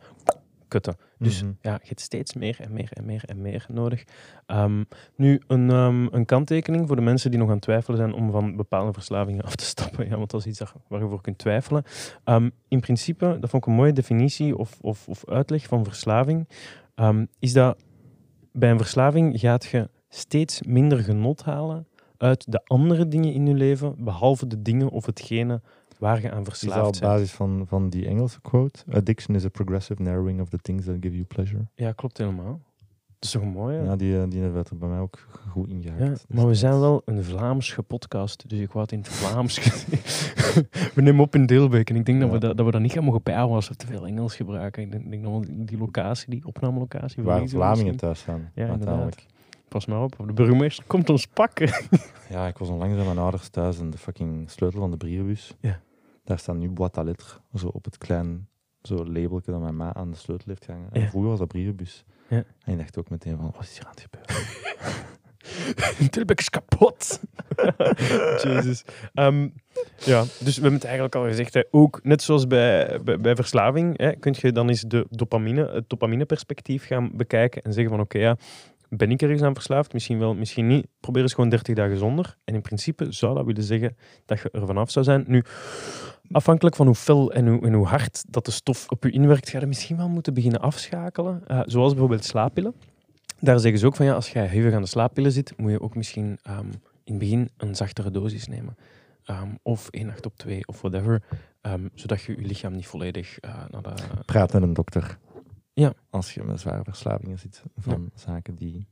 kutten. 0.76 0.98
Dus 1.18 1.44
mhm. 1.44 1.52
ja, 1.62 1.74
je 1.82 1.88
hebt 1.88 2.02
steeds 2.02 2.34
meer 2.34 2.58
en 2.60 2.74
meer 2.74 2.90
en 2.94 3.06
meer 3.06 3.24
en 3.26 3.42
meer 3.42 3.66
nodig. 3.72 4.04
Ehm, 4.46 4.84
nu, 5.16 5.42
een, 5.48 5.70
um, 5.70 6.08
een 6.12 6.26
kanttekening 6.26 6.88
voor 6.88 6.96
de 6.96 7.02
mensen 7.02 7.30
die 7.32 7.40
nog 7.40 7.48
aan 7.48 7.56
het 7.56 7.64
twijfelen 7.64 7.98
zijn 7.98 8.14
om 8.14 8.32
van 8.32 8.56
bepaalde 8.56 8.94
verslavingen 8.94 9.44
af 9.44 9.56
te 9.56 9.64
stappen. 9.66 10.08
Ja, 10.10 10.18
want 10.18 10.32
dat 10.32 10.40
is 10.40 10.48
iets 10.48 10.72
waar 10.88 11.02
je 11.02 11.08
voor 11.08 11.22
kunt 11.22 11.38
twijfelen. 11.38 11.84
Um, 12.26 12.52
in 12.68 12.80
principe, 12.80 13.38
dat 13.40 13.50
vond 13.50 13.64
ik 13.64 13.70
een 13.70 13.76
mooie 13.76 13.94
definitie 13.94 14.58
of, 14.58 14.78
of, 14.82 15.08
of 15.08 15.30
uitleg 15.30 15.68
van 15.68 15.84
verslaving. 15.84 16.48
is 17.40 17.54
dat 17.54 17.84
bij 18.52 18.72
een 18.72 18.78
verslaving 18.78 19.40
gaat 19.40 19.66
je 19.66 19.90
steeds 20.10 20.62
minder 20.62 20.98
genot 20.98 21.44
halen 21.44 21.88
uit 22.18 22.52
de 22.52 22.62
andere 22.64 23.08
dingen 23.08 23.34
in 23.34 23.48
je 23.48 23.54
leven, 23.54 23.96
behalve 23.98 24.48
de 24.48 24.62
dingen 24.62 24.90
of 24.90 25.06
hetgene 25.06 25.62
waar 26.00 26.22
je 26.22 26.32
aan 26.32 26.44
verslaafd 26.46 26.96
op 26.96 27.02
basis 27.02 27.32
van, 27.32 27.64
van 27.68 27.90
die 27.90 28.06
Engelse 28.08 28.42
quote? 28.42 28.84
Addiction 28.92 29.36
is 29.36 29.46
a 29.46 29.50
progressive 29.50 30.02
narrowing 30.02 30.42
of 30.42 30.50
the 30.50 30.58
things 30.58 30.86
that 30.86 30.96
give 31.00 31.14
you 31.14 31.24
pleasure. 31.24 31.66
Ja, 31.76 31.92
klopt 31.92 32.18
helemaal. 32.18 32.60
Dat 33.20 33.34
is 33.34 33.42
toch 33.42 33.54
mooi, 33.54 33.76
hè? 33.78 33.84
Ja, 33.84 33.96
die, 33.96 34.18
eh, 34.22 34.24
die 34.30 34.42
werd 34.42 34.70
er 34.70 34.78
bij 34.78 34.90
mij 34.90 35.00
ook 35.00 35.28
goed 35.50 35.70
ingehaakt. 35.70 36.02
Ja, 36.04 36.10
Dus 36.10 36.26
maar 36.28 36.44
we 36.44 36.50
dat- 36.50 36.58
zijn 36.58 36.80
wel 36.80 37.02
een 37.06 37.24
Vlaamse 37.24 37.84
podcast, 37.84 38.50
dus 38.50 38.60
ik 38.60 38.72
wou 38.72 38.80
het 38.84 38.92
in 38.92 39.00
het 39.00 39.08
Vlaams 39.08 39.60
we 40.96 41.02
nemen 41.02 41.22
op 41.24 41.36
in 41.36 41.46
Deelbeek 41.46 41.90
en 41.90 41.96
ik 41.96 42.06
denk 42.06 42.22
dat, 42.22 42.32
we 42.32 42.38
dat, 42.38 42.58
dat 42.58 42.66
we 42.66 42.72
dat 42.72 42.82
niet 42.82 42.92
gaan 42.92 43.04
mogen 43.04 43.24
bijhouden 43.24 43.56
als 43.56 43.68
we 43.70 43.76
te 43.76 43.86
veel 43.88 44.06
Engels 44.06 44.36
gebruiken. 44.36 44.84
Ik 44.84 44.92
denk, 44.92 45.10
denk 45.10 45.24
dat 45.24 45.46
we 45.46 45.64
die 45.66 45.78
locatie, 45.78 46.30
die 46.30 46.46
opnamelocatie... 46.46 47.24
Waar 47.24 47.48
Vlamingen 47.48 47.96
thuis 47.98 48.20
staan, 48.20 48.52
Ja, 48.54 48.68
uiteindelijk. 48.68 49.26
Pas 49.76 49.86
maar 49.86 50.02
op, 50.04 50.16
de 50.26 50.34
burgemeester 50.34 50.84
komt 50.88 51.10
ons 51.10 51.28
pakken. 51.28 51.70
Ja, 52.30 52.48
ik 52.48 52.58
was 52.58 52.70
onlangs 52.70 52.96
bij 52.96 53.06
mijn 53.06 53.18
ouders 53.18 53.50
thuis 53.50 53.80
en 53.80 53.90
de 53.90 53.98
fucking 53.98 54.52
sleutel 54.52 54.80
van 54.80 54.92
de 54.92 54.98
brievenbus. 54.98 55.54
Ja. 55.60 55.80
Daar 56.24 56.40
staat 56.40 56.56
nu 56.56 56.70
boîte 56.70 56.98
à 56.98 57.04
lettres, 57.04 57.40
zo 57.54 57.68
op 57.68 57.86
het 57.86 57.98
klein 57.98 58.48
zo 58.82 58.96
labeltje 59.06 59.52
dat 59.52 59.62
mijn 59.62 59.76
ma 59.76 59.94
aan 59.94 60.12
de 60.12 60.18
sleutel 60.18 60.46
heeft 60.48 60.66
gehangen. 60.66 60.90
En 60.92 61.02
Ja. 61.02 61.08
vroeger 61.08 61.30
was 61.30 61.40
dat 61.40 61.48
brievenbus. 61.48 62.04
Ja. 62.30 62.44
En 62.64 62.72
ik 62.74 62.78
dacht 62.78 62.98
ook 62.98 63.10
meteen 63.10 63.38
van, 63.38 63.52
wat 63.56 63.62
is 63.64 63.78
hier 63.78 63.86
aan 63.86 63.92
het 63.96 64.08
gebeuren? 64.10 64.46
Deelbeek 66.12 66.40
is 66.40 66.50
kapot. 66.50 67.20
Jezus. 68.44 68.84
Ehm, 69.14 69.48
ja, 69.98 70.22
dus 70.22 70.56
we 70.56 70.62
hebben 70.62 70.74
het 70.74 70.84
eigenlijk 70.84 71.16
al 71.16 71.24
gezegd. 71.26 71.54
Hè, 71.54 71.62
ook 71.72 72.00
net 72.04 72.22
zoals 72.22 72.48
bij, 72.48 73.00
bij, 73.04 73.20
bij 73.20 73.36
verslaving, 73.36 73.98
hè, 73.98 74.12
kun 74.16 74.36
je 74.38 74.52
dan 74.52 74.70
eens 74.70 74.82
de 74.82 75.06
dopamine, 75.10 75.68
het 75.72 75.90
dopamineperspectief 75.90 76.86
gaan 76.86 77.12
bekijken 77.14 77.62
en 77.64 77.74
zeggen 77.74 77.92
van 77.92 78.02
oké, 78.04 78.18
ja, 78.18 78.38
ben 78.98 79.12
ik 79.12 79.22
ergens 79.22 79.42
aan 79.42 79.54
verslaafd? 79.54 79.94
Misschien 79.94 80.20
wel, 80.20 80.34
misschien 80.34 80.68
niet. 80.68 80.88
Probeer 81.00 81.22
eens 81.22 81.34
gewoon 81.34 81.50
30 81.50 81.76
dagen 81.76 81.98
zonder. 81.98 82.38
En 82.44 82.54
in 82.54 82.62
principe 82.62 83.12
zou 83.12 83.36
dat 83.36 83.46
willen 83.46 83.64
zeggen 83.64 83.98
dat 84.26 84.40
je 84.40 84.50
er 84.52 84.66
vanaf 84.66 84.92
zou 84.92 85.06
zijn. 85.06 85.24
Nu, 85.28 85.44
afhankelijk 86.32 86.76
van 86.76 86.86
hoe 86.86 86.96
fel 86.96 87.32
en 87.32 87.48
hoe, 87.48 87.66
en 87.66 87.74
hoe 87.74 87.86
hard 87.86 88.24
dat 88.30 88.46
de 88.46 88.52
stof 88.52 88.90
op 88.90 89.04
je 89.04 89.12
inwerkt, 89.12 89.50
ga 89.50 89.60
je 89.60 89.66
misschien 89.66 89.98
wel 89.98 90.10
moeten 90.10 90.34
beginnen 90.34 90.62
afschakelen. 90.62 91.42
Eh, 91.48 91.62
zoals 91.66 91.92
bijvoorbeeld 91.92 92.26
slaappillen. 92.26 92.74
Daar 93.40 93.60
zeggen 93.60 93.80
ze 93.80 93.86
ook 93.86 93.96
van 93.96 94.06
ja, 94.06 94.14
als 94.14 94.30
je 94.32 94.40
hevig 94.40 94.74
aan 94.74 94.82
de 94.82 94.88
slaappillen 94.88 95.32
zit, 95.32 95.54
moet 95.58 95.72
je 95.72 95.82
ook 95.82 95.96
misschien 95.96 96.40
ehm, 96.44 96.66
in 97.04 97.14
het 97.14 97.18
begin 97.18 97.50
een 97.58 97.76
zachtere 97.76 98.12
dosis 98.12 98.48
nemen. 98.48 98.76
Ehm, 99.26 99.50
of 99.62 99.90
één 99.90 100.06
nacht 100.06 100.26
op 100.26 100.38
twee, 100.38 100.68
of 100.68 100.82
whatever. 100.82 101.22
ehm, 101.62 101.88
zodat 101.94 102.22
je 102.22 102.36
je 102.38 102.48
lichaam 102.48 102.74
niet 102.74 102.88
volledig 102.88 103.40
eh, 103.40 103.54
naar 103.72 103.82
de... 103.82 103.94
Praat 104.26 104.54
met 104.54 104.62
een 104.62 104.74
dokter. 104.74 105.18
Ja. 105.76 105.94
Als 106.10 106.34
je 106.34 106.44
met 106.44 106.60
zware 106.60 106.84
verslavingen 106.84 107.40
zit 107.40 107.64
van 107.78 108.10
zaken 108.14 108.56
die 108.56 108.88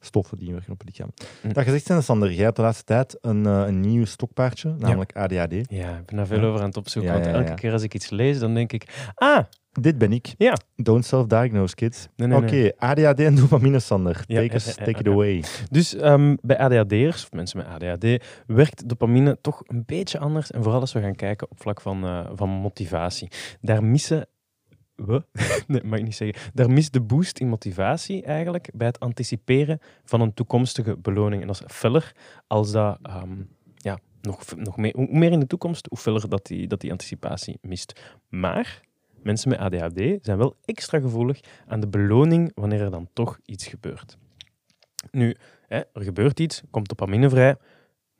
stoffen 0.00 0.38
die 0.38 0.46
inwerken 0.46 0.72
op 0.72 0.78
het 0.78 0.88
lichaam. 0.88 1.10
Dat 1.52 1.64
gezegd 1.64 1.86
zijn, 1.86 2.02
Sander, 2.02 2.32
jij 2.32 2.44
hebt 2.44 2.56
de 2.56 2.62
laatste 2.62 2.84
tijd 2.84 3.18
een, 3.20 3.46
eh, 3.46 3.62
een 3.66 3.80
nieuw 3.80 4.04
stokpaardje, 4.04 4.74
namelijk 4.78 5.16
ADHD. 5.16 5.52
Ja, 5.70 5.96
ik 5.98 6.06
ben 6.06 6.16
daar 6.16 6.26
veel 6.26 6.40
Ja. 6.40 6.46
over 6.46 6.60
aan 6.60 6.66
het 6.66 6.76
opzoeken. 6.76 7.12
Want 7.12 7.26
elke 7.26 7.54
keer 7.54 7.72
als 7.72 7.82
ik 7.82 7.94
iets 7.94 8.10
lees, 8.10 8.38
dan 8.38 8.54
denk 8.54 8.72
ik... 8.72 9.10
Ah, 9.14 9.44
Dit 9.80 9.98
ben 9.98 10.12
ik. 10.12 10.34
Ja. 10.38 10.56
Don't 10.76 11.04
self-diagnose, 11.04 11.74
kids. 11.74 12.08
nee, 12.16 12.28
nee, 12.28 12.38
Oké, 12.38 12.50
nee. 12.50 12.80
ADHD 12.80 13.20
en 13.20 13.34
dopamine, 13.34 13.78
Sander. 13.78 14.14
Take, 14.26 14.60
ja, 14.84 14.86
it 14.98 15.08
away. 15.08 15.44
Dus 15.70 15.94
ehm, 15.94 16.36
bij 16.42 16.58
ADHD'ers, 16.58 17.22
of 17.24 17.32
mensen 17.32 17.58
met 17.58 17.66
ADHD, 17.66 18.24
werkt 18.46 18.88
dopamine 18.88 19.38
toch 19.40 19.62
een 19.66 19.82
beetje 19.86 20.18
anders. 20.18 20.50
En 20.50 20.62
vooral 20.62 20.80
als 20.80 20.92
we 20.92 21.00
gaan 21.00 21.14
kijken 21.14 21.50
op 21.50 21.60
vlak 21.60 21.80
van, 21.80 22.04
eh, 22.04 22.30
van 22.34 22.48
motivatie. 22.48 23.28
Daar 23.60 23.84
missen 23.84 24.26
we, 24.96 25.24
nee, 25.66 25.84
mag 25.84 26.00
niet 26.00 26.14
zeggen, 26.14 26.50
daar 26.54 26.70
mist 26.70 26.92
de 26.92 27.00
boost 27.00 27.38
in 27.38 27.48
motivatie 27.48 28.22
eigenlijk 28.22 28.70
bij 28.74 28.86
het 28.86 29.00
anticiperen 29.00 29.80
van 30.04 30.20
een 30.20 30.34
toekomstige 30.34 30.96
beloning. 30.96 31.40
En 31.40 31.46
dat 31.46 31.60
is 31.60 31.74
feller 31.74 32.12
als 32.46 32.72
dat, 32.72 32.98
ehm, 33.02 33.42
ja, 33.76 33.98
nog, 34.20 34.44
nog 34.56 34.76
meer, 34.76 34.92
hoe 34.96 35.08
meer 35.10 35.32
in 35.32 35.40
de 35.40 35.46
toekomst, 35.46 35.86
hoe 35.88 35.98
feller 35.98 36.28
dat 36.28 36.46
die, 36.46 36.66
dat 36.66 36.80
die 36.80 36.90
anticipatie 36.90 37.58
mist. 37.60 38.00
Maar 38.28 38.80
mensen 39.22 39.48
met 39.48 39.58
ADHD 39.58 40.24
zijn 40.24 40.38
wel 40.38 40.56
extra 40.64 41.00
gevoelig 41.00 41.40
aan 41.66 41.80
de 41.80 41.88
beloning 41.88 42.52
wanneer 42.54 42.80
er 42.80 42.90
dan 42.90 43.08
toch 43.12 43.38
iets 43.44 43.66
gebeurt. 43.66 44.18
Nu, 45.10 45.36
hè, 45.66 45.76
er 45.92 46.02
gebeurt 46.02 46.40
iets, 46.40 46.62
komt 46.70 46.88
dopamine 46.88 47.28
vrij. 47.28 47.56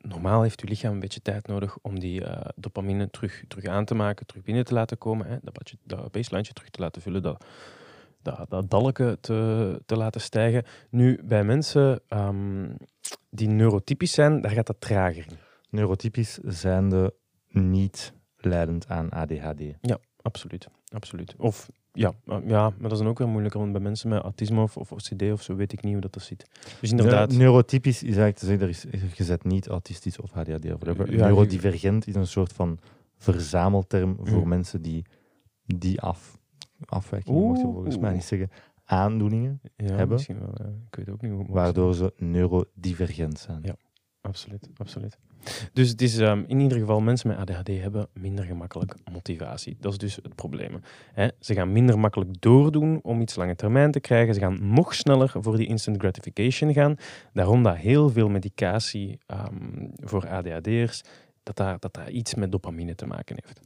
Normaal 0.07 0.41
heeft 0.41 0.61
uw 0.61 0.69
lichaam 0.69 0.93
een 0.93 0.99
beetje 0.99 1.21
tijd 1.21 1.47
nodig 1.47 1.77
om 1.81 1.99
die 1.99 2.25
eh, 2.25 2.49
dopamine 2.55 3.09
terug, 3.09 3.43
terug 3.47 3.65
aan 3.65 3.85
te 3.85 3.95
maken, 3.95 4.25
terug 4.25 4.43
binnen 4.43 4.65
te 4.65 4.73
laten 4.73 4.97
komen. 4.97 5.27
Hè, 5.27 5.37
dat, 5.41 5.53
badje- 5.53 5.77
dat 5.83 6.11
baseline 6.11 6.53
terug 6.53 6.69
te 6.69 6.81
laten 6.81 7.01
vullen, 7.01 7.21
dat, 7.21 7.45
dat, 8.21 8.49
dat 8.49 8.69
dalken 8.69 9.19
te, 9.19 9.81
te 9.85 9.97
laten 9.97 10.21
stijgen. 10.21 10.63
Nu, 10.89 11.19
bij 11.23 11.43
mensen 11.43 12.01
ehm, 12.07 12.69
die 13.29 13.47
neurotypisch 13.47 14.13
zijn, 14.13 14.41
daar 14.41 14.51
gaat 14.51 14.67
dat 14.67 14.81
trager 14.81 15.25
in. 15.29 15.37
Neurotypisch 15.69 16.37
zijnde 16.43 17.13
niet 17.49 18.13
leidend 18.37 18.87
aan 18.87 19.09
ADHD. 19.09 19.61
Absoluut, 20.25 20.67
absoluut. 20.93 21.35
Of 21.37 21.69
ja, 21.93 22.11
eh, 22.25 22.37
ja, 22.47 22.69
maar 22.69 22.81
dat 22.81 22.91
is 22.91 22.97
dan 22.97 23.07
ook 23.07 23.17
weer 23.17 23.27
moeilijker, 23.27 23.59
want 23.59 23.71
bij 23.71 23.81
mensen 23.81 24.09
met 24.09 24.21
autisme 24.21 24.61
of, 24.61 24.77
of 24.77 24.91
OCD 24.91 25.21
of 25.31 25.41
zo 25.41 25.55
weet 25.55 25.73
ik 25.73 25.83
niet 25.83 25.91
hoe 25.91 26.01
dat, 26.01 26.13
dat 26.13 26.23
zit. 26.23 26.49
Dus 26.81 26.91
inderdaad, 26.91 27.29
Neu- 27.29 27.37
neurotypisch 27.37 27.97
is 28.03 28.17
eigenlijk 28.17 28.37
te 28.37 28.45
zeggen, 28.45 28.63
er 28.63 28.69
is 28.69 28.85
gezet 29.15 29.43
niet 29.43 29.67
autistisch 29.67 30.19
of 30.19 30.31
whatever. 30.31 31.11
Ja, 31.11 31.25
Neurodivergent 31.25 32.07
is 32.07 32.15
een 32.15 32.27
soort 32.27 32.53
van 32.53 32.79
verzamelterm 33.17 34.17
voor 34.21 34.41
Mm. 34.41 34.47
mensen 34.47 34.81
die 34.81 35.05
die 35.65 36.01
af, 36.01 36.37
afwijkingen, 36.85 37.47
mag 37.47 37.57
je 37.57 37.63
volgens 37.63 37.97
mij 37.97 38.13
niet 38.13 38.23
zeggen, 38.23 38.49
aandoeningen, 38.85 39.61
ja, 39.75 39.85
hebben. 39.85 40.09
misschien 40.09 40.39
wel. 40.39 40.53
ik 40.89 40.95
weet 40.95 41.09
ook 41.09 41.21
niet 41.21 41.31
hoe 41.31 41.45
waardoor 41.49 41.93
ze 41.95 42.13
neurodivergent 42.17 43.39
zijn. 43.39 43.59
Ja. 43.63 43.75
Absoluut, 44.27 44.69
absoluut. 44.77 45.17
Dus 45.73 45.89
het 45.89 46.01
is 46.01 46.17
ehm, 46.17 46.43
in 46.47 46.59
ieder 46.59 46.77
geval, 46.77 46.99
mensen 47.01 47.27
met 47.27 47.37
ADHD 47.37 47.67
hebben 47.67 48.07
minder 48.13 48.45
gemakkelijk 48.45 48.95
motivatie. 49.11 49.77
Dat 49.79 49.91
is 49.91 49.97
dus 49.97 50.15
het 50.15 50.35
probleem. 50.35 50.81
Ze 51.39 51.53
gaan 51.53 51.71
minder 51.71 51.99
makkelijk 51.99 52.41
doordoen 52.41 52.99
om 53.03 53.21
iets 53.21 53.35
lange 53.35 53.55
termijn 53.55 53.91
te 53.91 53.99
krijgen. 53.99 54.33
Ze 54.33 54.39
gaan 54.39 54.73
nog 54.73 54.93
sneller 54.93 55.31
voor 55.35 55.57
die 55.57 55.67
instant 55.67 55.97
gratification 55.97 56.73
gaan. 56.73 56.95
Daarom 57.33 57.63
dat 57.63 57.75
heel 57.75 58.09
veel 58.09 58.29
medicatie 58.29 59.19
ehm, 59.25 59.87
voor 59.95 60.27
ADHD'ers, 60.29 61.03
dat 61.43 61.55
daar, 61.55 61.79
dat 61.79 61.93
daar 61.93 62.09
iets 62.09 62.35
met 62.35 62.51
dopamine 62.51 62.95
te 62.95 63.05
maken 63.05 63.37
heeft. 63.43 63.59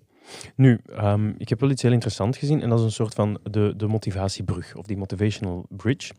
Nu, 0.56 0.80
ehm, 0.86 1.34
ik 1.38 1.50
heb 1.50 1.60
wel 1.60 1.70
iets 1.70 1.82
heel 1.82 1.92
interessants 1.92 2.38
gezien 2.38 2.62
en 2.62 2.70
dat 2.70 2.80
is 2.80 2.86
een 2.86 2.92
soort 2.92 3.14
van 3.14 3.40
de, 3.44 3.74
de 3.78 3.88
motivatiebrug 3.88 4.76
of 4.76 4.86
die 4.86 4.98
motivational 4.98 5.66
bridge. 5.70 6.14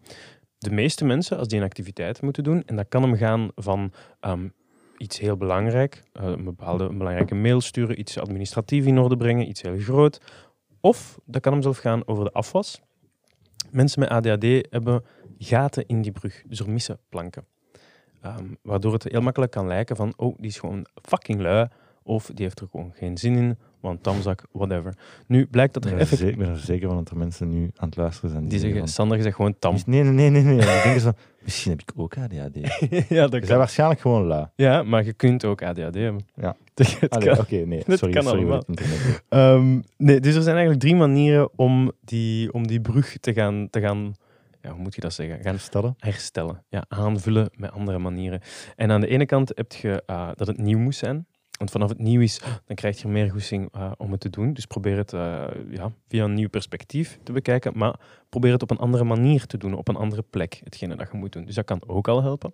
De 0.60 0.70
meeste 0.70 1.04
mensen, 1.04 1.38
als 1.38 1.48
die 1.48 1.58
een 1.58 1.64
activiteit 1.64 2.22
moeten 2.22 2.44
doen, 2.44 2.62
en 2.66 2.76
dat 2.76 2.88
kan 2.88 3.02
hem 3.02 3.16
gaan 3.16 3.50
van 3.54 3.92
ehm, 4.20 4.48
iets 4.96 5.18
heel 5.18 5.36
belangrijk, 5.36 6.02
eh, 6.12 6.24
een 6.24 6.44
bepaalde 6.44 6.84
een 6.84 6.98
belangrijke 6.98 7.34
mail 7.34 7.60
sturen, 7.60 8.00
iets 8.00 8.18
administratief 8.18 8.86
in 8.86 8.98
orde 8.98 9.16
brengen, 9.16 9.48
iets 9.48 9.62
heel 9.62 9.78
groot. 9.78 10.20
Of 10.80 11.18
dat 11.24 11.42
kan 11.42 11.52
hem 11.52 11.62
zelf 11.62 11.78
gaan 11.78 12.06
over 12.06 12.24
de 12.24 12.32
afwas. 12.32 12.80
Mensen 13.70 14.00
met 14.00 14.08
ADHD 14.08 14.66
hebben 14.70 15.04
gaten 15.38 15.86
in 15.86 16.02
die 16.02 16.12
brug, 16.12 16.42
dus 16.46 16.60
er 16.60 16.70
missen 16.70 16.98
planken. 17.08 17.44
Ehm, 18.20 18.44
waardoor 18.62 18.92
het 18.92 19.02
heel 19.02 19.20
makkelijk 19.20 19.52
kan 19.52 19.66
lijken 19.66 19.96
van, 19.96 20.12
oh, 20.16 20.36
die 20.38 20.50
is 20.50 20.58
gewoon 20.58 20.86
fucking 21.02 21.40
lui, 21.40 21.68
of 22.02 22.30
die 22.34 22.44
heeft 22.44 22.60
er 22.60 22.68
gewoon 22.70 22.92
geen 22.94 23.18
zin 23.18 23.36
in, 23.36 23.58
want 23.80 24.02
tamzak, 24.02 24.44
whatever. 24.52 24.94
Nu 25.26 25.46
blijkt 25.46 25.74
dat 25.74 25.84
Ik 25.84 25.90
er 25.92 25.98
effectief... 25.98 26.26
ze- 26.26 26.32
ik 26.32 26.38
ben 26.38 26.48
er 26.48 26.58
zeker 26.58 26.88
van 26.88 26.96
dat 26.96 27.10
er 27.10 27.16
mensen 27.16 27.48
nu 27.48 27.70
aan 27.76 27.88
het 27.88 27.96
luisteren 27.96 28.30
zijn. 28.30 28.48
Die 28.48 28.58
zeggen, 28.58 28.78
van, 28.78 28.88
Sander, 28.88 29.16
je 29.16 29.22
zegt 29.22 29.36
gewoon 29.36 29.54
tam. 29.58 29.76
Nee, 29.86 30.02
nee, 30.02 30.30
nee, 30.30 30.42
nee. 30.42 30.56
denken 30.56 31.00
zo, 31.00 31.10
misschien 31.44 31.70
heb 31.70 31.80
ik 31.80 31.92
ook 31.96 32.16
ADHD. 32.18 32.56
Ja, 33.08 33.26
dat 33.26 33.46
zijn 33.46 33.58
waarschijnlijk 33.58 34.00
gewoon 34.00 34.24
lui. 34.26 34.46
Ja, 34.56 34.82
maar 34.82 35.04
je 35.04 35.12
kunt 35.12 35.44
ook 35.44 35.62
ADHD 35.62 35.94
hebben. 35.94 36.24
Ja. 36.34 36.56
Kan. 37.08 37.38
Oké, 37.38 37.56
nee, 37.56 37.82
Dat 37.86 37.98
sorry, 37.98 38.14
kan 38.14 38.22
sorry 38.22 38.38
allemaal. 38.40 38.64
Ehm, 39.28 39.80
nee, 39.96 40.20
dus 40.20 40.34
er 40.34 40.42
zijn 40.42 40.56
eigenlijk 40.56 40.80
drie 40.84 40.94
manieren 40.96 41.48
om 41.56 41.92
die, 42.04 42.52
om 42.52 42.66
die 42.66 42.80
brug 42.80 43.16
te 43.20 43.32
gaan, 43.32 43.68
te 43.70 43.80
gaan 43.80 44.14
ja, 44.62 44.70
hoe 44.70 44.82
moet 44.82 44.94
je 44.94 45.00
dat 45.00 45.12
zeggen? 45.12 45.36
Gaan 45.42 45.52
Herstellen. 45.52 45.94
herstellen. 45.98 46.62
Ja, 46.68 46.84
aanvullen 46.88 47.50
met 47.56 47.70
andere 47.72 47.98
manieren. 47.98 48.40
En 48.76 48.90
aan 48.90 49.00
de 49.00 49.06
ene 49.06 49.26
kant 49.26 49.52
heb 49.54 49.72
je 49.72 50.02
eh, 50.06 50.28
dat 50.34 50.46
het 50.46 50.58
nieuw 50.58 50.78
moet 50.78 50.94
zijn. 50.94 51.26
Want 51.60 51.72
vanaf 51.72 51.88
het 51.88 51.98
nieuw 51.98 52.20
is, 52.20 52.40
dan 52.66 52.76
krijg 52.76 53.02
je 53.02 53.08
meer 53.08 53.30
goesting 53.30 53.68
eh, 53.72 53.92
om 53.96 54.10
het 54.10 54.20
te 54.20 54.30
doen. 54.30 54.52
Dus 54.52 54.66
probeer 54.66 54.96
het 54.96 55.12
eh, 55.12 55.44
ja, 55.70 55.92
via 56.08 56.24
een 56.24 56.34
nieuw 56.34 56.48
perspectief 56.48 57.18
te 57.22 57.32
bekijken. 57.32 57.72
Maar 57.76 57.94
probeer 58.30 58.52
het 58.52 58.62
op 58.62 58.70
een 58.70 58.78
andere 58.78 59.04
manier 59.04 59.46
te 59.46 59.56
doen, 59.56 59.74
op 59.74 59.88
een 59.88 59.96
andere 59.96 60.24
plek, 60.30 60.60
hetgene 60.64 60.96
dat 60.96 61.08
je 61.12 61.18
moet 61.18 61.32
doen. 61.32 61.44
Dus 61.44 61.54
dat 61.54 61.64
kan 61.64 61.82
ook 61.86 62.08
al 62.08 62.22
helpen. 62.22 62.52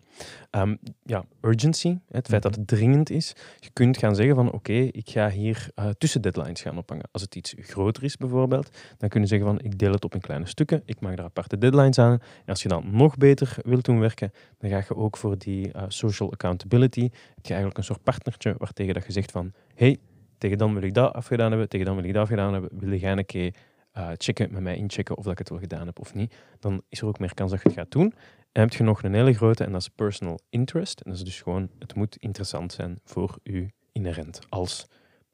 Ehm, 0.50 0.76
ja, 1.02 1.24
urgency, 1.40 1.98
het 2.10 2.26
feit 2.28 2.42
dat 2.42 2.54
het 2.54 2.66
dringend 2.66 3.10
is. 3.10 3.34
Je 3.60 3.70
kunt 3.72 3.98
gaan 3.98 4.14
zeggen 4.14 4.34
van 4.34 4.52
oké, 4.52 4.72
ik 4.72 5.10
ga 5.10 5.30
hier 5.30 5.68
eh, 5.74 5.88
tussen 5.98 6.22
deadlines 6.22 6.60
gaan 6.60 6.78
ophangen. 6.78 7.08
Als 7.12 7.22
het 7.22 7.34
iets 7.34 7.54
groter 7.58 8.05
is 8.05 8.16
bijvoorbeeld, 8.16 8.78
dan 8.98 9.09
kun 9.09 9.20
je 9.20 9.26
zeggen 9.26 9.48
van 9.48 9.61
ik 9.61 9.78
deel 9.78 9.92
het 9.92 10.05
op 10.05 10.14
in 10.14 10.20
kleine 10.20 10.46
stukken, 10.46 10.82
ik 10.84 11.01
maak 11.01 11.18
er 11.18 11.24
aparte 11.24 11.59
deadlines 11.59 11.98
aan. 11.98 12.12
En 12.12 12.20
als 12.46 12.62
je 12.62 12.68
dan 12.68 12.84
nog 12.90 13.16
beter 13.16 13.57
wilt 13.64 13.84
doen 13.84 14.01
werken, 14.01 14.32
dan 14.59 14.70
ga 14.70 14.76
je 14.76 14.96
ook 14.96 15.16
voor 15.16 15.38
die 15.38 15.72
eh, 15.72 15.82
social 15.88 16.32
accountability, 16.32 17.03
heb 17.34 17.44
je 17.46 17.48
eigenlijk 17.48 17.78
een 17.78 17.84
soort 17.84 18.03
partnertje 18.03 18.55
waartegen 18.59 18.94
dat 18.94 19.07
je 19.07 19.12
zegt 19.12 19.30
van 19.30 19.53
hey, 19.74 19.98
tegen 20.38 20.59
dan 20.59 20.74
wil 20.74 20.82
ik 20.82 20.94
dat 20.94 21.12
afgedaan 21.12 21.51
hebben, 21.51 21.68
tegen 21.68 21.86
dan 21.86 21.96
wil 21.96 22.05
ik 22.05 22.12
dat 22.12 22.22
afgedaan 22.22 22.53
hebben, 22.53 22.70
wil 22.78 22.98
jij 22.98 23.12
een 23.12 23.26
keer 23.26 23.55
eh, 23.97 24.09
checken, 24.16 24.53
met 24.53 24.62
mij 24.62 24.76
inchecken 24.76 25.16
of 25.16 25.22
dat 25.22 25.32
ik 25.32 25.38
het 25.38 25.49
wel 25.49 25.59
gedaan 25.59 25.86
heb 25.86 25.99
of 25.99 26.14
niet, 26.14 26.34
dan 26.61 26.82
is 26.88 27.01
er 27.01 27.07
ook 27.07 27.18
meer 27.18 27.34
kans 27.34 27.51
dat 27.51 27.62
je 27.62 27.68
het 27.68 27.78
gaat 27.78 27.90
doen. 27.90 28.14
En 28.53 28.62
heb 28.62 28.72
je 28.72 28.82
nog 28.82 29.03
een 29.03 29.14
hele 29.14 29.32
grote, 29.32 29.64
en 29.64 29.72
dat 29.72 29.80
is 29.80 29.88
personal 29.88 30.38
interest. 30.49 31.01
En 31.01 31.11
dat 31.11 31.18
is 31.18 31.24
dus 31.24 31.40
gewoon, 31.40 31.70
het 31.78 31.94
moet 31.94 32.16
interessant 32.16 32.72
zijn 32.72 33.01
voor 33.05 33.38
u 33.42 33.70
inherent 33.92 34.40
als, 34.49 34.86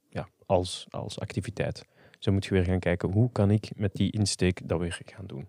ja, 0.08 0.28
als, 0.46 0.86
als 0.90 1.20
activiteit. 1.20 1.84
Zo 2.18 2.32
moet 2.32 2.44
je 2.44 2.54
weer 2.54 2.64
gaan 2.64 2.78
kijken, 2.78 3.12
hoe 3.12 3.32
kan 3.32 3.50
ik 3.50 3.70
met 3.76 3.94
die 3.94 4.12
insteek 4.12 4.68
dat 4.68 4.78
weer 4.78 5.00
gaan 5.04 5.26
doen. 5.26 5.48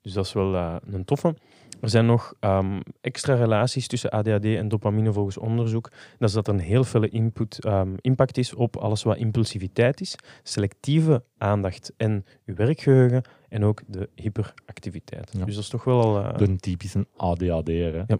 Dus 0.00 0.12
dat 0.12 0.26
is 0.26 0.32
wel 0.32 0.54
eh, 0.54 0.76
een 0.80 1.04
toffe. 1.04 1.34
Er 1.80 1.88
zijn 1.88 2.06
nog 2.06 2.34
ehm, 2.40 2.80
extra 3.00 3.34
relaties 3.34 3.86
tussen 3.86 4.10
ADHD 4.10 4.44
en 4.44 4.68
dopamine 4.68 5.12
volgens 5.12 5.38
onderzoek. 5.38 5.90
Dat 6.18 6.28
is 6.28 6.34
dat 6.34 6.48
er 6.48 6.54
een 6.54 6.60
heel 6.60 6.84
felle 6.84 7.08
input, 7.08 7.64
ehm, 7.64 7.94
impact 8.00 8.38
is 8.38 8.54
op 8.54 8.76
alles 8.76 9.02
wat 9.02 9.16
impulsiviteit 9.16 10.00
is, 10.00 10.14
selectieve 10.42 11.22
aandacht 11.38 11.92
en 11.96 12.24
uw 12.46 12.54
werkgeheugen 12.54 13.22
en 13.48 13.64
ook 13.64 13.82
de 13.86 14.08
hyperactiviteit. 14.14 15.30
Ja. 15.38 15.44
Dus 15.44 15.54
dat 15.54 15.62
is 15.64 15.70
toch 15.70 15.84
wel 15.84 16.02
al... 16.02 16.24
eh, 16.24 16.38
De 16.38 16.56
typische 16.56 17.06
ADHD'er, 17.16 17.92
hè? 17.94 18.02
Ja. 18.06 18.18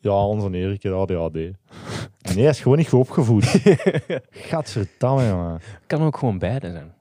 Ja, 0.00 0.26
onze 0.26 0.50
Erik 0.50 0.82
heeft 0.82 0.94
ADHD. 0.94 1.32
Nee, 2.34 2.42
hij 2.42 2.48
is 2.52 2.60
gewoon 2.60 2.78
niet 2.78 2.88
goed 2.88 3.00
opgevoed. 3.00 3.44
Gadverdamme, 4.30 5.28
jongen. 5.28 5.60
kan 5.86 6.02
ook 6.02 6.16
gewoon 6.16 6.38
beide 6.38 6.70
zijn. 6.70 6.94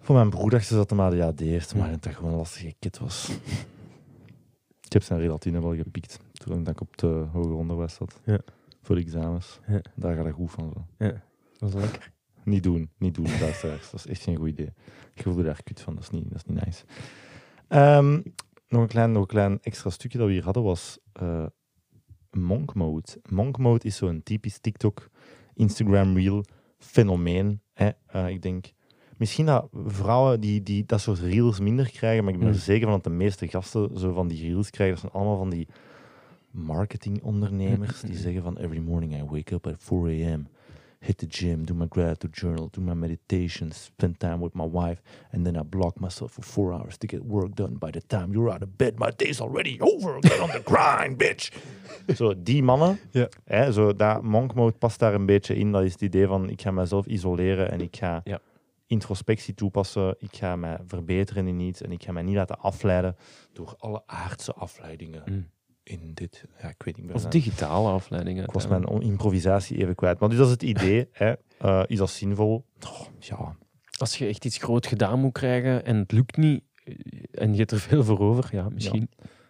Voor 0.00 0.14
mijn 0.14 0.30
broer 0.30 0.50
dacht 0.50 0.66
ze 0.66 0.74
dat 0.74 0.90
hij 0.90 0.98
ADHD 0.98 1.40
heeft, 1.40 1.74
maar 1.74 1.90
dat 2.00 2.14
gewoon 2.14 2.30
een 2.30 2.36
lastige 2.36 2.74
kid 2.78 2.98
was. 2.98 3.30
Ik 4.90 4.96
heb 4.96 5.04
zijn 5.04 5.20
relatine 5.20 5.60
wel 5.60 5.76
gepikt 5.76 6.20
toen 6.32 6.66
ik 6.66 6.80
op 6.80 6.96
de 6.96 7.06
hoger 7.06 7.52
onderwijs 7.52 7.94
zat. 7.94 8.20
Ja. 8.24 8.40
Voor 8.82 8.94
de 8.94 9.02
examens. 9.02 9.60
Ja. 9.66 9.80
Daar 9.94 10.14
gaat 10.14 10.24
hij 10.24 10.32
goed 10.32 10.50
van. 10.50 10.72
Zo. 10.98 11.10
Dat 11.58 11.68
is 11.68 11.74
lekker. 11.74 12.12
Niet 12.44 12.62
doen, 12.62 12.90
niet 12.98 13.14
doen, 13.14 13.26
luisteraars. 13.40 13.90
Dat 13.90 14.00
is 14.00 14.06
echt 14.06 14.22
geen 14.22 14.36
goed 14.36 14.48
idee. 14.48 14.72
Ik 15.14 15.22
voelde 15.22 15.42
daar 15.42 15.62
kut 15.62 15.80
van, 15.80 15.94
dat 15.94 16.02
is 16.02 16.10
niet, 16.10 16.30
dat 16.30 16.36
is 16.36 16.44
niet 16.44 16.64
nice. 16.64 16.84
Ehm, 17.68 18.12
nog, 18.68 18.80
een 18.82 18.88
klein, 18.88 19.12
nog 19.12 19.22
een 19.22 19.28
klein 19.28 19.58
extra 19.62 19.90
stukje 19.90 20.18
dat 20.18 20.26
we 20.26 20.32
hier 20.32 20.44
hadden 20.44 20.62
was 20.62 20.98
eh, 21.12 21.46
Monk 22.30 22.74
Mode. 22.74 23.20
Monk 23.28 23.58
Mode 23.58 23.84
is 23.84 23.96
zo'n 23.96 24.22
typisch 24.22 24.58
TikTok, 24.58 25.10
Instagram 25.54 26.16
Reel 26.16 26.44
fenomeen. 26.78 27.60
Hè? 27.72 27.90
Eh, 28.06 28.28
ik 28.28 28.42
denk, 28.42 28.72
misschien 29.20 29.46
dat 29.46 29.68
vrouwen 29.86 30.40
die, 30.40 30.62
die 30.62 30.84
dat 30.86 31.00
soort 31.00 31.18
reels 31.18 31.60
minder 31.60 31.90
krijgen, 31.90 32.24
maar 32.24 32.32
ik 32.32 32.38
ben 32.38 32.48
er 32.48 32.54
Mm. 32.54 32.60
zeker 32.60 32.82
van 32.86 32.94
dat 32.94 33.04
de 33.04 33.10
meeste 33.10 33.48
gasten 33.48 33.98
zo 33.98 34.12
van 34.12 34.28
die 34.28 34.42
reels 34.42 34.70
krijgen. 34.70 34.94
Dat 34.94 35.10
zijn 35.10 35.22
allemaal 35.22 35.38
van 35.38 35.50
die 35.50 35.66
marketingondernemers 36.50 38.00
die 38.00 38.16
zeggen 38.26 38.42
van 38.42 38.56
every 38.56 38.80
morning 38.80 39.14
I 39.14 39.24
wake 39.30 39.54
up 39.54 39.66
at 39.66 39.74
4 39.78 40.08
a.m 40.08 40.46
hit 41.02 41.18
the 41.18 41.26
gym, 41.28 41.64
do 41.64 41.74
my 41.74 41.86
gratitude 41.88 42.40
journal, 42.40 42.68
do 42.70 42.80
my 42.82 42.92
meditation, 42.92 43.72
spend 43.72 44.18
time 44.18 44.38
with 44.40 44.52
my 44.54 44.68
wife, 44.70 45.00
and 45.32 45.44
then 45.44 45.56
I 45.56 45.62
block 45.62 45.98
myself 46.00 46.32
for 46.32 46.42
four 46.44 46.72
hours 46.72 46.96
to 46.98 47.06
get 47.06 47.24
work 47.24 47.54
done. 47.54 47.78
By 47.78 47.90
the 47.90 48.02
time 48.06 48.32
you're 48.32 48.52
out 48.52 48.62
of 48.62 48.68
bed, 48.76 48.98
my 48.98 49.10
day's 49.16 49.40
already 49.40 49.76
over. 49.80 50.18
Get 50.20 50.40
on 50.40 50.48
the 50.50 50.60
grind, 50.64 51.16
bitch. 51.16 51.48
Zo, 52.16 52.34
die 52.42 52.62
mannen, 52.62 52.98
Ja. 53.10 53.28
hè, 53.44 53.72
zo, 53.72 53.94
dat 53.94 54.22
monk 54.22 54.54
mode 54.54 54.72
past 54.78 54.98
daar 54.98 55.14
een 55.14 55.26
beetje 55.26 55.54
in. 55.54 55.72
Dat 55.72 55.82
is 55.82 55.92
het 55.92 56.00
idee 56.02 56.26
van, 56.26 56.50
ik 56.50 56.60
ga 56.62 56.70
mezelf 56.70 57.06
isoleren 57.06 57.70
en 57.70 57.80
ik 57.80 57.96
ga 57.96 58.20
Ja. 58.24 58.40
Introspectie 58.90 59.54
toepassen. 59.54 60.14
Ik 60.18 60.36
ga 60.36 60.56
mij 60.56 60.78
verbeteren 60.86 61.46
in 61.46 61.60
iets 61.60 61.82
en 61.82 61.92
ik 61.92 62.02
ga 62.02 62.12
mij 62.12 62.22
niet 62.22 62.34
laten 62.34 62.58
afleiden 62.58 63.16
door 63.52 63.74
alle 63.78 64.02
aardse 64.06 64.52
afleidingen 64.52 65.22
Mm. 65.26 65.50
in 65.82 66.10
dit. 66.14 66.44
Ja, 66.62 66.68
ik 66.68 66.82
weet 66.82 66.96
niet 66.96 67.06
meer. 67.06 67.14
Of 67.14 67.24
digitale 67.24 67.90
afleidingen. 67.90 68.44
Ik 68.44 68.50
was 68.52 68.66
mijn 68.66 68.86
on- 68.86 69.02
improvisatie 69.02 69.76
even 69.78 69.94
kwijt. 69.94 70.18
Maar 70.18 70.28
dus 70.28 70.38
dat 70.38 70.46
is 70.46 70.52
het 70.52 70.62
idee. 70.62 71.08
Hè. 71.12 71.32
Eh, 71.58 71.82
is 71.86 71.98
dat 71.98 72.10
zinvol? 72.10 72.64
Oh, 72.86 73.00
ja. 73.18 73.56
Als 73.98 74.18
je 74.18 74.26
echt 74.26 74.44
iets 74.44 74.56
groot 74.58 74.86
gedaan 74.86 75.20
moet 75.20 75.32
krijgen 75.32 75.84
en 75.84 75.96
het 75.96 76.12
lukt 76.12 76.36
niet 76.36 76.62
eh, 76.84 76.94
en 77.30 77.52
je 77.52 77.58
hebt 77.58 77.70
er 77.70 77.80
veel 77.80 78.04
voor 78.04 78.18
over, 78.18 78.48
ja, 78.52 78.68
misschien. 78.68 79.08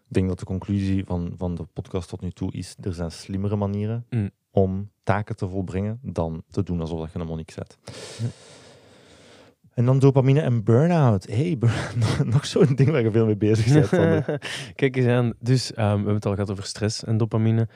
Ik 0.08 0.16
denk 0.16 0.28
dat 0.28 0.38
de 0.38 0.44
conclusie 0.44 1.04
van, 1.04 1.34
van 1.36 1.54
de 1.54 1.64
podcast 1.72 2.08
tot 2.08 2.20
nu 2.20 2.30
toe 2.30 2.52
is: 2.52 2.76
er 2.80 2.94
zijn 2.94 3.10
slimmere 3.10 3.56
manieren 3.56 4.06
Mm. 4.10 4.30
om 4.50 4.90
taken 5.02 5.36
te 5.36 5.48
volbrengen 5.48 5.98
dan 6.02 6.42
te 6.50 6.62
doen 6.62 6.80
alsof 6.80 7.00
dat 7.00 7.12
je 7.12 7.18
een 7.18 7.26
monnik 7.26 7.50
zet. 7.50 7.78
Ja. 8.22 8.26
En 9.74 9.84
dan 9.84 9.98
dopamine 9.98 10.40
en 10.40 10.64
burn-out. 10.64 11.26
Hey, 11.26 11.58
nog 12.24 12.46
zo'n 12.46 12.74
ding 12.74 12.90
waar 12.90 13.02
je 13.02 13.10
veel 13.10 13.26
mee 13.26 13.36
bezig 13.36 13.90
bent. 13.90 14.24
Kijk 14.74 14.96
eens 14.96 15.06
aan. 15.06 15.32
Dus 15.38 15.72
ehm, 15.72 15.88
we 15.88 15.94
hebben 15.94 16.14
het 16.14 16.26
al 16.26 16.32
gehad 16.32 16.50
over 16.50 16.64
stress 16.64 17.04
en 17.04 17.16
dopamine. 17.16 17.68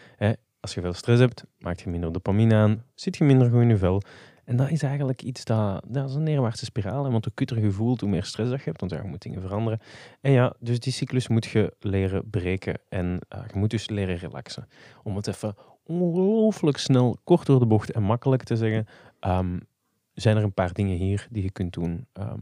Als 0.61 0.75
je 0.75 0.81
veel 0.81 0.93
stress 0.93 1.21
hebt, 1.21 1.45
maakt 1.59 1.81
je 1.81 1.91
minder 1.91 2.13
dopamine 2.13 2.55
aan, 2.55 2.83
zit 2.95 3.17
je 3.17 3.25
minder 3.25 3.51
goed 3.51 3.61
in 3.61 3.69
je 3.69 3.77
vel. 3.77 4.03
En 4.45 4.57
dat 4.57 4.71
is 4.71 4.83
eigenlijk 4.83 5.23
iets 5.23 5.45
dat, 5.45 5.85
dat 5.89 6.09
is 6.09 6.15
een 6.15 6.23
neerwaartse 6.23 6.65
spiraal. 6.65 7.05
Hè, 7.05 7.11
want 7.11 7.25
hoe 7.25 7.35
kutter 7.35 7.61
je 7.61 7.71
voelt, 7.71 8.01
hoe 8.01 8.11
meer 8.11 8.25
stress 8.25 8.51
dat 8.51 8.59
je 8.59 8.65
hebt. 8.65 8.81
Want 8.81 8.93
je 8.93 9.09
moet 9.09 9.23
dingen 9.23 9.41
veranderen. 9.41 9.81
En 10.21 10.33
ja, 10.33 10.55
dus 10.61 10.81
die 10.81 10.93
cyclus 10.93 11.29
moet 11.29 11.45
je 11.45 11.75
leren 11.81 12.31
breken. 12.31 12.79
En 12.89 13.19
eh, 13.29 13.41
je 13.53 13.59
moet 13.59 13.71
dus 13.71 13.89
leren 13.89 14.17
relaxen. 14.17 14.69
Om 15.03 15.17
het 15.17 15.27
even 15.27 15.55
ongelooflijk 15.85 16.77
snel, 16.77 17.17
kort 17.25 17.47
door 17.47 17.59
de 17.59 17.67
bocht 17.67 17.91
en 17.93 18.03
makkelijk 18.03 18.43
te 18.43 18.57
zeggen. 18.57 18.87
ehm, 19.21 19.59
zijn 20.15 20.37
er 20.37 20.43
een 20.43 20.53
paar 20.53 20.73
dingen 20.73 20.97
hier 20.97 21.27
die 21.31 21.43
je 21.43 21.51
kunt 21.51 21.73
doen 21.73 22.07
ehm, 22.13 22.41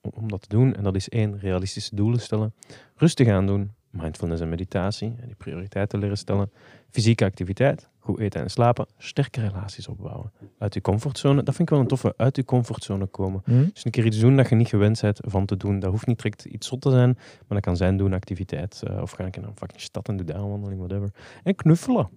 om, 0.00 0.28
dat 0.28 0.40
te 0.40 0.48
doen. 0.48 0.74
En 0.74 0.82
dat 0.82 0.94
is 0.94 1.08
één, 1.08 1.38
realistische 1.38 1.94
doelen 1.94 2.20
stellen. 2.20 2.54
Rustig 2.94 3.28
aan 3.28 3.46
doen. 3.46 3.72
Mindfulness 3.90 4.40
en 4.42 4.48
meditatie. 4.48 5.14
En 5.20 5.26
die 5.26 5.34
prioriteiten 5.34 5.98
leren 5.98 6.18
stellen. 6.18 6.50
Fysieke 6.90 7.24
activiteit. 7.24 7.90
Goed 7.98 8.18
eten 8.18 8.40
en 8.42 8.50
slapen. 8.50 8.86
Sterke 8.98 9.40
relaties 9.40 9.88
opbouwen. 9.88 10.32
Uit 10.58 10.74
je 10.74 10.80
comfortzone. 10.80 11.42
Dat 11.42 11.54
vind 11.54 11.68
ik 11.68 11.74
wel 11.74 11.78
een 11.78 11.86
toffe. 11.88 12.14
Uit 12.16 12.36
je 12.36 12.44
comfortzone 12.44 13.06
komen. 13.06 13.42
Dus 13.44 13.84
een 13.84 13.90
keer 13.90 14.04
iets 14.06 14.18
doen 14.18 14.36
dat 14.36 14.48
je 14.48 14.54
niet 14.54 14.68
gewend 14.68 15.00
bent 15.00 15.20
van 15.26 15.46
te 15.46 15.56
doen. 15.56 15.78
Dat 15.78 15.90
hoeft 15.90 16.06
niet 16.06 16.16
direct 16.22 16.44
iets 16.44 16.66
zot 16.66 16.80
te 16.80 16.90
zijn. 16.90 17.12
Maar 17.14 17.44
dat 17.48 17.60
kan 17.60 17.76
zijn 17.76 17.96
doen 17.96 18.12
activiteit. 18.12 18.82
eh, 18.82 19.00
of 19.02 19.10
ga 19.10 19.24
ik 19.24 19.36
naar 19.36 19.48
een 19.48 19.56
fucking 19.56 19.80
stad 19.80 20.08
en 20.08 20.16
doe 20.16 20.26
daar 20.26 20.40
een 20.40 20.48
wandeling, 20.48 20.78
whatever. 20.80 21.10
En 21.42 21.54
knuffelen. 21.54 22.08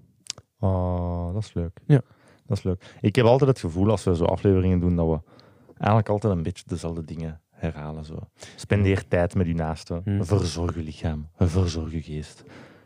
Oh, 0.59 1.33
dat 1.33 1.43
is 1.43 1.53
leuk. 1.53 1.79
Ja. 1.85 2.01
Dat 2.51 2.59
is 2.59 2.65
leuk. 2.65 2.95
Ik 3.01 3.15
heb 3.15 3.25
altijd 3.25 3.49
het 3.49 3.59
gevoel 3.59 3.89
als 3.89 4.03
we 4.03 4.15
zo 4.15 4.23
afleveringen 4.23 4.79
doen 4.79 4.95
dat 4.95 5.07
we 5.07 5.19
eigenlijk 5.77 6.09
altijd 6.09 6.33
een 6.33 6.43
beetje 6.43 6.63
dezelfde 6.67 7.03
dingen 7.03 7.41
herhalen. 7.49 8.05
Zo. 8.05 8.19
Spendeer 8.55 9.07
tijd 9.07 9.35
met 9.35 9.47
je 9.47 9.53
naaste. 9.53 10.01
Hmm. 10.03 10.25
Verzorg 10.25 10.75
je 10.75 10.81
lichaam. 10.81 11.27
Verzorg 11.37 11.91
je 11.91 12.01
geest. 12.01 12.43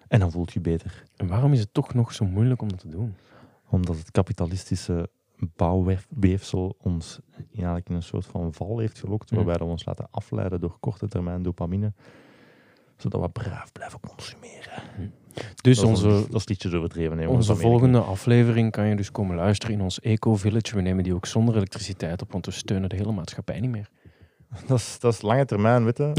En 0.07 0.19
dan 0.19 0.31
voelt 0.31 0.53
je 0.53 0.59
beter. 0.59 1.03
En 1.15 1.27
waarom 1.27 1.53
is 1.53 1.59
het 1.59 1.73
toch 1.73 1.93
nog 1.93 2.13
zo 2.13 2.25
moeilijk 2.25 2.61
om 2.61 2.69
dat 2.69 2.79
te 2.79 2.87
doen? 2.87 3.15
Omdat 3.69 3.97
het 3.97 4.11
kapitalistische 4.11 5.09
bouwweefsel 5.55 6.75
ons 6.81 7.19
eigenlijk 7.53 7.89
in 7.89 7.95
een 7.95 8.03
soort 8.03 8.25
van 8.25 8.53
val 8.53 8.79
heeft 8.79 8.99
gelokt. 8.99 9.29
Hmm. 9.29 9.37
Waarbij 9.37 9.65
we 9.65 9.71
ons 9.71 9.85
laten 9.85 10.07
afleiden 10.11 10.59
door 10.59 10.77
korte 10.79 11.07
termijn 11.07 11.43
dopamine. 11.43 11.93
Zodat 12.97 13.21
we 13.21 13.29
braaf 13.29 13.71
blijven 13.71 13.99
consumeren. 13.99 14.83
Dus 15.61 15.77
dat, 15.77 15.85
onze, 15.85 16.07
een, 16.07 16.25
dat 16.29 16.49
is 16.49 16.75
overdreven. 16.75 17.27
Onze 17.27 17.55
volgende 17.55 17.99
aflevering 17.99 18.71
kan 18.71 18.87
je 18.87 18.95
dus 18.95 19.11
komen 19.11 19.35
luisteren 19.35 19.75
in 19.75 19.81
ons 19.81 19.99
Eco-village. 19.99 20.75
We 20.75 20.81
nemen 20.81 21.03
die 21.03 21.13
ook 21.13 21.25
zonder 21.25 21.55
elektriciteit 21.55 22.21
op, 22.21 22.31
want 22.31 22.45
we 22.45 22.51
steunen 22.51 22.89
de 22.89 22.95
hele 22.95 23.11
maatschappij 23.11 23.59
niet 23.59 23.71
meer. 23.71 23.89
Dat 24.67 24.77
is, 24.77 24.97
dat 24.99 25.13
is 25.13 25.21
lange 25.21 25.45
termijn, 25.45 25.83
weet 25.83 25.97
je. 25.97 26.11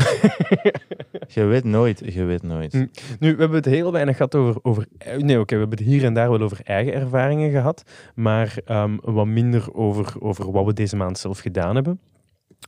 je 1.40 1.44
weet 1.44 1.64
nooit, 1.64 2.02
je 2.14 2.24
weet 2.24 2.42
nooit. 2.42 2.72
Hm. 2.72 2.86
Nu, 3.18 3.34
we 3.34 3.40
hebben 3.40 3.56
het 3.56 3.64
heel 3.64 3.92
weinig 3.92 4.16
gehad 4.16 4.34
over... 4.34 4.60
over 4.62 4.86
eh, 4.98 5.16
nee, 5.16 5.40
oké, 5.40 5.54
we 5.54 5.60
hebben 5.60 5.78
het 5.78 5.86
hier 5.86 6.04
en 6.04 6.14
daar 6.14 6.30
wel 6.30 6.40
over 6.40 6.60
eigen 6.64 6.92
ervaringen 6.92 7.50
gehad, 7.50 7.82
maar 8.14 8.56
ehm, 8.64 8.96
wat 9.02 9.26
minder 9.26 9.74
over, 9.74 10.14
over 10.18 10.50
wat 10.52 10.64
we 10.64 10.72
deze 10.72 10.96
maand 10.96 11.18
zelf 11.18 11.38
gedaan 11.38 11.74
hebben. 11.74 12.00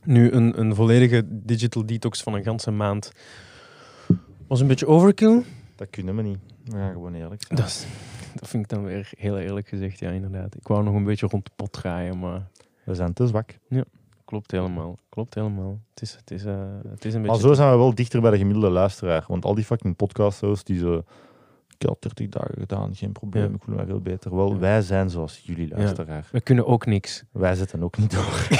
Nu, 0.03 0.31
een, 0.31 0.59
een 0.59 0.75
volledige 0.75 1.23
digital 1.27 1.85
detox 1.85 2.23
van 2.23 2.33
een 2.33 2.43
ganse 2.43 2.71
maand 2.71 3.11
was 4.47 4.59
een 4.59 4.67
beetje 4.67 4.87
overkill. 4.87 5.43
Dat 5.79 5.89
kunnen 5.89 6.15
we 6.15 6.21
niet. 6.21 6.37
We 6.63 6.77
gaan 6.77 6.91
gewoon 6.91 7.13
eerlijk 7.13 7.43
zijn. 7.47 7.59
Dat, 7.59 7.67
is- 7.67 7.85
dat 8.35 8.47
vind 8.49 8.63
ik 8.63 8.69
dan 8.69 8.83
weer 8.83 9.09
heel 9.17 9.37
eerlijk 9.37 9.67
gezegd, 9.67 9.99
ja, 9.99 10.09
inderdaad. 10.09 10.55
Ik 10.55 10.67
wou 10.67 10.83
nog 10.83 10.95
een 10.95 11.03
beetje 11.03 11.27
rond 11.27 11.45
de 11.45 11.51
pot 11.55 11.71
draaien, 11.71 12.19
maar... 12.19 12.47
We 12.83 12.95
zijn 12.95 13.13
te 13.13 13.27
zwak. 13.27 13.57
Klopt 14.25 14.51
helemaal. 14.51 14.97
Klopt 15.09 15.33
helemaal. 15.33 15.79
Het 15.93 16.01
is, 16.01 16.15
het 16.15 16.31
is, 16.31 16.45
eh, 16.45 16.59
het 16.89 17.05
is 17.05 17.13
een 17.13 17.21
Maar 17.21 17.31
beetje... 17.31 17.47
zo 17.47 17.53
zijn 17.53 17.71
we 17.71 17.77
wel 17.77 17.95
dichter 17.95 18.21
bij 18.21 18.31
de 18.31 18.37
gemiddelde 18.37 18.69
luisteraar. 18.69 19.23
Want 19.27 19.45
al 19.45 19.55
die 19.55 19.63
fucking 19.63 19.95
podcast-hosts 19.95 20.63
die 20.63 20.79
zo... 20.79 21.03
Ik 21.77 21.87
al 21.87 21.97
30 21.99 22.29
dagen 22.29 22.55
gedaan, 22.59 22.95
geen 22.95 23.11
probleem, 23.11 23.49
Ja. 23.49 23.55
ik 23.55 23.61
voel 23.63 23.75
me 23.75 23.85
veel 23.85 24.01
beter. 24.01 24.35
Wel, 24.35 24.53
Ja. 24.53 24.57
wij 24.59 24.81
zijn 24.81 25.09
zoals 25.09 25.39
jullie 25.43 25.67
luisteraar. 25.67 26.27
We 26.31 26.41
kunnen 26.41 26.65
ook 26.67 26.85
niks. 26.85 27.23
Wij 27.31 27.55
zitten 27.55 27.83
ook 27.83 27.97
niet 27.97 28.11
door. 28.11 28.47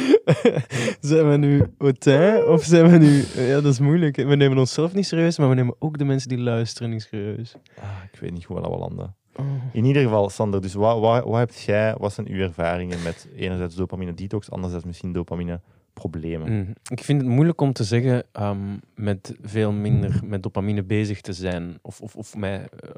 zijn 1.00 1.30
we 1.30 1.36
nu 1.36 1.62
autain 1.78 2.46
of 2.46 2.64
zijn 2.64 2.90
we 2.90 2.98
nu... 2.98 3.24
Ja, 3.46 3.60
dat 3.60 3.72
is 3.72 3.80
moeilijk. 3.80 4.16
We 4.16 4.36
nemen 4.36 4.58
onszelf 4.58 4.94
niet 4.94 5.06
serieus, 5.06 5.38
maar 5.38 5.48
we 5.48 5.54
nemen 5.54 5.74
ook 5.78 5.98
de 5.98 6.04
mensen 6.04 6.28
die 6.28 6.38
luisteren 6.38 6.90
niet 6.90 7.02
serieus. 7.02 7.54
Ah, 7.78 7.88
ik 8.12 8.18
weet 8.18 8.32
niet 8.32 8.44
hoe 8.44 8.60
we 8.60 8.68
landen. 8.68 9.16
Oh. 9.36 9.46
In 9.72 9.84
ieder 9.84 10.02
geval, 10.02 10.30
Sander, 10.30 10.60
dus 10.60 10.74
wat, 10.74 11.00
wat, 11.00 11.24
wat 11.24 11.38
heb 11.38 11.50
jij, 11.52 11.94
wat 11.98 12.12
zijn 12.12 12.28
uw 12.28 12.40
ervaringen 12.40 13.02
met 13.02 13.28
enerzijds 13.36 13.74
dopamine 13.74 14.14
detox, 14.14 14.50
anderzijds 14.50 14.84
misschien 14.84 15.12
dopamine 15.12 15.60
problemen? 15.92 16.52
Mm. 16.52 16.74
Ik 16.90 17.04
vind 17.04 17.20
het 17.20 17.30
moeilijk 17.30 17.60
om 17.60 17.72
te 17.72 17.84
zeggen 17.84 18.24
ehm, 18.32 18.76
met 18.94 19.34
veel 19.42 19.72
minder 19.72 20.20
met 20.24 20.42
dopamine 20.42 20.82
bezig 20.82 21.20
te 21.20 21.32
zijn. 21.32 21.78
Of, 21.82 22.00
of, 22.00 22.16
of 22.16 22.36
mij 22.36 22.60
eh, 22.60 22.88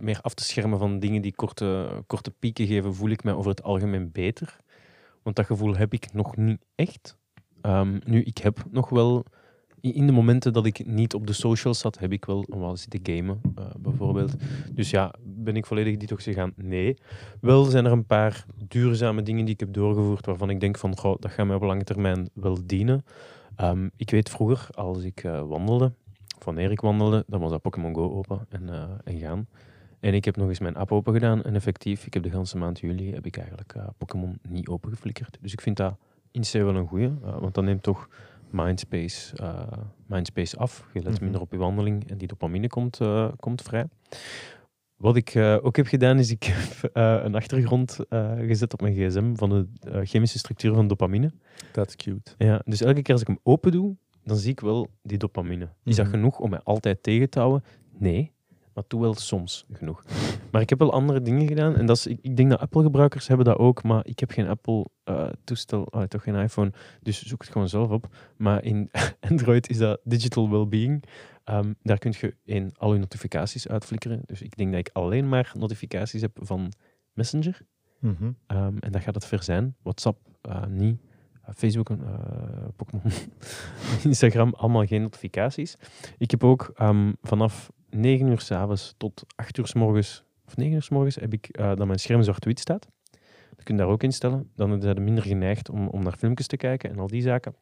meer 0.00 0.18
af 0.20 0.34
te 0.34 0.44
schermen 0.44 0.78
van 0.78 0.98
dingen 0.98 1.22
die 1.22 1.34
korte, 1.34 1.88
korte 2.06 2.30
pieken 2.30 2.66
geven, 2.66 2.94
voel 2.94 3.10
ik 3.10 3.24
mij 3.24 3.34
over 3.34 3.50
het 3.50 3.62
algemeen 3.62 4.12
beter. 4.12 4.56
Want 5.26 5.38
dat 5.38 5.46
gevoel 5.46 5.76
heb 5.76 5.92
ik 5.92 6.12
nog 6.12 6.36
niet 6.36 6.58
echt. 6.74 7.16
Ehm, 7.60 7.98
nu, 8.04 8.22
ik 8.22 8.38
heb 8.38 8.64
nog 8.70 8.88
wel... 8.88 9.24
In 9.80 10.06
de 10.06 10.12
momenten 10.12 10.52
dat 10.52 10.66
ik 10.66 10.86
niet 10.86 11.14
op 11.14 11.26
de 11.26 11.32
socials 11.32 11.78
zat, 11.78 11.98
heb 11.98 12.12
ik 12.12 12.24
wel 12.24 12.44
wat 12.48 12.78
zitten 12.78 13.14
gamen, 13.14 13.40
eh, 13.54 13.64
bijvoorbeeld. 13.78 14.34
Dus 14.72 14.90
ja, 14.90 15.14
ben 15.22 15.56
ik 15.56 15.66
volledig 15.66 15.96
detox 15.96 16.24
gegaan? 16.24 16.52
Nee. 16.56 16.96
Wel 17.40 17.64
zijn 17.64 17.84
er 17.84 17.92
een 17.92 18.06
paar 18.06 18.46
duurzame 18.68 19.22
dingen 19.22 19.44
die 19.44 19.54
ik 19.54 19.60
heb 19.60 19.72
doorgevoerd 19.72 20.26
waarvan 20.26 20.50
ik 20.50 20.60
denk 20.60 20.78
van, 20.78 20.96
goh, 20.96 21.16
dat 21.20 21.30
gaat 21.30 21.46
mij 21.46 21.56
op 21.56 21.62
lange 21.62 21.84
termijn 21.84 22.28
wel 22.34 22.58
dienen. 22.66 23.04
Ehm, 23.56 23.88
ik 23.96 24.10
weet 24.10 24.30
vroeger, 24.30 24.68
als 24.74 25.02
ik 25.02 25.24
uh, 25.24 25.42
wandelde, 25.42 25.92
wanneer 26.44 26.70
ik 26.70 26.80
wandelde, 26.80 27.24
dan 27.26 27.40
was 27.40 27.50
dat 27.50 27.62
Pokémon 27.62 27.94
Go 27.94 28.10
open 28.10 28.46
en, 28.48 28.62
uh, 28.62 28.84
en 29.04 29.18
gaan. 29.18 29.46
En 30.06 30.14
ik 30.14 30.24
heb 30.24 30.36
nog 30.36 30.48
eens 30.48 30.58
mijn 30.58 30.76
app 30.76 30.92
open 30.92 31.12
gedaan 31.12 31.42
en 31.42 31.54
effectief, 31.54 32.06
ik 32.06 32.14
heb 32.14 32.22
de 32.22 32.30
hele 32.30 32.58
maand 32.58 32.80
juli 32.80 33.12
heb 33.12 33.26
ik 33.26 33.36
eigenlijk 33.36 33.74
uh, 33.76 33.86
Pokémon 33.98 34.38
niet 34.48 34.68
opengeflikkerd. 34.68 35.38
Dus 35.40 35.52
ik 35.52 35.60
vind 35.60 35.76
dat 35.76 35.96
in 36.30 36.42
C 36.42 36.52
wel 36.52 36.74
een 36.74 36.86
goeie, 36.86 37.10
want 37.20 37.54
dat 37.54 37.64
neemt 37.64 37.82
toch 37.82 38.08
mindspace, 38.50 39.36
mindspace 40.06 40.56
af. 40.56 40.88
Je 40.92 41.02
let 41.02 41.12
mhm. 41.12 41.22
minder 41.22 41.40
op 41.40 41.52
je 41.52 41.58
wandeling 41.58 42.10
en 42.10 42.18
die 42.18 42.28
dopamine 42.28 42.68
komt, 42.68 43.00
komt 43.36 43.62
vrij. 43.62 43.86
Wat 44.96 45.16
ik 45.16 45.36
ook 45.36 45.76
heb 45.76 45.86
gedaan, 45.86 46.18
is 46.18 46.30
ik 46.30 46.44
heb 46.52 46.90
een 47.24 47.34
achtergrond 47.34 47.98
gezet 48.38 48.72
op 48.72 48.80
mijn 48.80 48.94
gsm 48.94 49.34
van 49.34 49.48
de 49.50 50.00
chemische 50.04 50.38
structuur 50.38 50.74
van 50.74 50.86
dopamine. 50.86 51.32
That's 51.72 51.96
cute. 51.96 52.34
Ja, 52.38 52.60
dus 52.64 52.80
elke 52.80 53.02
keer 53.02 53.12
als 53.12 53.22
ik 53.22 53.28
hem 53.28 53.40
open 53.42 53.72
doe, 53.72 53.96
dan 54.24 54.36
zie 54.36 54.50
ik 54.50 54.60
wel 54.60 54.88
die 55.02 55.18
dopamine. 55.18 55.68
Is 55.84 55.96
dat 55.96 56.06
mhm. 56.06 56.14
genoeg 56.14 56.38
om 56.38 56.50
mij 56.50 56.60
altijd 56.62 57.02
tegen 57.02 57.30
te 57.30 57.38
houden? 57.38 57.64
Nee, 57.98 58.34
maar 58.76 58.86
toe 58.86 59.00
wel 59.00 59.14
soms 59.14 59.66
genoeg. 59.72 60.04
Maar 60.50 60.60
ik 60.60 60.68
heb 60.68 60.78
wel 60.78 60.92
andere 60.92 61.22
dingen 61.22 61.48
gedaan. 61.48 61.76
En 61.76 61.86
dat 61.86 61.96
is, 61.96 62.06
ik, 62.06 62.18
ik 62.22 62.36
denk 62.36 62.50
dat 62.50 62.60
Apple-gebruikers 62.60 63.28
hebben 63.28 63.46
dat 63.46 63.58
ook, 63.58 63.82
maar 63.82 64.06
ik 64.06 64.18
heb 64.18 64.30
geen 64.30 64.46
Apple-toestel, 64.46 65.88
uh, 65.90 66.02
toch 66.02 66.22
geen 66.22 66.34
iPhone, 66.34 66.72
dus 67.02 67.22
zoek 67.22 67.40
het 67.40 67.50
gewoon 67.50 67.68
zelf 67.68 67.90
op. 67.90 68.08
Maar 68.36 68.64
in 68.64 68.90
Android 69.30 69.68
is 69.68 69.78
dat 69.78 70.00
digital 70.04 70.50
well-being. 70.50 71.04
Um, 71.44 71.74
daar 71.82 71.98
kun 71.98 72.14
je 72.18 72.36
in 72.44 72.72
al 72.76 72.92
je 72.92 72.98
notificaties 72.98 73.68
uitflikkeren. 73.68 74.20
Dus 74.26 74.42
ik 74.42 74.56
denk 74.56 74.70
dat 74.70 74.80
ik 74.80 74.90
alleen 74.92 75.28
maar 75.28 75.52
notificaties 75.58 76.20
heb 76.20 76.38
van 76.40 76.72
Messenger. 77.12 77.60
Mm 78.00 78.16
-hmm. 78.18 78.36
um, 78.56 78.78
en 78.78 78.92
dat 78.92 79.02
gaat 79.02 79.14
het 79.14 79.26
ver 79.26 79.42
zijn. 79.42 79.76
WhatsApp 79.82 80.18
uh, 80.48 80.64
niet. 80.66 81.00
Uh, 81.48 81.54
Facebook, 81.54 81.90
uh, 81.90 81.96
Pokémon, 82.76 83.12
Instagram, 84.04 84.54
allemaal 84.54 84.86
geen 84.86 85.02
notificaties. 85.02 85.76
Ik 86.18 86.30
heb 86.30 86.44
ook 86.44 86.72
um, 86.80 87.16
vanaf 87.22 87.70
9 87.90 88.26
uur 88.26 88.40
s'avonds 88.40 88.94
tot 88.96 89.24
8 89.36 89.58
uur 89.58 89.66
s 89.66 89.74
morgens, 89.74 90.24
of 90.46 90.56
9 90.56 90.74
uur 90.74 90.82
s 90.82 90.88
morgens, 90.88 91.14
heb 91.14 91.32
ik 91.32 91.58
uh, 91.58 91.66
dat 91.66 91.86
mijn 91.86 91.98
scherm 91.98 92.22
zwart-wit 92.22 92.60
staat. 92.60 92.88
Dat 93.56 93.64
kun 93.64 93.74
je 93.74 93.80
daar 93.80 93.90
ook 93.90 94.02
instellen. 94.02 94.50
Dan 94.54 94.82
zijn 94.82 94.94
ze 94.96 95.00
minder 95.00 95.24
geneigd 95.24 95.70
om, 95.70 95.88
om 95.88 96.02
naar 96.02 96.16
filmpjes 96.16 96.46
te 96.46 96.56
kijken 96.56 96.90
en 96.90 96.98
al 96.98 97.06
die 97.06 97.22
zaken. 97.22 97.54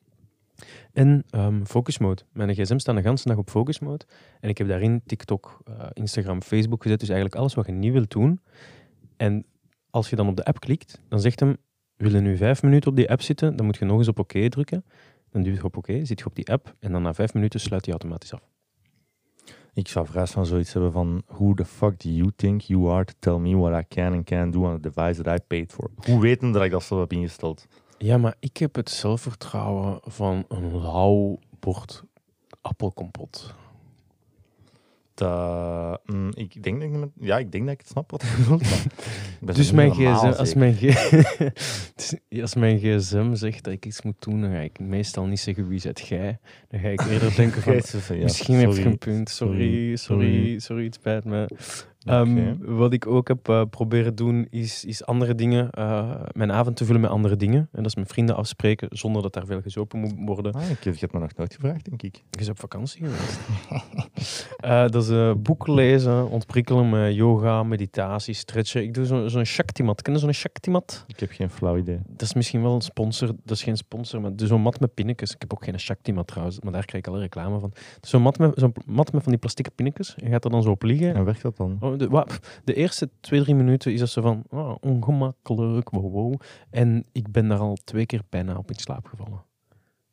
En 0.93 1.25
um, 1.31 1.67
focus 1.67 1.99
mode. 1.99 2.23
Mijn 2.33 2.55
gsm 2.55 2.79
staat 2.79 2.97
de 2.97 3.03
hele 3.03 3.19
dag 3.23 3.37
op 3.37 3.51
focus 3.51 3.79
mode. 3.79 4.05
En 4.41 4.49
ik 4.49 4.59
heb 4.59 4.69
daarin 4.69 5.03
TikTok, 5.07 5.63
uh, 5.69 5.87
Instagram, 5.93 6.43
Facebook 6.43 6.83
gezet. 6.83 7.01
Dus 7.01 7.09
eigenlijk 7.09 7.41
alles 7.41 7.55
wat 7.55 7.67
je 7.67 7.73
niet 7.73 7.93
wilt 7.93 8.11
doen. 8.11 8.41
En 9.17 9.45
als 9.91 10.11
je 10.11 10.17
dan 10.17 10.29
op 10.29 10.37
de 10.37 10.45
app 10.45 10.61
klikt, 10.61 11.01
dan 11.09 11.21
zegt 11.21 11.41
hem, 11.41 11.57
wil 11.97 12.15
je 12.15 12.21
nu 12.21 12.37
vijf 12.37 12.63
minuten 12.63 12.91
op 12.91 12.97
die 12.97 13.11
app 13.11 13.23
zitten? 13.23 13.57
Dan 13.57 13.67
moet 13.67 13.77
je 13.77 13.85
nog 13.85 13.99
eens 13.99 14.09
op 14.09 14.19
oké 14.19 14.49
drukken. 14.49 14.85
Dan 15.31 15.43
duw 15.43 15.53
je 15.53 15.65
op 15.65 15.77
oké, 15.77 16.05
zit 16.05 16.19
je 16.19 16.27
op 16.27 16.35
die 16.35 16.51
app. 16.51 16.75
En 16.81 16.93
dan 16.93 17.03
na 17.03 17.15
vijf 17.15 17.35
minuten 17.35 17.61
sluit 17.61 17.85
hij 17.85 17.91
automatisch 17.91 18.33
af. 18.33 18.54
Ik 19.75 19.89
zou 19.89 20.07
vrij 20.07 20.27
van 20.27 20.47
zoiets 20.47 20.73
hebben 20.73 20.93
van 20.93 21.23
who 21.27 21.55
the 21.55 21.65
fuck 21.65 22.03
do 22.03 22.09
you 22.09 22.31
think 22.37 22.61
you 22.61 22.91
are 22.91 23.05
to 23.05 23.13
tell 23.19 23.39
me 23.39 23.57
what 23.57 23.83
I 23.83 23.87
can 23.89 24.13
and 24.13 24.25
can't 24.25 24.53
do 24.53 24.65
on 24.65 24.75
a 24.75 24.79
device 24.79 25.23
that 25.23 25.41
I 25.41 25.45
paid 25.47 25.73
for? 25.73 25.91
Hoe 26.07 26.21
weten 26.21 26.53
dat 26.53 26.63
ik 26.63 26.71
dat 26.71 26.83
zo 26.83 27.01
heb 27.01 27.13
ingesteld? 27.13 27.67
Ja, 27.99 28.19
maar 28.19 28.35
ik 28.39 28.57
heb 28.57 28.75
het 28.75 28.91
zelfvertrouwen 28.91 29.99
van 30.03 30.45
een 30.49 30.81
lauw 30.81 31.39
bord 31.61 32.03
appelkompot. 32.61 33.55
Dat, 35.15 36.01
mm, 36.07 36.31
ik, 36.35 36.63
denk 36.63 36.81
dat 36.81 37.03
ik, 37.03 37.11
ja, 37.21 37.39
ik 37.39 37.53
denk 37.53 37.65
dat 37.65 37.73
ik 37.73 37.81
het 37.81 37.89
snap 37.89 38.11
wat 38.11 38.23
je 38.23 38.37
bedoelt. 38.39 39.57
dus 39.57 39.73
mijn 39.73 39.91
gsm, 39.91 40.33
als, 40.39 40.55
mijn 40.55 40.77
dus 41.97 42.41
als 42.41 42.55
mijn 42.55 42.79
gsm 42.79 43.35
zegt 43.35 43.65
dat 43.65 43.73
ik 43.73 43.87
iets 43.87 44.03
moet 44.03 44.23
doen, 44.23 44.41
dan 44.41 44.51
ga 44.51 44.59
ik 44.59 44.79
meestal 44.79 45.27
niet 45.27 45.41
zeggen 45.41 45.69
wie 45.69 45.79
zet 45.79 46.01
jij. 46.01 46.39
Dan 46.69 46.81
ga 46.81 46.89
ik 46.89 47.01
eerder 47.01 47.37
denken 47.43 47.63
van, 47.63 47.75
misschien 48.23 48.55
heb 48.55 48.73
je 48.73 48.85
een 48.85 48.99
punt, 48.99 49.31
sorry, 49.31 49.97
sorry, 49.97 49.97
sorry, 49.97 50.59
sorry, 50.59 50.85
het 50.85 50.95
spijt 50.95 51.25
me. 51.25 51.49
Um, 52.05 52.59
Wat 52.77 52.93
ik 52.93 53.07
ook 53.07 53.29
heb 53.29 53.49
uh, 53.49 53.63
proberen 53.71 54.15
doen, 54.15 54.47
is, 54.51 54.85
is 54.85 55.05
andere 55.05 55.35
dingen, 55.35 55.69
uh, 55.79 56.21
mijn 56.33 56.53
avond 56.53 56.77
te 56.77 56.85
vullen 56.85 57.01
met 57.01 57.11
andere 57.11 57.37
dingen. 57.37 57.69
En 57.73 57.83
dat 57.83 57.87
is 57.87 57.95
met 57.95 58.09
vrienden 58.09 58.37
afspreken, 58.37 58.89
zonder 58.91 59.23
dat 59.23 59.33
daar 59.33 59.47
veel 59.47 59.61
gezopen 59.61 59.99
moet 59.99 60.13
worden. 60.17 60.53
Ah, 60.53 60.71
ik 60.71 60.85
heb, 60.85 60.95
je 60.95 61.09
me 61.13 61.19
nog 61.19 61.37
nooit 61.37 61.55
gevraagd, 61.55 61.85
denk 61.85 62.03
ik. 62.03 62.23
Je 62.31 62.41
is 62.41 62.49
op 62.49 62.59
vakantie 62.59 63.05
geweest. 63.05 63.41
uh, 64.65 64.89
dat 64.95 65.09
is 65.09 65.33
boeken 65.43 65.75
lezen, 65.75 66.31
ontprikkelen 66.31 66.89
met 66.89 67.15
yoga, 67.15 67.63
meditatie, 67.63 68.35
stretchen. 68.35 68.83
Ik 68.83 68.95
doe 68.95 69.05
zo'n 69.07 69.31
zo 69.31 69.45
Shakti-mat. 69.45 70.03
Ken 70.03 70.13
je 70.13 70.19
zo'n 70.19 70.33
Shakti-mat? 70.33 71.05
Ik 71.07 71.21
heb 71.21 71.31
geen 71.31 71.51
flauw 71.51 71.77
idee. 71.77 71.99
Dat 72.07 72.23
is 72.23 72.35
misschien 72.35 72.63
wel 72.63 72.75
een 72.75 72.81
sponsor. 72.81 73.29
Dat 73.29 73.57
is 73.57 73.63
geen 73.63 73.77
sponsor, 73.77 74.21
maar 74.21 74.31
zo'n 74.37 74.61
mat 74.61 74.81
met 74.81 74.95
pinnetjes. 74.95 75.31
Ik 75.31 75.41
heb 75.41 75.53
ook 75.53 75.65
geen 75.65 75.81
Shakti-mat 75.81 76.27
trouwens, 76.27 76.61
maar 76.61 76.73
daar 76.73 76.85
krijg 76.85 77.05
ik 77.05 77.11
alle 77.13 77.21
reclame 77.21 77.59
van. 77.59 77.73
Zo'n 78.01 78.23
mat, 78.23 78.39
met, 78.39 78.53
zo'n 78.55 78.75
mat 78.87 79.13
met 79.13 79.23
van 79.23 79.33
die 79.33 79.41
plastieke 79.41 79.71
pinnetjes. 79.71 80.15
Je 80.17 80.29
gaat 80.29 80.45
er 80.45 80.51
dan 80.51 80.63
zo 80.63 80.71
op 80.71 80.83
liggen. 80.83 81.15
En 81.15 81.25
werkt 81.25 81.43
dat 81.43 81.57
dan? 81.57 81.77
Oh, 81.81 81.94
de, 81.97 82.27
de, 82.65 82.75
eerste 82.75 83.11
twee, 83.21 83.43
drie 83.43 83.55
minuten 83.55 83.93
is 83.93 84.01
dat 84.01 84.09
zo 84.09 84.21
van 84.21 84.45
oh, 84.51 84.75
ongemakkelijk, 84.81 85.91
wow. 85.91 86.35
En 86.71 87.05
ik 87.13 87.33
ben 87.33 87.49
daar 87.49 87.59
al 87.59 87.77
twee 87.85 88.07
keer 88.07 88.23
bijna 88.29 88.57
op 88.57 88.71
in 88.71 88.77
slaap 88.77 89.07
gevallen. 89.07 89.45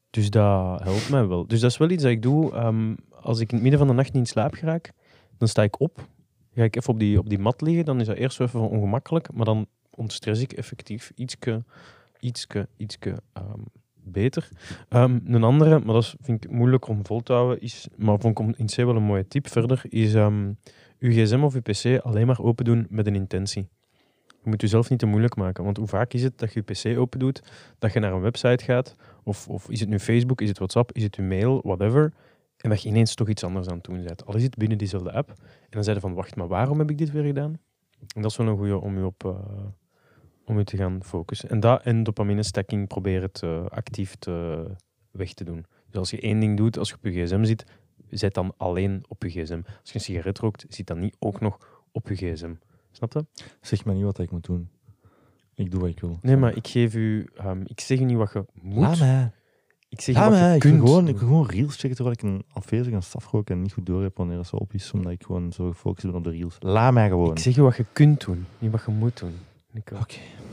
Dus 0.10 0.30
dat 0.30 0.84
helpt 0.84 1.10
mij 1.10 1.28
wel. 1.28 1.48
Dus 1.48 1.60
dat 1.60 1.72
is 1.72 1.78
wel 1.78 1.90
iets 1.90 2.04
dat 2.04 2.12
ik 2.12 2.22
doe. 2.22 2.56
Um, 2.56 2.96
als 3.22 3.40
ik 3.40 3.50
in 3.50 3.54
het 3.54 3.62
midden 3.62 3.80
van 3.80 3.88
de 3.88 3.94
nacht 3.94 4.14
niet 4.14 4.22
in 4.22 4.28
slaap 4.28 4.54
geraak, 4.54 4.92
dan 5.38 5.48
sta 5.48 5.64
ik 5.64 5.80
op. 5.80 6.08
Ga 6.56 6.64
ik 6.64 6.76
even 6.76 6.94
op 6.94 7.00
die, 7.00 7.20
op 7.20 7.30
die 7.30 7.40
mat 7.40 7.62
liggen, 7.62 7.86
dan 7.86 8.00
is 8.00 8.08
dat 8.08 8.16
eerst 8.16 8.40
even 8.40 8.70
ongemakkelijk. 8.70 9.34
Maar 9.34 9.46
dan 9.46 9.68
ontstress 9.90 10.42
ik 10.42 10.54
effectief 10.54 11.12
ietske, 11.16 11.64
ietske, 12.20 12.68
ietske 12.78 13.10
um, 13.38 13.64
beter. 13.94 14.50
Um, 14.90 15.22
een 15.26 15.44
andere, 15.44 15.80
maar 15.80 15.94
dat 15.94 16.16
vind 16.22 16.44
ik 16.44 16.52
moeilijk 16.52 16.88
om 16.88 17.06
vol 17.06 17.22
te 17.22 17.34
houden, 17.34 17.62
is, 17.62 17.88
maar 17.96 18.20
vond 18.20 18.40
ik 18.40 18.58
in 18.58 18.66
C 18.66 18.76
wel 18.76 18.96
een 18.96 19.04
mooie 19.04 19.28
tip 19.28 19.48
verder, 19.48 19.82
is 19.90 20.14
uw 21.02 21.12
gsm 21.12 21.43
of 21.43 21.54
uw 21.54 21.62
pc 21.62 22.04
alleen 22.04 22.28
maar 22.28 22.39
open 22.39 22.66
doen 22.66 22.88
met 22.89 23.08
een 23.08 23.16
intentie. 23.16 23.68
Je 24.28 24.49
moet 24.49 24.62
jezelf 24.62 24.89
niet 24.89 24.99
te 24.99 25.06
moeilijk 25.06 25.36
maken, 25.36 25.64
want 25.64 25.78
hoe 25.78 25.88
vaak 25.88 26.14
is 26.14 26.24
het 26.24 26.38
dat 26.38 26.54
je 26.54 26.64
je 26.66 26.74
pc 26.74 26.99
open 26.99 27.20
doet, 27.20 27.43
dat 27.80 27.93
je 27.93 27.99
naar 27.99 28.14
een 28.14 28.22
website 28.22 28.64
gaat, 28.64 28.95
of, 29.24 29.47
of 29.47 29.70
is 29.70 29.80
het 29.80 29.89
nu 29.89 29.99
Facebook, 29.99 30.41
is 30.41 30.47
het 30.47 30.58
WhatsApp, 30.58 30.91
is 30.91 31.04
het 31.04 31.16
uw 31.16 31.26
mail, 31.26 31.62
whatever, 31.64 32.14
en 32.58 32.70
dat 32.70 32.82
je 32.82 32.89
ineens 32.89 33.16
toch 33.16 33.30
iets 33.30 33.43
anders 33.43 33.68
aan 33.68 33.76
het 33.76 33.84
doen 33.84 34.04
bent. 34.04 34.26
Al 34.26 34.36
is 34.36 34.43
het 34.43 34.56
binnen 34.56 34.78
diezelfde 34.78 35.12
app, 35.12 35.30
en 35.30 35.36
dan 35.70 35.84
zei 35.84 35.95
je 35.95 36.02
van, 36.02 36.14
wacht, 36.14 36.36
maar 36.36 36.47
waarom 36.47 36.80
heb 36.80 36.89
ik 36.89 36.97
dit 36.97 37.12
weer 37.12 37.24
gedaan? 37.24 37.60
En 38.16 38.22
dat 38.22 38.32
is 38.32 38.38
wel 38.38 38.47
een 38.47 38.58
goede 38.58 38.80
om 38.80 38.97
je 38.97 39.06
op... 39.06 39.24
Uh, 39.24 39.36
om 40.45 40.58
je 40.58 40.64
te 40.64 40.78
gaan 40.78 41.04
focussen. 41.04 41.49
En 41.49 41.60
dat 41.60 41.84
en 41.84 42.04
dopamine 42.04 42.43
stacking 42.43 42.88
proberen 42.88 43.32
te 43.32 43.66
actief 43.70 44.16
te, 44.16 44.66
weg 45.12 45.34
te 45.34 45.43
doen. 45.43 45.66
Dus 45.89 45.99
als 45.99 46.10
je 46.10 46.20
één 46.20 46.39
ding 46.39 46.58
doet, 46.58 46.78
als 46.78 46.89
je 46.89 46.95
op 46.95 47.04
je 47.04 47.12
gsm 47.12 47.43
zit, 47.43 47.66
zet 48.18 48.34
dan 48.34 48.53
alleen 48.57 49.03
op 49.07 49.24
je 49.24 49.30
gsm. 49.30 49.62
Als 49.66 49.91
je 49.91 49.93
een 49.93 50.01
sigaret 50.01 50.39
rookt, 50.39 50.66
zit 50.70 50.88
dan 50.88 50.99
niet 50.99 51.16
ook 51.20 51.39
nog 51.39 51.84
op 51.91 52.07
je 52.07 52.16
gsm. 52.16 52.53
Snap 52.91 53.14
je? 53.14 53.26
Zeg 53.62 53.86
maar 53.86 53.95
niet 53.95 54.03
wat 54.03 54.20
ik 54.20 54.32
moet 54.32 54.45
doen. 54.45 54.70
Ik 55.55 55.72
doe 55.72 55.80
wat 55.80 55.89
ik 55.89 55.99
wil. 55.99 56.20
Nee, 56.22 56.38
maar 56.38 56.55
ik 56.55 56.68
geef 56.68 56.95
u... 56.95 57.30
Um, 57.45 57.62
ik 57.66 57.80
zeg 57.80 57.99
u 57.99 58.03
niet 58.03 58.18
wat 58.18 58.34
je 58.34 58.45
moet. 58.62 58.78
Laat 58.78 58.99
mij. 58.99 59.32
Ik 59.89 60.01
zeg 60.01 60.16
Laat 60.16 60.30
mij. 60.30 60.55
Ik 60.55 60.64
wil 60.64 60.86
gewoon, 60.86 61.07
ik 61.07 61.18
gewoon 61.18 61.45
reels 61.45 61.76
checken 61.76 61.95
terwijl 61.95 62.16
ik 62.16 62.22
een 62.22 62.43
afwezig 62.53 62.93
aan 62.93 63.03
staf 63.03 63.32
rook 63.32 63.49
en 63.49 63.62
niet 63.62 63.74
goed 63.74 63.86
door 63.86 64.03
heb 64.03 64.18
wanneer 64.18 64.38
het 64.38 64.47
zo 64.47 64.55
op 64.55 64.74
is, 64.74 64.91
omdat 64.91 65.12
ik 65.12 65.24
gewoon 65.24 65.51
zo 65.51 65.70
gefocust 65.70 66.05
ben 66.05 66.16
op 66.16 66.24
de 66.24 66.30
reels. 66.30 66.55
Laat 66.59 66.93
mij 66.93 67.09
gewoon. 67.09 67.32
Ik 67.32 67.39
zeg 67.39 67.55
je 67.55 67.62
wat 67.62 67.76
je 67.76 67.86
kunt 67.93 68.26
doen, 68.26 68.45
niet 68.59 68.72
wat 68.72 68.84
je 68.86 68.91
moet 68.91 69.20
doen. 69.20 69.34
Oké, 69.78 69.95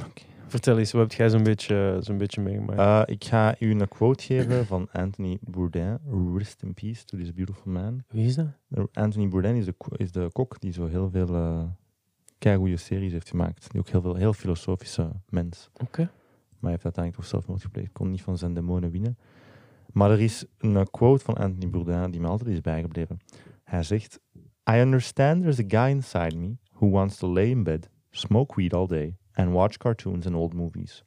oké. 0.07 0.23
Vertel 0.49 0.79
eens, 0.79 0.93
wat 0.93 1.03
heb 1.03 1.13
jij 1.13 1.29
zo'n 1.31 1.43
beetje, 1.43 1.99
zo'n 2.01 2.19
beetje 2.19 2.41
meegemaakt? 2.41 2.79
Uh, 2.79 3.15
ik 3.15 3.25
ga 3.25 3.55
u 3.59 3.71
een 3.71 3.89
quote 3.89 4.25
geven 4.25 4.67
van 4.67 4.89
Anthony 4.93 5.39
Bourdain. 5.41 5.99
Rest 6.37 6.63
in 6.63 6.75
peace 6.75 7.05
to 7.05 7.19
this 7.19 7.35
beautiful 7.35 7.73
man. 7.73 8.05
Wie 8.09 8.27
is 8.27 8.35
dat? 8.35 8.47
Anthony 8.93 9.29
Bourdain 9.29 9.57
is 9.57 9.65
de, 9.65 9.75
is 9.97 10.13
de 10.13 10.29
kok 10.33 10.61
die 10.61 10.73
zo 10.73 10.87
heel 10.87 11.11
veel 11.11 11.35
uh, 12.45 12.55
goede 12.57 12.77
series 12.77 13.13
heeft 13.13 13.29
gemaakt. 13.29 13.71
Die 13.71 13.81
ook 13.81 13.89
heel 13.89 14.01
veel 14.01 14.15
heel 14.15 14.33
filosofische 14.33 15.11
mens. 15.29 15.69
Oké. 15.73 15.85
Okay. 15.85 16.05
Maar 16.05 16.61
hij 16.61 16.71
heeft 16.71 16.85
uiteindelijk 16.85 17.15
toch 17.15 17.25
zelfmoord 17.25 17.63
gepleegd. 17.63 17.93
Kon 17.93 18.11
niet 18.11 18.23
van 18.23 18.39
zijn 18.39 18.55
demonen 18.55 18.91
winnen. 18.91 19.19
Maar 19.93 20.11
er 20.11 20.21
is 20.21 20.45
een 20.59 20.91
quote 20.91 21.25
van 21.25 21.35
Anthony 21.35 21.71
Bourdain 21.71 22.11
die 22.11 22.21
me 22.21 22.27
altijd 22.27 22.51
is 22.51 22.61
bijgebleven. 22.61 23.19
Hij 23.65 23.83
zegt: 23.83 24.21
I 24.71 24.79
understand 24.81 25.43
there's 25.43 25.61
a 25.61 25.65
guy 25.83 25.91
inside 25.91 26.37
me 26.37 26.57
who 26.73 26.91
wants 26.91 27.17
to 27.17 27.33
lay 27.33 27.49
in 27.49 27.63
bed, 27.63 27.91
smoke 28.11 28.55
weed 28.57 28.75
all 28.75 28.87
day 28.87 29.17
and 29.39 29.53
watch 29.53 29.77
cartoons 29.77 30.27
and 30.27 30.35
old 30.35 30.55
movies. 30.55 31.05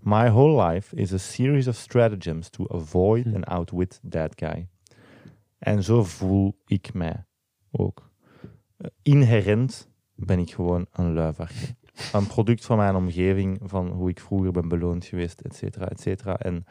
My 0.00 0.28
whole 0.28 0.72
life 0.72 0.96
is 0.96 1.12
a 1.12 1.18
series 1.18 1.68
of 1.68 1.76
stratagems 1.76 2.48
to 2.50 2.64
avoid 2.68 3.24
hm. 3.24 3.34
and 3.34 3.44
outwit 3.46 4.00
that 4.08 4.32
guy. 4.34 4.68
En 5.58 5.82
zo 5.82 6.04
voel 6.04 6.58
ik 6.66 6.94
mij 6.94 7.24
ook. 7.70 8.10
Uh, 8.78 8.88
inherent 9.02 9.88
ben 10.14 10.38
ik 10.38 10.52
gewoon 10.52 10.86
een 10.92 11.12
luivaartje. 11.12 11.74
Een 12.12 12.26
product 12.26 12.64
van 12.64 12.76
mijn 12.76 12.94
omgeving, 12.94 13.60
van 13.62 13.88
hoe 13.88 14.08
ik 14.08 14.20
vroeger 14.20 14.52
ben 14.52 14.68
beloond 14.68 15.04
geweest, 15.04 15.40
et 15.40 15.56
cetera, 15.56 15.88
et 15.88 16.00
cetera. 16.00 16.38
En 16.38 16.64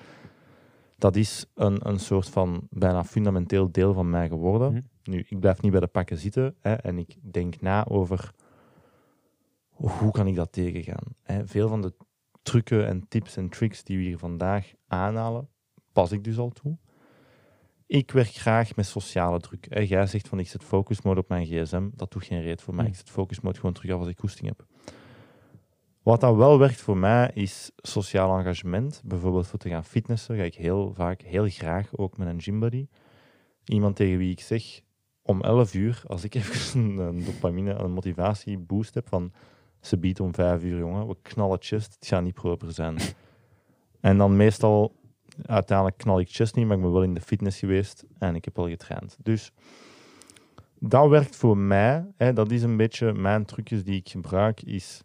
dat 0.98 1.16
is 1.16 1.46
een, 1.56 1.90
een 1.90 2.00
soort 2.00 2.30
van 2.30 2.68
bijna 2.70 3.04
fundamenteel 3.04 3.72
deel 3.72 3.94
van 3.94 4.10
mij 4.10 4.28
geworden. 4.28 4.74
Hm. 4.74 5.12
Nu, 5.12 5.26
ik 5.30 5.40
blijf 5.40 5.62
niet 5.62 5.72
bij 5.72 5.80
de 5.80 5.88
pakken 5.88 6.18
zitten 6.18 6.56
hè, 6.60 6.74
en 6.74 6.98
ik 6.98 7.18
denk 7.22 7.62
na 7.62 7.86
over 7.86 8.32
hoe 9.90 10.12
kan 10.12 10.28
ik 10.28 10.36
dat 10.36 10.52
tegengaan? 10.52 11.16
Veel 11.46 11.68
van 11.68 11.82
de 11.82 11.94
trucken 12.42 12.88
en 12.88 13.08
tips 13.08 13.38
en 13.38 13.50
tricks 13.50 13.84
die 13.84 13.98
we 13.98 14.04
hier 14.04 14.18
vandaag 14.18 14.72
aanhalen, 14.88 15.50
pas 15.92 16.12
ik 16.12 16.24
dus 16.24 16.38
al 16.38 16.50
toe. 16.50 16.78
Ik 17.86 18.12
werk 18.12 18.28
graag 18.28 18.76
met 18.76 18.86
sociale 18.86 19.40
druk. 19.40 19.66
Hè. 19.70 19.80
Jij 19.80 20.06
zegt 20.06 20.28
van 20.28 20.40
ik 20.40 20.48
zet 20.48 20.64
focusmode 20.64 21.20
op 21.20 21.30
mijn 21.30 21.46
gsm. 21.46 21.90
Dat 21.94 22.12
doet 22.12 22.24
geen 22.24 22.42
reet 22.42 22.62
voor 22.62 22.76
mij. 22.76 22.86
Hm. 22.86 22.92
Ik 22.92 22.98
zet 22.98 23.10
focusmode 23.10 23.56
gewoon 23.56 23.74
terug 23.74 23.92
af 23.92 24.00
als 24.00 24.10
ik 24.10 24.16
koesting 24.16 24.48
heb. 24.48 24.66
Wat 26.04 26.22
dan 26.22 26.38
wel 26.38 26.60
werkt 26.60 26.82
voor 26.82 26.98
mij 26.98 27.32
is 27.34 27.72
sociaal 27.76 28.38
engagement. 28.38 29.02
Bijvoorbeeld 29.06 29.48
voor 29.48 29.60
te 29.60 29.70
gaan 29.70 29.86
fitnessen 29.86 30.38
ga 30.38 30.44
ik 30.44 30.56
heel 30.56 30.94
vaak, 30.94 31.22
heel 31.22 31.48
graag 31.48 31.98
ook 31.98 32.18
met 32.18 32.28
een 32.28 32.42
gymbuddy. 32.42 32.88
Iemand 33.66 33.96
tegen 33.96 34.18
wie 34.18 34.32
ik 34.32 34.40
zeg 34.40 34.82
om 35.22 35.42
11 35.42 35.74
uur, 35.74 36.04
als 36.08 36.24
ik 36.24 36.36
even 36.40 36.80
een, 36.80 36.98
een 36.98 37.26
dopamine, 37.26 37.74
een 37.74 37.92
motivatieboost 37.92 38.94
heb 38.94 39.08
van 39.08 39.32
ze 39.82 39.98
biedt 39.98 40.20
om 40.20 40.34
5 40.34 40.64
uur, 40.64 40.78
jongen, 40.78 41.08
we 41.08 41.16
knallen 41.22 41.58
chest, 41.62 41.94
het 41.94 42.08
gaat 42.08 42.24
niet 42.24 42.34
proper 42.34 42.72
zijn. 42.74 42.98
en 44.00 44.18
dan 44.18 44.36
meestal, 44.36 44.96
uiteindelijk 45.46 45.98
knal 45.98 46.20
ik 46.20 46.30
chest 46.30 46.56
niet, 46.56 46.68
maar 46.68 46.76
ik 46.76 46.82
ben 46.84 46.92
wel 46.92 47.04
in 47.04 47.14
de 47.14 47.22
fitness 47.22 47.60
geweest 47.60 48.06
en 48.18 48.36
ik 48.36 48.46
heb 48.46 48.60
al 48.60 48.70
getraind. 48.70 49.18
Dus 49.24 49.52
dat 50.80 51.10
werkt 51.10 51.36
voor 51.36 51.58
mij. 51.58 52.06
Hè, 52.18 52.34
dat 52.34 52.52
is 52.52 52.64
een 52.64 52.78
beetje 52.78 53.14
mijn 53.14 53.46
trucjes 53.46 53.84
die 53.84 53.96
ik 53.96 54.10
gebruik, 54.10 54.62
is 54.62 55.04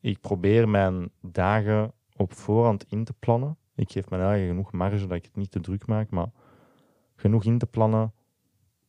ik 0.00 0.20
probeer 0.20 0.68
mijn 0.68 1.10
dagen 1.20 1.92
op 2.16 2.32
voorhand 2.32 2.84
in 2.88 3.04
te 3.04 3.12
plannen. 3.12 3.56
Ik 3.74 3.90
geef 3.90 4.10
mijn 4.10 4.22
eigen 4.22 4.48
genoeg 4.48 4.72
marge 4.72 5.06
dat 5.06 5.16
ik 5.16 5.24
het 5.24 5.36
niet 5.36 5.50
te 5.50 5.60
druk 5.60 5.86
maak, 5.86 6.10
maar 6.10 6.30
genoeg 7.16 7.44
in 7.44 7.58
te 7.58 7.66
plannen, 7.66 8.12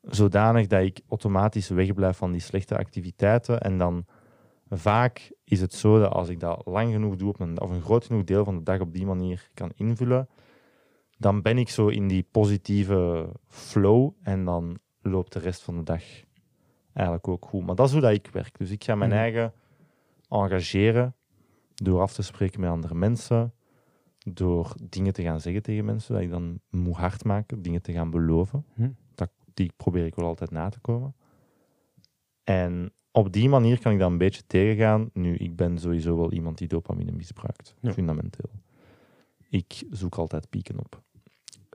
zodanig 0.02 0.68
dat 0.68 0.82
ik 0.82 1.02
automatisch 1.08 1.70
wegblijf 1.70 2.18
van 2.18 2.32
die 2.32 2.42
slechte 2.42 2.78
activiteiten. 2.78 3.62
En 3.62 3.78
dan 3.78 4.06
vaak 4.70 5.32
is 5.44 5.62
het 5.62 5.74
zo 5.74 6.00
dat 6.00 6.12
als 6.12 6.30
ik 6.30 6.40
dat 6.40 6.62
lang 6.66 6.92
genoeg 6.92 7.16
doe, 7.16 7.30
op 7.30 7.40
een, 7.40 7.62
of 7.62 7.70
een 7.70 7.82
groot 7.82 8.06
genoeg 8.06 8.24
deel 8.24 8.44
van 8.44 8.58
de 8.58 8.64
dag 8.64 8.80
op 8.80 8.94
die 8.94 9.06
manier 9.06 9.50
kan 9.54 9.72
invullen, 9.76 10.30
dan 11.18 11.42
ben 11.42 11.58
ik 11.58 11.70
zo 11.70 11.88
in 11.88 12.08
die 12.08 12.28
positieve 12.32 13.30
flow 13.48 14.12
en 14.22 14.46
dan 14.46 14.78
loopt 15.02 15.34
de 15.34 15.40
rest 15.40 15.62
van 15.62 15.78
de 15.78 15.84
dag 15.84 16.04
eigenlijk 16.94 17.28
ook 17.28 17.46
goed. 17.46 17.66
Maar 17.66 17.76
dat 17.76 17.88
is 17.88 17.92
hoe 17.92 18.02
dat 18.02 18.12
ik 18.12 18.30
werk. 18.32 18.58
Dus 18.58 18.72
ik 18.72 18.84
ga 18.84 18.96
mijn 18.96 19.10
Mhm. 19.10 19.20
eigen 19.20 19.54
engageren 20.30 21.16
door 21.76 22.02
af 22.02 22.14
te 22.14 22.22
spreken 22.22 22.60
met 22.60 22.70
andere 22.70 22.96
mensen, 22.96 23.54
door 24.18 24.76
dingen 24.90 25.14
te 25.14 25.22
gaan 25.24 25.42
zeggen 25.42 25.62
tegen 25.62 25.86
mensen 25.86 26.14
dat 26.14 26.24
ik 26.24 26.30
dan 26.30 26.60
moet 26.70 26.96
hard 26.96 27.24
maken, 27.24 27.62
dingen 27.62 27.82
te 27.82 27.92
gaan 27.92 28.10
beloven. 28.10 28.66
Hm. 28.74 28.90
Dat, 29.16 29.30
die 29.54 29.72
probeer 29.78 30.06
ik 30.06 30.16
wel 30.16 30.26
altijd 30.26 30.52
na 30.52 30.70
te 30.70 30.80
komen. 30.80 31.16
En 32.44 32.94
op 33.18 33.34
die 33.34 33.50
manier 33.50 33.80
kan 33.80 33.92
ik 33.92 34.00
dat 34.00 34.10
een 34.12 34.18
beetje 34.18 34.44
tegengaan. 34.48 35.10
Nu, 35.14 35.36
ik 35.36 35.56
ben 35.56 35.78
sowieso 35.78 36.18
wel 36.18 36.32
iemand 36.34 36.58
die 36.58 36.68
dopamine 36.68 37.12
misbruikt, 37.12 37.76
Ja. 37.80 37.92
fundamenteel. 37.94 38.50
Ik 39.50 39.84
zoek 39.90 40.16
altijd 40.16 40.50
pieken 40.50 40.80
op. 40.80 41.02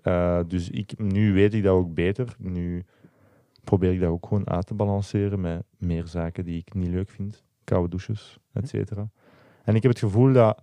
Eh, 0.03 0.41
dus 0.47 0.71
ik, 0.71 0.99
nu 0.99 1.33
weet 1.33 1.55
ik 1.55 1.63
dat 1.63 1.75
ook 1.75 1.95
beter. 1.95 2.35
Nu 2.39 2.85
probeer 3.65 3.93
ik 3.93 4.01
dat 4.01 4.09
ook 4.09 4.27
gewoon 4.27 4.49
uit 4.51 4.67
te 4.67 4.75
balanceren 4.75 5.41
met 5.41 5.63
meer 5.79 6.07
zaken 6.07 6.45
die 6.45 6.59
ik 6.59 6.75
niet 6.75 6.89
leuk 6.89 7.11
vind. 7.11 7.43
Koude 7.65 7.89
douches, 7.89 8.39
et 8.53 8.69
cetera. 8.69 9.11
En 9.65 9.75
ik 9.75 9.83
heb 9.83 9.91
het 9.91 10.01
gevoel 10.01 10.33
dat 10.33 10.63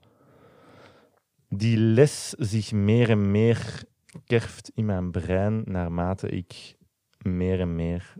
die 1.49 1.77
les 1.77 2.30
zich 2.30 2.71
meer 2.71 3.09
en 3.09 3.32
meer 3.32 3.84
kerft 4.25 4.71
in 4.75 4.86
mijn 4.86 5.11
brein 5.11 5.61
naarmate 5.65 6.30
ik 6.30 6.75
meer 7.21 7.59
en 7.59 7.75
meer 7.75 8.13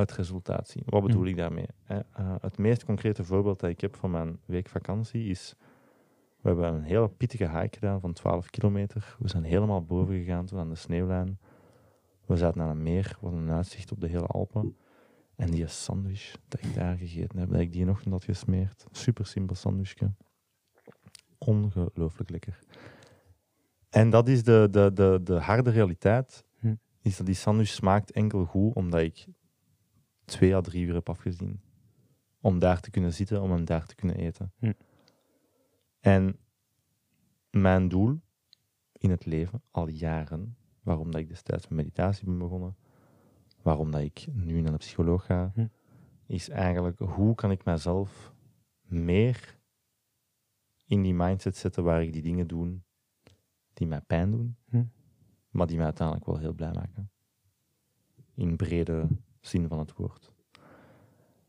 het 0.00 0.12
resultaat. 0.12 0.74
Wat 0.84 1.02
bedoel 1.02 1.20
Mhm. 1.20 1.30
ik 1.30 1.36
daarmee? 1.36 1.66
Eh, 1.86 1.98
het 2.40 2.58
meest 2.58 2.84
concrete 2.84 3.24
voorbeeld 3.24 3.60
dat 3.60 3.70
ik 3.70 3.80
heb 3.80 3.96
van 3.96 4.10
mijn 4.10 4.38
week 4.44 4.68
vakantie 4.68 5.28
is... 5.28 5.54
We 6.40 6.48
hebben 6.48 6.74
een 6.74 6.82
hele 6.82 7.08
pittige 7.08 7.48
hike 7.48 7.74
gedaan 7.78 8.00
van 8.00 8.12
12 8.12 8.50
kilometer. 8.50 9.16
We 9.18 9.28
zijn 9.28 9.42
helemaal 9.44 9.84
boven 9.84 10.14
gegaan 10.14 10.46
tot 10.46 10.58
aan 10.58 10.68
de 10.68 10.74
sneeuwlijn. 10.74 11.38
We 12.26 12.36
zaten 12.36 12.60
aan 12.60 12.70
een 12.70 12.82
meer, 12.82 13.16
wat 13.20 13.32
een 13.32 13.50
uitzicht 13.50 13.92
op 13.92 14.00
de 14.00 14.08
hele 14.08 14.26
Alpen. 14.26 14.76
En 15.36 15.50
die 15.50 15.66
sandwich 15.66 16.36
dat 16.48 16.62
ik 16.62 16.74
daar 16.74 16.96
gegeten 16.96 17.38
heb, 17.38 17.50
dat 17.50 17.60
ik 17.60 17.72
die 17.72 17.84
nog 17.84 18.04
had 18.04 18.24
gesmeerd. 18.24 18.84
Super 18.90 19.26
simpel 19.26 19.56
sandwichje. 19.56 20.12
Ongelooflijk 21.38 22.30
lekker. 22.30 22.58
En 23.90 24.10
dat 24.10 24.28
is 24.28 24.42
de, 24.42 24.68
de, 24.70 24.90
de, 24.92 25.20
de 25.22 25.34
harde 25.34 25.70
realiteit. 25.70 26.44
Hm. 26.58 26.74
Is 27.02 27.16
dat 27.16 27.26
die 27.26 27.34
sandwich 27.34 27.68
smaakt 27.68 28.10
enkel 28.10 28.44
goed 28.44 28.74
omdat 28.74 29.00
ik 29.00 29.26
twee 30.28 30.54
à 30.54 30.60
drie 30.60 30.84
uur 30.86 30.94
heb 30.94 31.08
afgezien. 31.08 31.60
Om 32.40 32.58
daar 32.58 32.80
te 32.80 32.90
kunnen 32.90 33.12
zitten, 33.12 33.42
om 33.42 33.50
hem 33.50 33.64
daar 33.64 33.86
te 33.86 33.94
kunnen 33.94 34.16
eten. 34.16 34.52
Hm. 34.58 34.72
En 36.00 36.38
mijn 37.50 37.88
doel 37.88 38.20
in 38.92 39.10
het 39.10 39.26
leven, 39.26 39.62
al 39.70 39.88
jaren, 39.88 40.56
waarom 40.82 41.10
dat 41.10 41.20
ik 41.20 41.28
destijds 41.28 41.68
met 41.68 41.76
meditatie 41.76 42.24
ben 42.24 42.38
begonnen, 42.38 42.76
waarom 43.62 43.90
dat 43.90 44.00
ik 44.00 44.26
nu 44.32 44.60
naar 44.60 44.72
de 44.72 44.78
psycholoog 44.78 45.24
ga, 45.24 45.50
Hm. 45.54 45.66
is 46.26 46.48
eigenlijk 46.48 46.98
hoe 46.98 47.34
kan 47.34 47.50
ik 47.50 47.64
mezelf 47.64 48.32
meer 48.82 49.58
in 50.86 51.02
die 51.02 51.14
mindset 51.14 51.56
zetten 51.56 51.84
waar 51.84 52.02
ik 52.02 52.12
die 52.12 52.22
dingen 52.22 52.46
doe 52.46 52.80
die 53.72 53.86
mij 53.86 54.00
pijn 54.00 54.30
doen, 54.30 54.56
Hm. 54.68 54.84
maar 55.50 55.66
die 55.66 55.76
mij 55.76 55.84
uiteindelijk 55.84 56.26
wel 56.26 56.38
heel 56.38 56.52
blij 56.52 56.72
maken. 56.72 57.10
In 58.34 58.56
brede 58.56 59.08
zin 59.40 59.68
van 59.68 59.78
het 59.78 59.92
woord. 59.94 60.32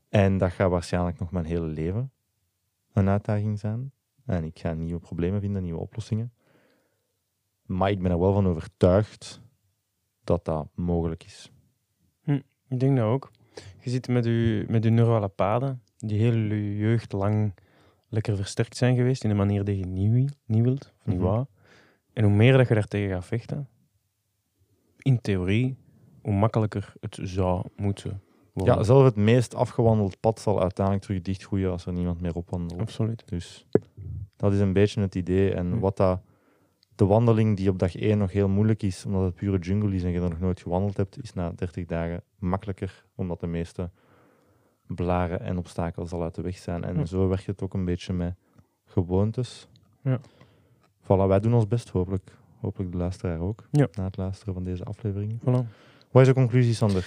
En 0.09 0.37
dat 0.37 0.51
gaat 0.51 0.69
waarschijnlijk 0.69 1.19
nog 1.19 1.31
mijn 1.31 1.45
hele 1.45 1.65
leven 1.67 2.11
een 2.93 3.09
uitdaging 3.09 3.59
zijn. 3.59 3.91
En 4.25 4.43
ik 4.43 4.59
ga 4.59 4.73
nieuwe 4.73 4.99
problemen 4.99 5.41
vinden, 5.41 5.63
nieuwe 5.63 5.79
oplossingen. 5.79 6.33
Maar 7.65 7.89
ik 7.91 8.01
ben 8.01 8.11
er 8.11 8.19
wel 8.19 8.33
van 8.33 8.47
overtuigd 8.47 9.41
dat 10.23 10.45
dat 10.45 10.67
mogelijk 10.75 11.23
is. 11.23 11.51
Ik 12.67 12.79
denk 12.79 12.97
dat 12.97 13.05
ook. 13.05 13.31
Je 13.79 13.89
zit 13.89 14.07
met 14.07 14.25
je, 14.25 14.65
met 14.67 14.83
je 14.83 14.89
neurale 14.89 15.27
paden, 15.27 15.81
die 15.97 16.19
heel 16.19 16.33
je 16.33 16.77
jeugd 16.77 17.11
lang 17.11 17.53
lekker 18.07 18.35
versterkt 18.35 18.77
zijn 18.77 18.95
geweest 18.95 19.23
in 19.23 19.29
de 19.29 19.35
manier 19.35 19.63
die 19.63 19.77
je 19.77 19.85
niet, 19.85 20.37
niet 20.45 20.63
wilt, 20.63 20.93
of 20.99 21.05
niet 21.05 21.17
Mhm. 21.17 21.25
wou. 21.27 21.45
En 22.13 22.23
hoe 22.23 22.33
meer 22.33 22.57
dat 22.57 22.67
je 22.67 22.73
daartegen 22.73 23.09
gaat 23.09 23.25
vechten, 23.25 23.67
in 24.97 25.21
theorie, 25.21 25.77
hoe 26.22 26.34
makkelijker 26.34 26.93
het 26.99 27.20
zou 27.22 27.65
moeten 27.76 28.22
worden. 28.53 28.76
Ja, 28.76 28.84
zelf 28.84 29.03
het 29.03 29.15
meest 29.15 29.55
afgewandeld 29.55 30.20
pad 30.20 30.39
zal 30.39 30.61
uiteindelijk 30.61 31.05
terug 31.05 31.22
dichtgroeien 31.22 31.72
als 31.72 31.86
er 31.86 31.93
niemand 31.93 32.22
meer 32.22 32.36
opwandelt. 32.36 32.82
absoluut. 32.82 33.28
Dus 33.30 33.67
dat 34.36 34.53
is 34.53 34.59
een 34.59 34.74
beetje 34.74 35.01
het 35.01 35.15
idee. 35.15 35.53
En 35.53 35.80
wat 35.80 35.97
dat, 35.97 36.20
de 36.95 37.05
wandeling 37.05 37.57
die 37.57 37.70
op 37.70 37.80
dag 37.80 37.95
1 37.95 38.17
nog 38.17 38.32
heel 38.32 38.49
moeilijk 38.49 38.84
is, 38.84 39.05
omdat 39.05 39.24
het 39.24 39.36
pure 39.36 39.57
jungle 39.59 39.95
is 39.95 40.03
en 40.03 40.09
je 40.11 40.20
er 40.22 40.30
nog 40.30 40.39
nooit 40.39 40.61
gewandeld 40.61 40.97
hebt, 40.97 41.24
is 41.24 41.34
na 41.34 41.51
30 41.55 41.86
dagen 41.86 42.24
makkelijker, 42.38 43.05
omdat 43.15 43.39
de 43.39 43.47
meeste 43.47 43.89
blaren 44.88 45.39
en 45.41 45.57
obstakels 45.57 46.11
al 46.11 46.24
uit 46.24 46.36
de 46.36 46.41
weg 46.41 46.57
zijn. 46.57 46.84
En 46.84 47.07
zo 47.07 47.28
werkt 47.28 47.45
het 47.45 47.61
ook 47.61 47.74
een 47.74 47.86
beetje 47.86 48.13
met 48.13 48.36
gewoontes. 48.86 49.67
Ja. 50.03 50.20
Voilà, 51.03 51.28
wij 51.28 51.39
doen 51.39 51.53
ons 51.53 51.67
best, 51.67 51.89
hopelijk. 51.89 52.38
Hopelijk 52.59 52.91
de 52.91 52.97
luisteraar 52.97 53.39
ook, 53.39 53.67
Ja. 53.72 53.88
na 53.91 54.03
het 54.03 54.17
luisteren 54.17 54.53
van 54.53 54.63
deze 54.63 54.84
aflevering. 54.84 55.39
Voilà. 55.41 55.65
Wat 56.12 56.22
is 56.22 56.28
de 56.28 56.34
conclusie, 56.34 56.74
Sander? 56.74 57.05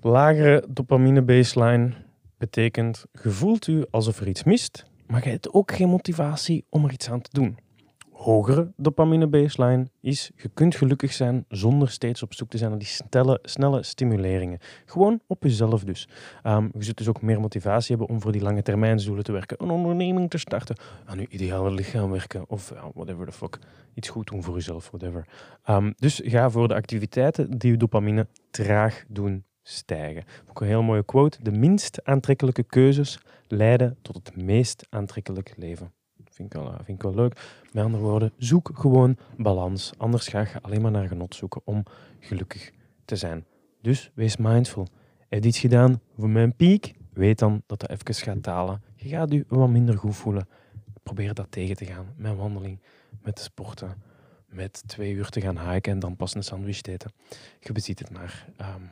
Lagere 0.00 0.64
dopamine 0.68 1.22
baseline 1.22 1.92
betekent, 2.38 3.04
je 3.22 3.30
voelt 3.30 3.66
u 3.66 3.84
alsof 3.90 4.20
er 4.20 4.28
iets 4.28 4.44
mist, 4.44 4.84
maar 5.06 5.24
je 5.24 5.30
hebt 5.30 5.52
ook 5.52 5.72
geen 5.72 5.88
motivatie 5.88 6.64
om 6.68 6.84
er 6.84 6.92
iets 6.92 7.10
aan 7.10 7.20
te 7.20 7.30
doen. 7.32 7.58
Hogere 8.20 8.72
dopamine 8.76 9.26
baseline 9.26 9.86
is, 10.00 10.30
je 10.36 10.48
kunt 10.48 10.74
gelukkig 10.74 11.12
zijn 11.12 11.44
zonder 11.48 11.90
steeds 11.90 12.22
op 12.22 12.34
zoek 12.34 12.50
te 12.50 12.58
zijn 12.58 12.70
naar 12.70 12.78
die 12.78 12.88
snelle, 12.88 13.38
snelle 13.42 13.82
stimuleringen. 13.82 14.58
Gewoon 14.84 15.20
op 15.26 15.42
jezelf 15.42 15.84
dus. 15.84 16.08
Ehm, 16.42 16.64
je 16.72 16.84
zult 16.84 16.96
dus 16.96 17.08
ook 17.08 17.22
meer 17.22 17.40
motivatie 17.40 17.96
hebben 17.96 18.14
om 18.14 18.20
voor 18.20 18.32
die 18.32 18.42
lange 18.42 18.62
termijnsdoelen 18.62 19.24
te 19.24 19.32
werken. 19.32 19.62
Een 19.62 19.70
onderneming 19.70 20.30
te 20.30 20.38
starten, 20.38 20.76
aan 21.04 21.18
je 21.18 21.26
ideale 21.28 21.70
lichaam 21.70 22.10
werken 22.10 22.44
of 22.48 22.72
whatever 22.94 23.26
the 23.26 23.32
fuck. 23.32 23.58
Iets 23.94 24.08
goed 24.08 24.26
doen 24.26 24.42
voor 24.42 24.54
jezelf, 24.54 24.88
whatever. 24.88 25.26
Ehm, 25.64 25.92
dus 25.96 26.20
ga 26.24 26.50
voor 26.50 26.68
de 26.68 26.74
activiteiten 26.74 27.58
die 27.58 27.70
je 27.70 27.76
dopamine 27.76 28.26
traag 28.50 29.04
doen 29.08 29.44
stijgen. 29.62 30.24
Ook 30.50 30.60
een 30.60 30.66
heel 30.66 30.82
mooie 30.82 31.04
quote. 31.04 31.42
De 31.42 31.52
minst 31.52 32.04
aantrekkelijke 32.04 32.62
keuzes 32.62 33.18
leiden 33.48 33.96
tot 34.02 34.16
het 34.16 34.36
meest 34.36 34.86
aantrekkelijk 34.90 35.52
leven. 35.56 35.92
Vind 36.40 36.54
ik 36.54 36.60
wel, 36.60 36.72
eh, 36.72 37.12
ik 37.12 37.14
leuk. 37.14 37.60
Met 37.72 37.84
andere 37.84 38.02
woorden, 38.02 38.32
zoek 38.36 38.70
gewoon 38.74 39.16
balans. 39.36 39.92
Anders 39.96 40.28
ga 40.28 40.40
je 40.40 40.60
alleen 40.60 40.80
maar 40.80 40.90
naar 40.90 41.08
genot 41.08 41.34
zoeken 41.34 41.60
om 41.64 41.82
gelukkig 42.18 42.72
te 43.04 43.16
zijn. 43.16 43.44
Dus 43.82 44.10
wees 44.14 44.36
mindful. 44.36 44.86
Heb 45.28 45.42
je 45.42 45.48
iets 45.48 45.58
gedaan 45.58 46.00
voor 46.18 46.28
mijn 46.28 46.54
piek? 46.56 46.94
Weet 47.12 47.38
dan 47.38 47.62
dat 47.66 47.80
dat 47.80 47.90
even 47.90 48.14
gaat 48.14 48.44
dalen. 48.44 48.82
Je 48.94 49.08
gaat 49.08 49.32
je 49.32 49.44
wat 49.48 49.68
minder 49.68 49.98
goed 49.98 50.16
voelen. 50.16 50.48
Probeer 51.02 51.34
dat 51.34 51.46
tegen 51.50 51.76
te 51.76 51.84
gaan. 51.84 52.06
Met 52.16 52.36
wandeling, 52.36 52.80
met 53.22 53.38
sporten, 53.38 54.02
met 54.46 54.82
twee 54.86 55.12
uur 55.12 55.28
te 55.28 55.40
gaan 55.40 55.70
hiken 55.70 55.92
en 55.92 55.98
dan 55.98 56.16
pas 56.16 56.34
een 56.34 56.44
sandwich 56.44 56.80
te 56.80 56.90
eten. 56.90 57.12
Je 57.60 57.72
beziet 57.72 57.98
het 57.98 58.10
maar. 58.10 58.46
Ehm, 58.56 58.82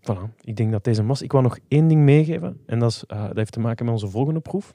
voilà. 0.00 0.34
Ik 0.40 0.56
denk 0.56 0.72
dat 0.72 0.84
deze 0.84 1.02
mas... 1.02 1.22
Ik 1.22 1.32
wou 1.32 1.44
nog 1.44 1.58
één 1.68 1.88
ding 1.88 2.02
meegeven. 2.02 2.60
En 2.66 2.78
dat, 2.78 2.90
is, 2.90 3.04
eh, 3.06 3.26
dat 3.26 3.36
heeft 3.36 3.52
te 3.52 3.60
maken 3.60 3.84
met 3.84 3.94
onze 3.94 4.08
volgende 4.08 4.40
proef. 4.40 4.74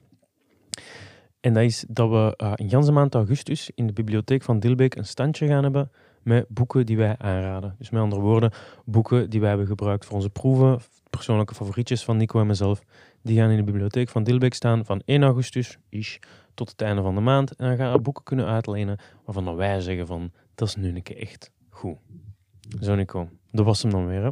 En 1.43 1.53
dat 1.53 1.63
is 1.63 1.85
dat 1.87 2.09
we 2.09 2.33
uh, 2.43 2.51
in 2.55 2.69
ganse 2.69 2.91
maand 2.91 3.15
augustus 3.15 3.71
in 3.75 3.87
de 3.87 3.93
bibliotheek 3.93 4.43
van 4.43 4.59
Dilbeek 4.59 4.95
een 4.95 5.05
standje 5.05 5.47
gaan 5.47 5.63
hebben 5.63 5.91
met 6.21 6.45
boeken 6.47 6.85
die 6.85 6.97
wij 6.97 7.15
aanraden. 7.17 7.75
Dus 7.77 7.89
met 7.89 8.01
andere 8.01 8.21
woorden, 8.21 8.51
boeken 8.85 9.29
die 9.29 9.39
wij 9.39 9.49
hebben 9.49 9.67
gebruikt 9.67 10.05
voor 10.05 10.15
onze 10.15 10.29
proeven, 10.29 10.79
persoonlijke 11.09 11.55
favorietjes 11.55 12.03
van 12.03 12.17
Nico 12.17 12.39
en 12.39 12.47
mezelf, 12.47 12.83
die 13.21 13.37
gaan 13.37 13.49
in 13.49 13.57
de 13.57 13.63
bibliotheek 13.63 14.09
van 14.09 14.23
Dilbeek 14.23 14.53
staan 14.53 14.85
van 14.85 15.01
1 15.05 15.23
augustus 15.23 15.77
ish, 15.89 16.17
tot 16.53 16.69
het 16.69 16.81
einde 16.81 17.01
van 17.01 17.15
de 17.15 17.21
maand. 17.21 17.55
En 17.55 17.67
dan 17.67 17.77
gaan 17.77 17.91
we 17.91 17.99
boeken 17.99 18.23
kunnen 18.23 18.45
uitlenen 18.45 18.99
waarvan 19.25 19.55
wij 19.55 19.81
zeggen 19.81 20.07
van, 20.07 20.31
dat 20.55 20.67
is 20.67 20.75
nu 20.75 20.95
een 20.95 21.03
keer 21.03 21.17
echt 21.17 21.51
goed. 21.69 21.97
Zo 22.81 22.95
Nico, 22.95 23.29
dat 23.51 23.65
was 23.65 23.81
hem 23.81 23.91
dan 23.91 24.07
weer 24.07 24.23
hè? 24.23 24.29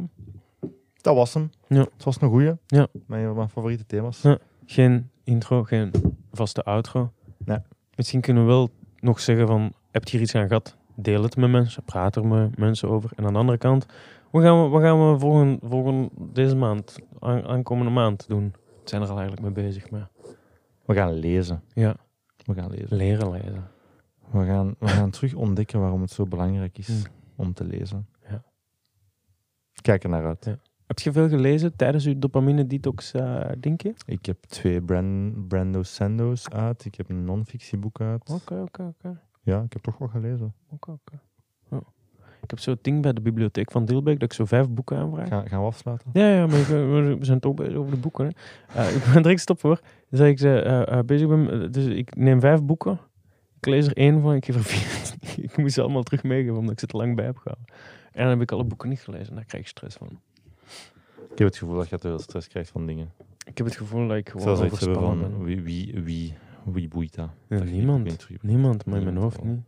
Dat 1.00 1.14
was 1.14 1.34
hem. 1.34 1.50
Ja. 1.66 1.86
Het 1.96 2.04
was 2.04 2.20
een 2.20 2.28
goeie. 2.28 2.52
Ja. 2.66 2.86
Mijn, 3.06 3.34
mijn 3.34 3.48
favoriete 3.48 3.86
thema's. 3.86 4.22
Ja. 4.22 4.38
Geen 4.66 5.10
intro, 5.24 5.62
geen 5.62 5.90
vaste 6.32 6.62
outro. 6.62 7.12
Nee. 7.44 7.58
Misschien 7.96 8.20
kunnen 8.20 8.42
we 8.42 8.48
wel 8.48 8.70
nog 9.00 9.20
zeggen 9.20 9.46
van, 9.46 9.72
heb 9.90 10.04
je 10.04 10.10
hier 10.10 10.20
iets 10.20 10.34
aan 10.34 10.46
gehad? 10.46 10.76
Deel 10.96 11.22
het 11.22 11.36
met 11.36 11.50
mensen, 11.50 11.82
praat 11.82 12.16
er 12.16 12.26
met 12.26 12.58
mensen 12.58 12.88
over. 12.88 13.10
En 13.16 13.24
aan 13.26 13.32
de 13.32 13.38
andere 13.38 13.58
kant, 13.58 13.86
wat 14.30 14.42
gaan 14.42 14.62
we, 14.62 14.68
wat 14.68 14.82
gaan 14.82 15.12
we 15.12 15.18
volgende, 15.18 15.58
volgende, 15.68 16.08
deze 16.18 16.56
maand, 16.56 16.98
aan, 17.20 17.44
aankomende 17.46 17.90
maand 17.92 18.28
doen? 18.28 18.54
We 18.82 18.88
zijn 18.88 19.02
er 19.02 19.08
al 19.08 19.18
eigenlijk 19.18 19.42
mee 19.54 19.64
bezig, 19.66 19.90
maar 19.90 20.08
We 20.84 20.94
gaan 20.94 21.12
lezen. 21.12 21.62
ja, 21.74 21.96
We 22.44 22.54
gaan 22.54 22.70
lezen. 22.70 22.96
leren 22.96 23.30
lezen. 23.30 23.68
We 24.30 24.44
gaan, 24.44 24.74
we 24.78 24.88
gaan 24.88 25.10
terug 25.10 25.34
ontdekken 25.34 25.80
waarom 25.80 26.00
het 26.00 26.10
zo 26.10 26.26
belangrijk 26.26 26.78
is 26.78 26.88
Mm. 26.88 27.02
om 27.36 27.52
te 27.52 27.64
lezen. 27.64 28.06
Ja. 28.28 28.42
Kijk 29.82 30.02
er 30.04 30.08
naar 30.10 30.26
uit. 30.26 30.44
Ja. 30.44 30.58
Heb 30.92 31.00
je 31.00 31.12
veel 31.12 31.28
gelezen 31.28 31.76
tijdens 31.76 32.04
je 32.04 32.18
dopamine 32.18 32.66
detox, 32.66 33.12
eh 33.12 33.40
denk 33.60 33.82
je? 33.82 33.94
Ik 34.06 34.26
heb 34.26 34.44
twee 34.44 34.82
Bran, 34.82 35.34
Brando 35.48 35.82
Sando's 35.82 36.48
uit. 36.48 36.84
Ik 36.84 36.94
heb 36.94 37.08
een 37.08 37.24
non-fictieboek 37.24 38.00
uit. 38.00 38.30
Oké, 38.30 38.54
oké, 38.54 38.82
oké. 38.82 39.20
Ja, 39.42 39.62
ik 39.62 39.72
heb 39.72 39.82
toch 39.82 39.98
wel 39.98 40.08
gelezen. 40.08 40.54
Oké, 40.70 40.90
oké. 40.90 41.20
Ik 42.42 42.50
heb 42.50 42.58
zo'n 42.58 42.78
ding 42.82 43.02
bij 43.02 43.12
de 43.12 43.20
bibliotheek 43.20 43.70
van 43.70 43.84
Dilbeek 43.84 44.20
dat 44.20 44.30
ik 44.30 44.32
zo 44.32 44.44
vijf 44.44 44.68
boeken 44.68 44.96
aanvraag. 44.96 45.28
Gaan, 45.28 45.48
gaan 45.48 45.60
we 45.60 45.66
afsluiten? 45.66 46.10
Ja, 46.12 46.28
ja, 46.28 46.46
maar 46.46 46.66
we 46.66 47.16
we 47.18 47.24
zijn 47.24 47.40
toch 47.40 47.54
bezig 47.54 47.74
over 47.74 47.90
de 47.90 48.00
boeken. 48.00 48.24
Hè. 48.26 48.80
Eh, 48.80 48.96
ik 48.96 49.02
ben 49.12 49.22
direct 49.22 49.40
stop 49.40 49.60
hoor. 49.60 49.80
Dus 50.08 50.20
ik 50.20 50.38
ze, 50.38 50.60
eh, 50.60 50.98
bezig 51.06 51.28
ben, 51.28 51.72
dus 51.72 51.84
ik 51.84 52.16
neem 52.16 52.40
vijf 52.40 52.62
boeken. 52.62 52.98
Ik 53.58 53.66
lees 53.66 53.86
er 53.86 53.96
één 53.96 54.20
van, 54.20 54.34
ik 54.34 54.44
geef 54.44 54.54
er 54.54 54.64
vier. 54.64 55.14
ik 55.44 55.56
moet 55.56 55.72
ze 55.72 55.80
allemaal 55.80 56.02
terug 56.02 56.22
meegeven 56.22 56.56
omdat 56.56 56.72
ik 56.72 56.80
ze 56.80 56.86
te 56.86 56.96
lang 56.96 57.16
bij 57.16 57.24
heb 57.24 57.36
gehouden. 57.36 57.74
En 58.12 58.22
dan 58.22 58.30
heb 58.30 58.40
ik 58.40 58.52
alle 58.52 58.64
boeken 58.64 58.88
niet 58.88 59.00
gelezen. 59.00 59.34
Daar 59.34 59.44
krijg 59.44 59.62
ik 59.62 59.68
stress 59.68 59.96
van. 59.96 60.20
Ik 61.32 61.38
heb 61.38 61.46
het 61.46 61.56
gevoel 61.56 61.76
dat 61.76 61.88
je 61.88 61.98
te 61.98 62.08
veel 62.08 62.18
stress 62.18 62.48
krijgt 62.48 62.70
van 62.70 62.86
dingen. 62.86 63.12
Ik 63.44 63.58
heb 63.58 63.66
het 63.66 63.76
gevoel 63.76 64.08
dat 64.08 64.16
ik 64.16 64.28
gewoon 64.28 64.42
Zelfs 64.42 64.60
hebben 64.60 64.78
overspannen 64.78 65.30
van 65.30 65.44
ben. 65.44 65.44
wie, 65.44 65.62
wie, 65.62 66.02
wie, 66.02 66.34
wie 66.64 66.88
boeit 66.88 67.14
dat? 67.14 67.28
Ja, 67.48 67.62
niemand. 67.62 68.26
Niemand, 68.40 68.84
maar 68.86 68.96
in 68.98 69.02
mijn 69.02 69.14
Niemand 69.14 69.34
hoofd 69.36 69.44
niet. 69.44 69.60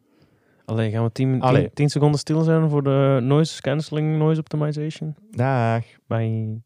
Allee, 0.64 0.90
gaan 0.90 1.04
we 1.04 1.12
tien, 1.12 1.40
Allee. 1.40 1.62
tien, 1.62 1.74
tien 1.74 1.88
seconden 1.90 2.20
stil 2.20 2.42
zijn 2.42 2.68
voor 2.70 2.82
de 2.82 3.18
noise 3.22 3.60
cancelling, 3.60 4.18
noise 4.18 4.40
optimization? 4.40 5.14
Dag. 5.30 5.84
Bye. 6.06 6.62